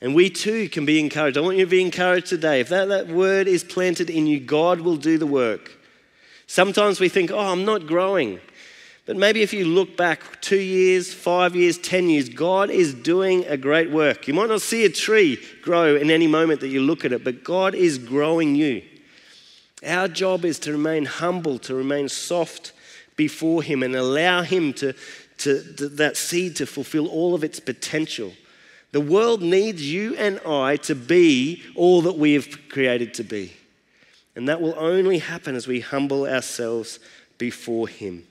And 0.00 0.14
we 0.14 0.30
too 0.30 0.68
can 0.68 0.86
be 0.86 1.00
encouraged. 1.00 1.36
I 1.36 1.40
want 1.40 1.56
you 1.56 1.64
to 1.64 1.70
be 1.70 1.82
encouraged 1.82 2.28
today. 2.28 2.60
If 2.60 2.68
that, 2.68 2.88
that 2.88 3.08
word 3.08 3.48
is 3.48 3.64
planted 3.64 4.10
in 4.10 4.28
you, 4.28 4.38
God 4.38 4.80
will 4.80 4.96
do 4.96 5.18
the 5.18 5.26
work. 5.26 5.72
Sometimes 6.46 7.00
we 7.00 7.08
think, 7.08 7.32
oh, 7.32 7.38
I'm 7.38 7.64
not 7.64 7.88
growing. 7.88 8.38
But 9.08 9.16
maybe 9.16 9.40
if 9.40 9.54
you 9.54 9.64
look 9.64 9.96
back 9.96 10.38
two 10.42 10.60
years, 10.60 11.14
five 11.14 11.56
years, 11.56 11.78
10 11.78 12.10
years, 12.10 12.28
God 12.28 12.68
is 12.68 12.92
doing 12.92 13.46
a 13.46 13.56
great 13.56 13.90
work. 13.90 14.28
You 14.28 14.34
might 14.34 14.50
not 14.50 14.60
see 14.60 14.84
a 14.84 14.90
tree 14.90 15.42
grow 15.62 15.96
in 15.96 16.10
any 16.10 16.26
moment 16.26 16.60
that 16.60 16.68
you 16.68 16.82
look 16.82 17.06
at 17.06 17.12
it, 17.14 17.24
but 17.24 17.42
God 17.42 17.74
is 17.74 17.96
growing 17.96 18.54
you. 18.54 18.82
Our 19.82 20.08
job 20.08 20.44
is 20.44 20.58
to 20.58 20.72
remain 20.72 21.06
humble, 21.06 21.58
to 21.60 21.74
remain 21.74 22.10
soft 22.10 22.74
before 23.16 23.62
Him 23.62 23.82
and 23.82 23.96
allow 23.96 24.42
Him 24.42 24.74
to, 24.74 24.92
to, 25.38 25.62
to 25.76 25.88
that 25.88 26.18
seed 26.18 26.56
to 26.56 26.66
fulfill 26.66 27.06
all 27.06 27.34
of 27.34 27.42
its 27.42 27.60
potential 27.60 28.34
The 28.92 29.00
world 29.00 29.40
needs 29.40 29.90
you 29.90 30.16
and 30.16 30.38
I 30.46 30.76
to 30.76 30.94
be 30.94 31.62
all 31.74 32.02
that 32.02 32.18
we 32.18 32.34
have 32.34 32.68
created 32.68 33.14
to 33.14 33.24
be. 33.24 33.54
And 34.36 34.46
that 34.48 34.60
will 34.60 34.74
only 34.76 35.16
happen 35.16 35.56
as 35.56 35.66
we 35.66 35.80
humble 35.80 36.26
ourselves 36.26 36.98
before 37.38 37.88
Him. 37.88 38.27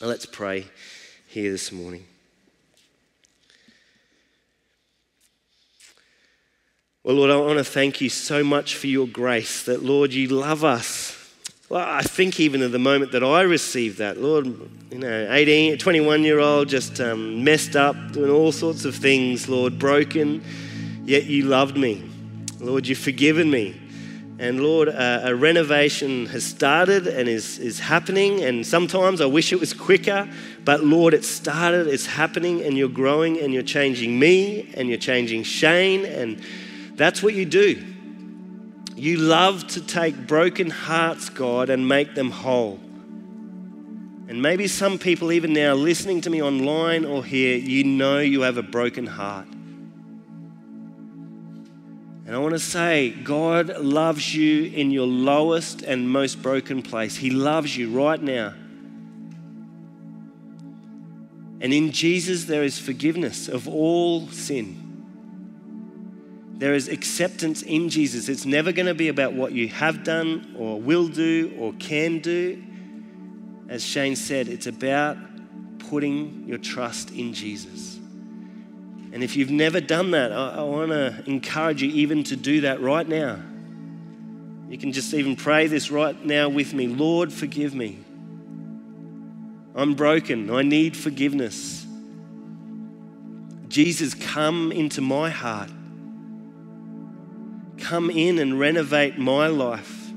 Let's 0.00 0.26
pray 0.26 0.66
here 1.28 1.52
this 1.52 1.70
morning. 1.70 2.04
Well, 7.04 7.14
Lord, 7.14 7.30
I 7.30 7.36
want 7.36 7.58
to 7.58 7.64
thank 7.64 8.00
you 8.00 8.08
so 8.08 8.42
much 8.42 8.74
for 8.74 8.88
your 8.88 9.06
grace 9.06 9.62
that, 9.64 9.84
Lord, 9.84 10.12
you 10.12 10.26
love 10.26 10.64
us. 10.64 11.16
Well, 11.68 11.86
I 11.86 12.02
think 12.02 12.40
even 12.40 12.60
at 12.62 12.72
the 12.72 12.78
moment 12.78 13.12
that 13.12 13.22
I 13.22 13.42
received 13.42 13.98
that, 13.98 14.18
Lord, 14.18 14.46
you 14.90 14.98
know, 14.98 15.28
18, 15.30 15.78
21 15.78 16.24
year 16.24 16.40
old, 16.40 16.68
just 16.68 17.00
um, 17.00 17.44
messed 17.44 17.76
up, 17.76 17.94
doing 18.12 18.32
all 18.32 18.50
sorts 18.50 18.84
of 18.84 18.96
things, 18.96 19.48
Lord, 19.48 19.78
broken, 19.78 20.42
yet 21.04 21.24
you 21.24 21.44
loved 21.44 21.76
me. 21.76 22.02
Lord, 22.58 22.88
you've 22.88 22.98
forgiven 22.98 23.48
me. 23.48 23.80
And 24.36 24.60
Lord, 24.60 24.88
uh, 24.88 25.20
a 25.22 25.34
renovation 25.34 26.26
has 26.26 26.44
started 26.44 27.06
and 27.06 27.28
is, 27.28 27.58
is 27.58 27.78
happening. 27.78 28.42
And 28.42 28.66
sometimes 28.66 29.20
I 29.20 29.26
wish 29.26 29.52
it 29.52 29.60
was 29.60 29.72
quicker, 29.72 30.28
but 30.64 30.82
Lord, 30.82 31.14
it 31.14 31.24
started, 31.24 31.86
it's 31.86 32.06
happening, 32.06 32.62
and 32.62 32.76
you're 32.76 32.88
growing 32.88 33.38
and 33.38 33.54
you're 33.54 33.62
changing 33.62 34.18
me 34.18 34.72
and 34.74 34.88
you're 34.88 34.98
changing 34.98 35.44
Shane. 35.44 36.04
And 36.04 36.42
that's 36.96 37.22
what 37.22 37.34
you 37.34 37.44
do. 37.44 37.80
You 38.96 39.18
love 39.18 39.66
to 39.68 39.80
take 39.80 40.26
broken 40.26 40.70
hearts, 40.70 41.28
God, 41.28 41.70
and 41.70 41.88
make 41.88 42.14
them 42.14 42.30
whole. 42.30 42.80
And 44.26 44.40
maybe 44.40 44.66
some 44.66 44.98
people, 44.98 45.30
even 45.30 45.52
now, 45.52 45.74
listening 45.74 46.22
to 46.22 46.30
me 46.30 46.42
online 46.42 47.04
or 47.04 47.24
here, 47.24 47.56
you 47.56 47.84
know 47.84 48.18
you 48.18 48.40
have 48.40 48.56
a 48.56 48.62
broken 48.62 49.06
heart. 49.06 49.46
And 52.26 52.34
I 52.34 52.38
want 52.38 52.54
to 52.54 52.58
say, 52.58 53.10
God 53.10 53.78
loves 53.78 54.34
you 54.34 54.64
in 54.72 54.90
your 54.90 55.06
lowest 55.06 55.82
and 55.82 56.08
most 56.08 56.40
broken 56.40 56.82
place. 56.82 57.16
He 57.16 57.30
loves 57.30 57.76
you 57.76 57.90
right 57.90 58.20
now. 58.20 58.54
And 61.60 61.72
in 61.72 61.92
Jesus, 61.92 62.44
there 62.44 62.62
is 62.62 62.78
forgiveness 62.78 63.48
of 63.48 63.68
all 63.68 64.26
sin. 64.28 64.84
There 66.56 66.74
is 66.74 66.88
acceptance 66.88 67.62
in 67.62 67.90
Jesus. 67.90 68.28
It's 68.28 68.46
never 68.46 68.72
going 68.72 68.86
to 68.86 68.94
be 68.94 69.08
about 69.08 69.34
what 69.34 69.52
you 69.52 69.68
have 69.68 70.04
done 70.04 70.54
or 70.58 70.80
will 70.80 71.08
do 71.08 71.54
or 71.58 71.72
can 71.74 72.20
do. 72.20 72.62
As 73.68 73.84
Shane 73.84 74.16
said, 74.16 74.48
it's 74.48 74.66
about 74.66 75.16
putting 75.78 76.44
your 76.46 76.58
trust 76.58 77.10
in 77.10 77.34
Jesus. 77.34 77.93
And 79.14 79.24
if 79.24 79.34
you've 79.36 79.50
never 79.50 79.80
done 79.80 80.10
that, 80.10 80.30
I, 80.30 80.56
I 80.56 80.62
want 80.62 80.90
to 80.90 81.22
encourage 81.26 81.80
you 81.80 81.88
even 81.90 82.24
to 82.24 82.36
do 82.36 82.60
that 82.62 82.82
right 82.82 83.08
now. 83.08 83.38
You 84.68 84.76
can 84.76 84.92
just 84.92 85.14
even 85.14 85.36
pray 85.36 85.66
this 85.66 85.90
right 85.90 86.22
now 86.24 86.50
with 86.50 86.74
me 86.74 86.88
Lord, 86.88 87.32
forgive 87.32 87.74
me. 87.74 88.00
I'm 89.74 89.94
broken. 89.94 90.50
I 90.50 90.60
need 90.60 90.96
forgiveness. 90.96 91.86
Jesus, 93.68 94.12
come 94.12 94.70
into 94.70 95.00
my 95.00 95.30
heart 95.30 95.70
come 97.84 98.10
in 98.10 98.38
and 98.38 98.58
renovate 98.58 99.18
my 99.18 99.46
life. 99.46 100.10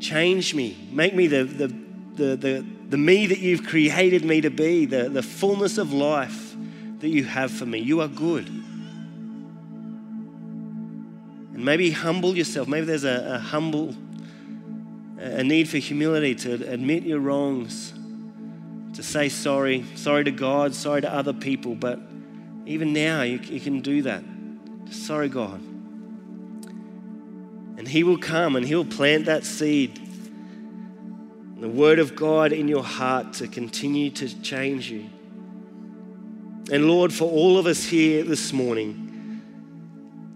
Change 0.00 0.54
me. 0.54 0.76
Make 0.92 1.14
me 1.14 1.26
the, 1.26 1.44
the, 1.44 1.68
the, 2.14 2.36
the, 2.36 2.66
the 2.88 2.96
me 2.96 3.26
that 3.26 3.38
you've 3.38 3.66
created 3.66 4.24
me 4.24 4.40
to 4.40 4.50
be, 4.50 4.86
the, 4.86 5.08
the 5.08 5.22
fullness 5.22 5.76
of 5.76 5.92
life 5.92 6.56
that 7.00 7.08
you 7.08 7.24
have 7.24 7.50
for 7.50 7.66
me. 7.66 7.78
You 7.78 8.00
are 8.00 8.08
good. 8.08 8.48
And 11.54 11.64
maybe 11.64 11.90
humble 11.90 12.36
yourself. 12.36 12.66
Maybe 12.66 12.86
there's 12.86 13.04
a, 13.04 13.34
a 13.34 13.38
humble, 13.38 13.94
a 15.18 15.44
need 15.44 15.68
for 15.68 15.76
humility 15.78 16.34
to 16.36 16.54
admit 16.70 17.02
your 17.02 17.20
wrongs, 17.20 17.92
to 18.94 19.02
say 19.02 19.28
sorry, 19.28 19.84
sorry 19.94 20.24
to 20.24 20.30
God, 20.30 20.74
sorry 20.74 21.02
to 21.02 21.12
other 21.12 21.34
people. 21.34 21.74
But 21.74 22.00
even 22.64 22.92
now, 22.92 23.22
you, 23.22 23.38
you 23.38 23.60
can 23.60 23.80
do 23.80 24.02
that. 24.02 24.22
Sorry, 24.90 25.28
God. 25.28 25.60
And 27.76 27.86
He 27.86 28.02
will 28.02 28.18
come 28.18 28.56
and 28.56 28.66
He'll 28.66 28.84
plant 28.84 29.26
that 29.26 29.44
seed, 29.44 30.00
the 31.58 31.68
Word 31.68 31.98
of 31.98 32.14
God 32.14 32.52
in 32.52 32.68
your 32.68 32.84
heart 32.84 33.32
to 33.34 33.48
continue 33.48 34.10
to 34.10 34.42
change 34.42 34.90
you. 34.90 35.10
And 36.70 36.86
Lord, 36.86 37.12
for 37.12 37.24
all 37.24 37.58
of 37.58 37.66
us 37.66 37.84
here 37.84 38.22
this 38.22 38.52
morning, 38.52 39.06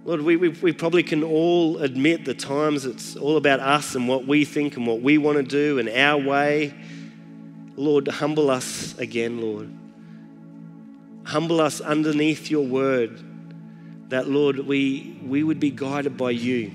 Lord, 0.04 0.22
we, 0.22 0.36
we, 0.36 0.48
we, 0.48 0.72
probably 0.72 1.04
can 1.04 1.22
all 1.22 1.78
admit 1.78 2.24
the 2.24 2.34
times 2.34 2.86
it's 2.86 3.14
all 3.14 3.36
about 3.36 3.60
us 3.60 3.94
and 3.94 4.08
what 4.08 4.26
we 4.26 4.44
think 4.44 4.76
and 4.76 4.84
what 4.84 5.00
we 5.00 5.16
want 5.16 5.36
to 5.36 5.44
do 5.44 5.78
and 5.78 5.88
our 5.88 6.18
way. 6.20 6.74
Lord, 7.76 8.08
humble 8.08 8.50
us 8.50 8.98
again, 8.98 9.40
Lord. 9.40 9.72
Humble 11.24 11.60
us 11.60 11.80
underneath 11.80 12.50
your 12.50 12.66
word 12.66 13.20
that, 14.10 14.26
Lord, 14.26 14.58
we, 14.58 15.20
we 15.24 15.44
would 15.44 15.60
be 15.60 15.70
guided 15.70 16.16
by 16.16 16.30
you. 16.30 16.72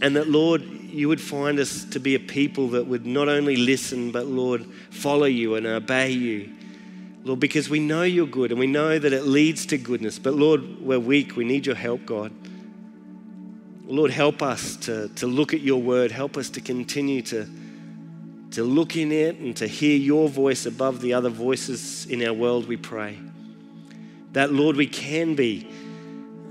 And 0.00 0.14
that, 0.14 0.28
Lord, 0.28 0.62
you 0.88 1.08
would 1.08 1.20
find 1.20 1.58
us 1.58 1.84
to 1.84 2.00
be 2.00 2.14
a 2.14 2.20
people 2.20 2.68
that 2.68 2.86
would 2.86 3.04
not 3.04 3.28
only 3.28 3.56
listen, 3.56 4.10
but, 4.10 4.26
Lord, 4.26 4.64
follow 4.90 5.26
you 5.26 5.54
and 5.54 5.66
obey 5.66 6.10
you. 6.10 6.50
Lord, 7.24 7.40
because 7.40 7.68
we 7.68 7.78
know 7.78 8.04
you're 8.04 8.26
good 8.26 8.50
and 8.50 8.58
we 8.58 8.66
know 8.66 8.98
that 8.98 9.12
it 9.12 9.24
leads 9.24 9.66
to 9.66 9.78
goodness. 9.78 10.18
But, 10.18 10.34
Lord, 10.34 10.80
we're 10.80 10.98
weak. 10.98 11.36
We 11.36 11.44
need 11.44 11.66
your 11.66 11.74
help, 11.74 12.06
God. 12.06 12.32
Lord, 13.86 14.10
help 14.10 14.42
us 14.42 14.76
to, 14.76 15.08
to 15.08 15.26
look 15.26 15.52
at 15.52 15.60
your 15.60 15.80
word. 15.80 16.10
Help 16.10 16.36
us 16.36 16.48
to 16.50 16.60
continue 16.60 17.22
to, 17.22 17.46
to 18.52 18.62
look 18.62 18.96
in 18.96 19.12
it 19.12 19.36
and 19.36 19.56
to 19.56 19.66
hear 19.66 19.96
your 19.96 20.28
voice 20.28 20.64
above 20.64 21.00
the 21.00 21.12
other 21.12 21.30
voices 21.30 22.06
in 22.06 22.24
our 22.26 22.32
world, 22.32 22.66
we 22.66 22.76
pray. 22.76 23.18
That, 24.32 24.52
Lord, 24.52 24.76
we 24.76 24.86
can 24.86 25.34
be 25.34 25.68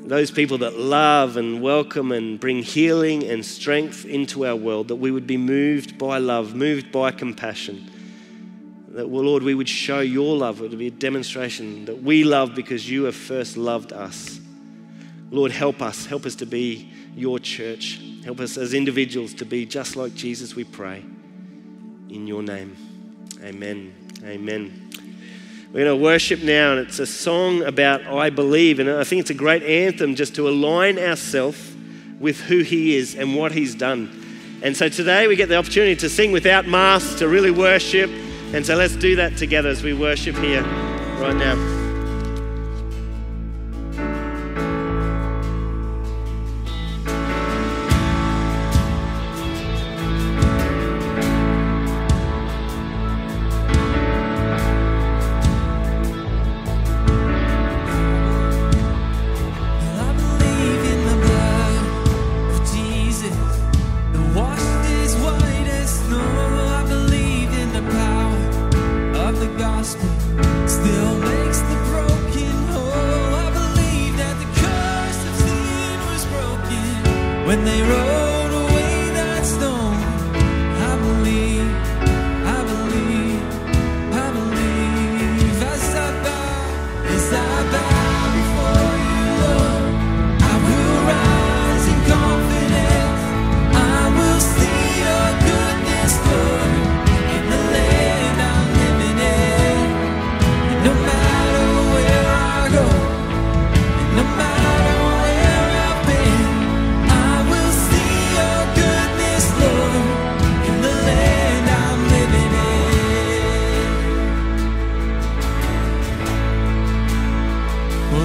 those 0.08 0.32
people 0.32 0.60
that 0.60 0.78
love 0.80 1.36
and 1.36 1.62
welcome 1.62 2.14
and 2.14 2.40
bring 2.40 2.64
healing 2.64 3.24
and 3.24 3.46
strength 3.46 4.06
into 4.06 4.46
our 4.46 4.56
world, 4.56 4.88
that 4.88 4.96
we 4.96 5.12
would 5.12 5.28
be 5.28 5.38
moved 5.38 5.98
by 5.98 6.18
love, 6.18 6.56
moved 6.56 6.92
by 6.92 7.12
compassion. 7.12 7.92
That, 8.90 9.10
well, 9.10 9.24
Lord, 9.24 9.44
we 9.44 9.54
would 9.54 9.68
show 9.68 10.00
your 10.00 10.38
love. 10.38 10.62
It 10.62 10.70
would 10.70 10.80
be 10.80 10.88
a 10.88 10.92
demonstration 10.92 11.86
that 11.86 12.02
we 12.02 12.24
love 12.24 12.56
because 12.56 12.90
you 12.90 13.04
have 13.04 13.16
first 13.16 13.58
loved 13.58 13.92
us. 13.92 14.40
Lord, 15.30 15.52
help 15.52 15.82
us. 15.82 16.06
Help 16.06 16.26
us 16.26 16.36
to 16.36 16.46
be 16.46 16.90
your 17.14 17.38
church. 17.38 18.00
Help 18.24 18.40
us 18.40 18.58
as 18.58 18.74
individuals 18.74 19.34
to 19.36 19.46
be 19.46 19.66
just 19.66 19.98
like 19.98 20.16
Jesus, 20.16 20.56
we 20.56 20.64
pray. 20.64 21.04
In 22.10 22.28
your 22.28 22.44
name. 22.44 22.78
Amen. 23.44 23.94
Amen. 24.24 24.87
We're 25.74 25.84
going 25.84 25.98
to 25.98 26.04
worship 26.04 26.42
now, 26.42 26.72
and 26.72 26.88
it's 26.88 27.00
a 27.00 27.06
song 27.06 27.62
about 27.64 28.06
I 28.06 28.30
believe. 28.30 28.80
And 28.80 28.90
I 28.90 29.04
think 29.04 29.20
it's 29.20 29.30
a 29.30 29.36
great 29.36 29.64
anthem 29.64 30.16
just 30.16 30.34
to 30.36 30.48
align 30.48 30.98
ourselves 30.98 31.76
with 32.20 32.40
who 32.40 32.60
He 32.60 32.96
is 32.96 33.16
and 33.16 33.36
what 33.36 33.52
He's 33.52 33.76
done. 33.76 34.60
And 34.64 34.76
so 34.76 34.88
today 34.90 35.28
we 35.28 35.36
get 35.36 35.50
the 35.50 35.58
opportunity 35.58 35.96
to 35.98 36.10
sing 36.10 36.32
without 36.32 36.68
masks, 36.68 37.16
to 37.20 37.28
really 37.28 37.52
worship. 37.52 38.10
And 38.54 38.66
so 38.66 38.76
let's 38.76 38.96
do 38.96 39.18
that 39.18 39.36
together 39.38 39.70
as 39.70 39.84
we 39.84 39.94
worship 39.94 40.36
here 40.38 40.64
right 41.20 41.36
now. 41.36 41.77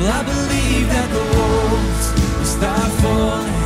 I 0.05 0.23
believe 0.25 0.89
that 0.89 1.09
the 1.11 1.23
walls 1.37 2.39
will 2.39 2.45
start 2.45 2.91
falling. 3.03 3.62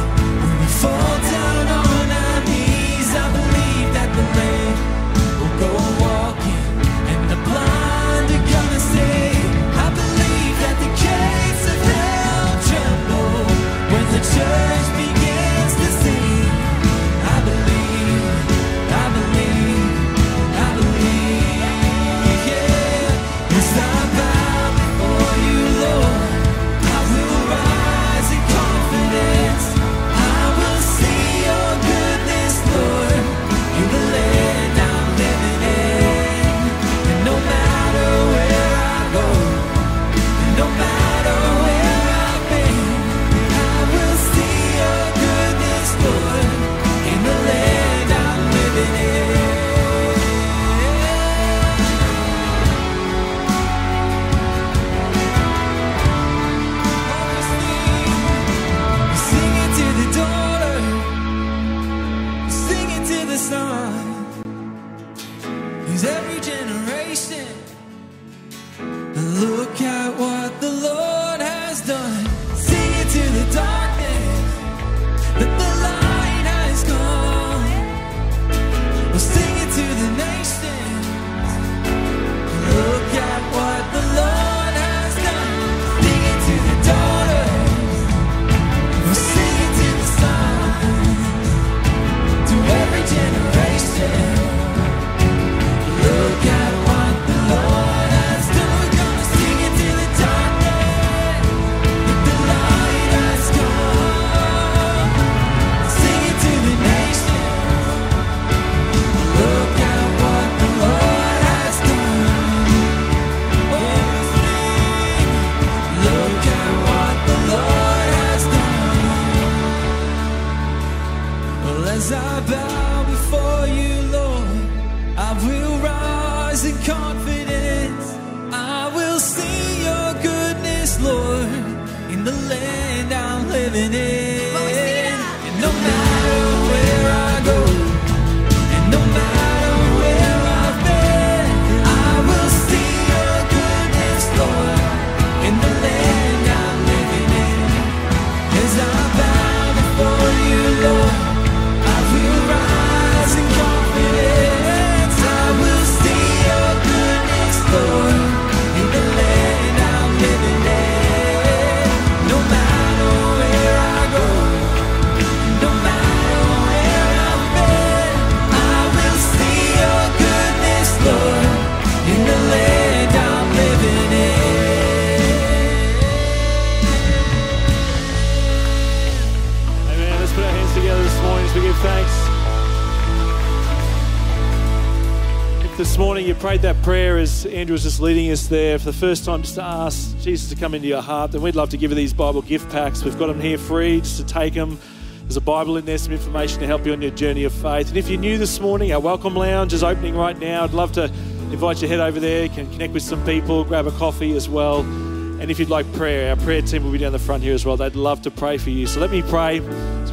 This 185.97 186.05
morning 186.05 186.27
you 186.27 186.35
prayed 186.35 186.61
that 186.61 186.77
prayer 186.83 187.17
as 187.17 187.47
Andrew 187.47 187.73
was 187.73 187.85
just 187.85 188.01
leading 188.01 188.31
us 188.31 188.49
there 188.49 188.79
for 188.79 188.85
the 188.85 188.93
first 188.93 189.25
time, 189.25 189.41
just 189.41 189.55
to 189.55 189.63
ask 189.63 190.19
Jesus 190.19 190.51
to 190.51 190.55
come 190.55 190.75
into 190.75 190.87
your 190.87 191.01
heart, 191.01 191.33
then 191.33 191.41
we'd 191.41 191.55
love 191.55 191.71
to 191.71 191.79
give 191.79 191.91
you 191.91 191.95
these 191.95 192.13
Bible 192.13 192.43
gift 192.43 192.69
packs. 192.69 193.03
We've 193.03 193.19
got 193.19 193.29
them 193.29 193.41
here 193.41 193.57
free 193.57 194.03
just 194.03 194.19
to 194.19 194.27
take 194.27 194.53
them. 194.53 194.79
There's 195.23 195.39
a 195.39 195.41
Bible 195.41 195.79
in 195.79 195.87
there, 195.87 195.97
some 195.97 196.13
information 196.13 196.61
to 196.61 196.67
help 196.67 196.85
you 196.85 196.93
on 196.93 197.01
your 197.01 197.13
journey 197.13 197.45
of 197.45 197.53
faith. 197.55 197.89
And 197.89 197.97
if 197.97 198.11
you're 198.11 198.21
new 198.21 198.37
this 198.37 198.61
morning, 198.61 198.93
our 198.93 199.01
welcome 199.01 199.35
lounge 199.35 199.73
is 199.73 199.83
opening 199.83 200.15
right 200.15 200.39
now. 200.39 200.65
I'd 200.65 200.75
love 200.75 200.93
to 200.93 201.05
invite 201.05 201.81
you 201.81 201.89
to 201.89 201.89
head 201.89 202.01
over 202.01 202.21
there, 202.21 202.43
you 202.43 202.51
can 202.51 202.71
connect 202.73 202.93
with 202.93 203.03
some 203.03 203.25
people, 203.25 203.65
grab 203.65 203.87
a 203.87 203.93
coffee 203.93 204.37
as 204.37 204.51
well. 204.51 204.81
And 204.81 205.51
if 205.51 205.59
you'd 205.59 205.71
like 205.71 205.91
prayer, 205.95 206.29
our 206.29 206.37
prayer 206.37 206.61
team 206.61 206.85
will 206.85 206.93
be 206.93 206.99
down 206.99 207.13
the 207.13 207.19
front 207.19 207.43
here 207.43 207.55
as 207.55 207.65
well. 207.65 207.79
They'd 207.79 207.97
love 207.97 208.21
to 208.23 208.31
pray 208.31 208.59
for 208.59 208.69
you. 208.69 208.87
So 208.87 209.01
let 209.01 209.11
me 209.11 209.23
pray 209.23 209.61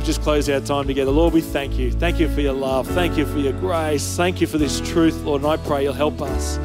just 0.04 0.22
close 0.22 0.50
our 0.50 0.60
time 0.60 0.86
together. 0.86 1.12
Lord, 1.12 1.34
we 1.34 1.42
thank 1.42 1.78
you. 1.78 1.92
Thank 1.92 2.20
you 2.20 2.28
for 2.30 2.42
your 2.42 2.54
love. 2.54 2.88
Thank 2.88 3.18
you 3.18 3.26
for 3.26 3.40
your 3.40 3.54
grace. 3.54 4.16
Thank 4.16 4.42
you 4.42 4.48
for 4.48 4.58
this 4.58 4.82
truth, 4.82 5.16
Lord. 5.24 5.42
And 5.42 5.52
I 5.52 5.58
pray 5.58 5.84
you'll 5.84 5.94
help 5.94 6.22
us, 6.22 6.60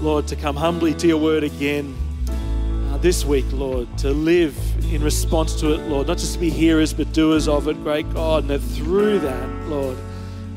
Lord, 0.00 0.26
to 0.28 0.36
come 0.36 0.56
humbly 0.56 0.94
to 0.94 1.06
your 1.06 1.18
word 1.18 1.42
again 1.42 1.96
uh, 2.90 2.98
this 2.98 3.24
week, 3.24 3.46
Lord, 3.52 3.88
to 3.98 4.10
live 4.10 4.56
in 4.92 5.02
response 5.02 5.58
to 5.60 5.72
it, 5.72 5.78
Lord, 5.88 6.06
not 6.06 6.18
just 6.18 6.34
to 6.34 6.38
be 6.38 6.50
hearers 6.50 6.92
but 6.92 7.12
doers 7.12 7.48
of 7.48 7.66
it, 7.68 7.82
great 7.82 8.12
God, 8.12 8.42
and 8.42 8.50
that 8.50 8.60
through 8.60 9.20
that, 9.20 9.48
Lord, 9.68 9.96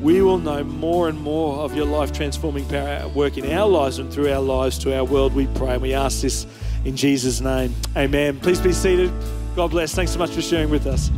we 0.01 0.21
will 0.21 0.37
know 0.37 0.63
more 0.63 1.09
and 1.09 1.19
more 1.19 1.59
of 1.59 1.75
your 1.75 1.85
life 1.85 2.11
transforming 2.13 2.65
power 2.67 2.87
at 2.87 3.11
work 3.11 3.37
in 3.37 3.51
our 3.51 3.67
lives 3.67 3.99
and 3.99 4.11
through 4.11 4.31
our 4.31 4.41
lives 4.41 4.77
to 4.79 4.95
our 4.95 5.03
world, 5.03 5.33
we 5.33 5.47
pray. 5.47 5.73
And 5.73 5.81
we 5.81 5.93
ask 5.93 6.21
this 6.21 6.47
in 6.85 6.95
Jesus' 6.95 7.41
name. 7.41 7.73
Amen. 7.97 8.39
Please 8.39 8.61
be 8.61 8.71
seated. 8.71 9.11
God 9.55 9.71
bless. 9.71 9.93
Thanks 9.93 10.13
so 10.13 10.19
much 10.19 10.31
for 10.31 10.41
sharing 10.41 10.69
with 10.69 10.87
us. 10.87 11.11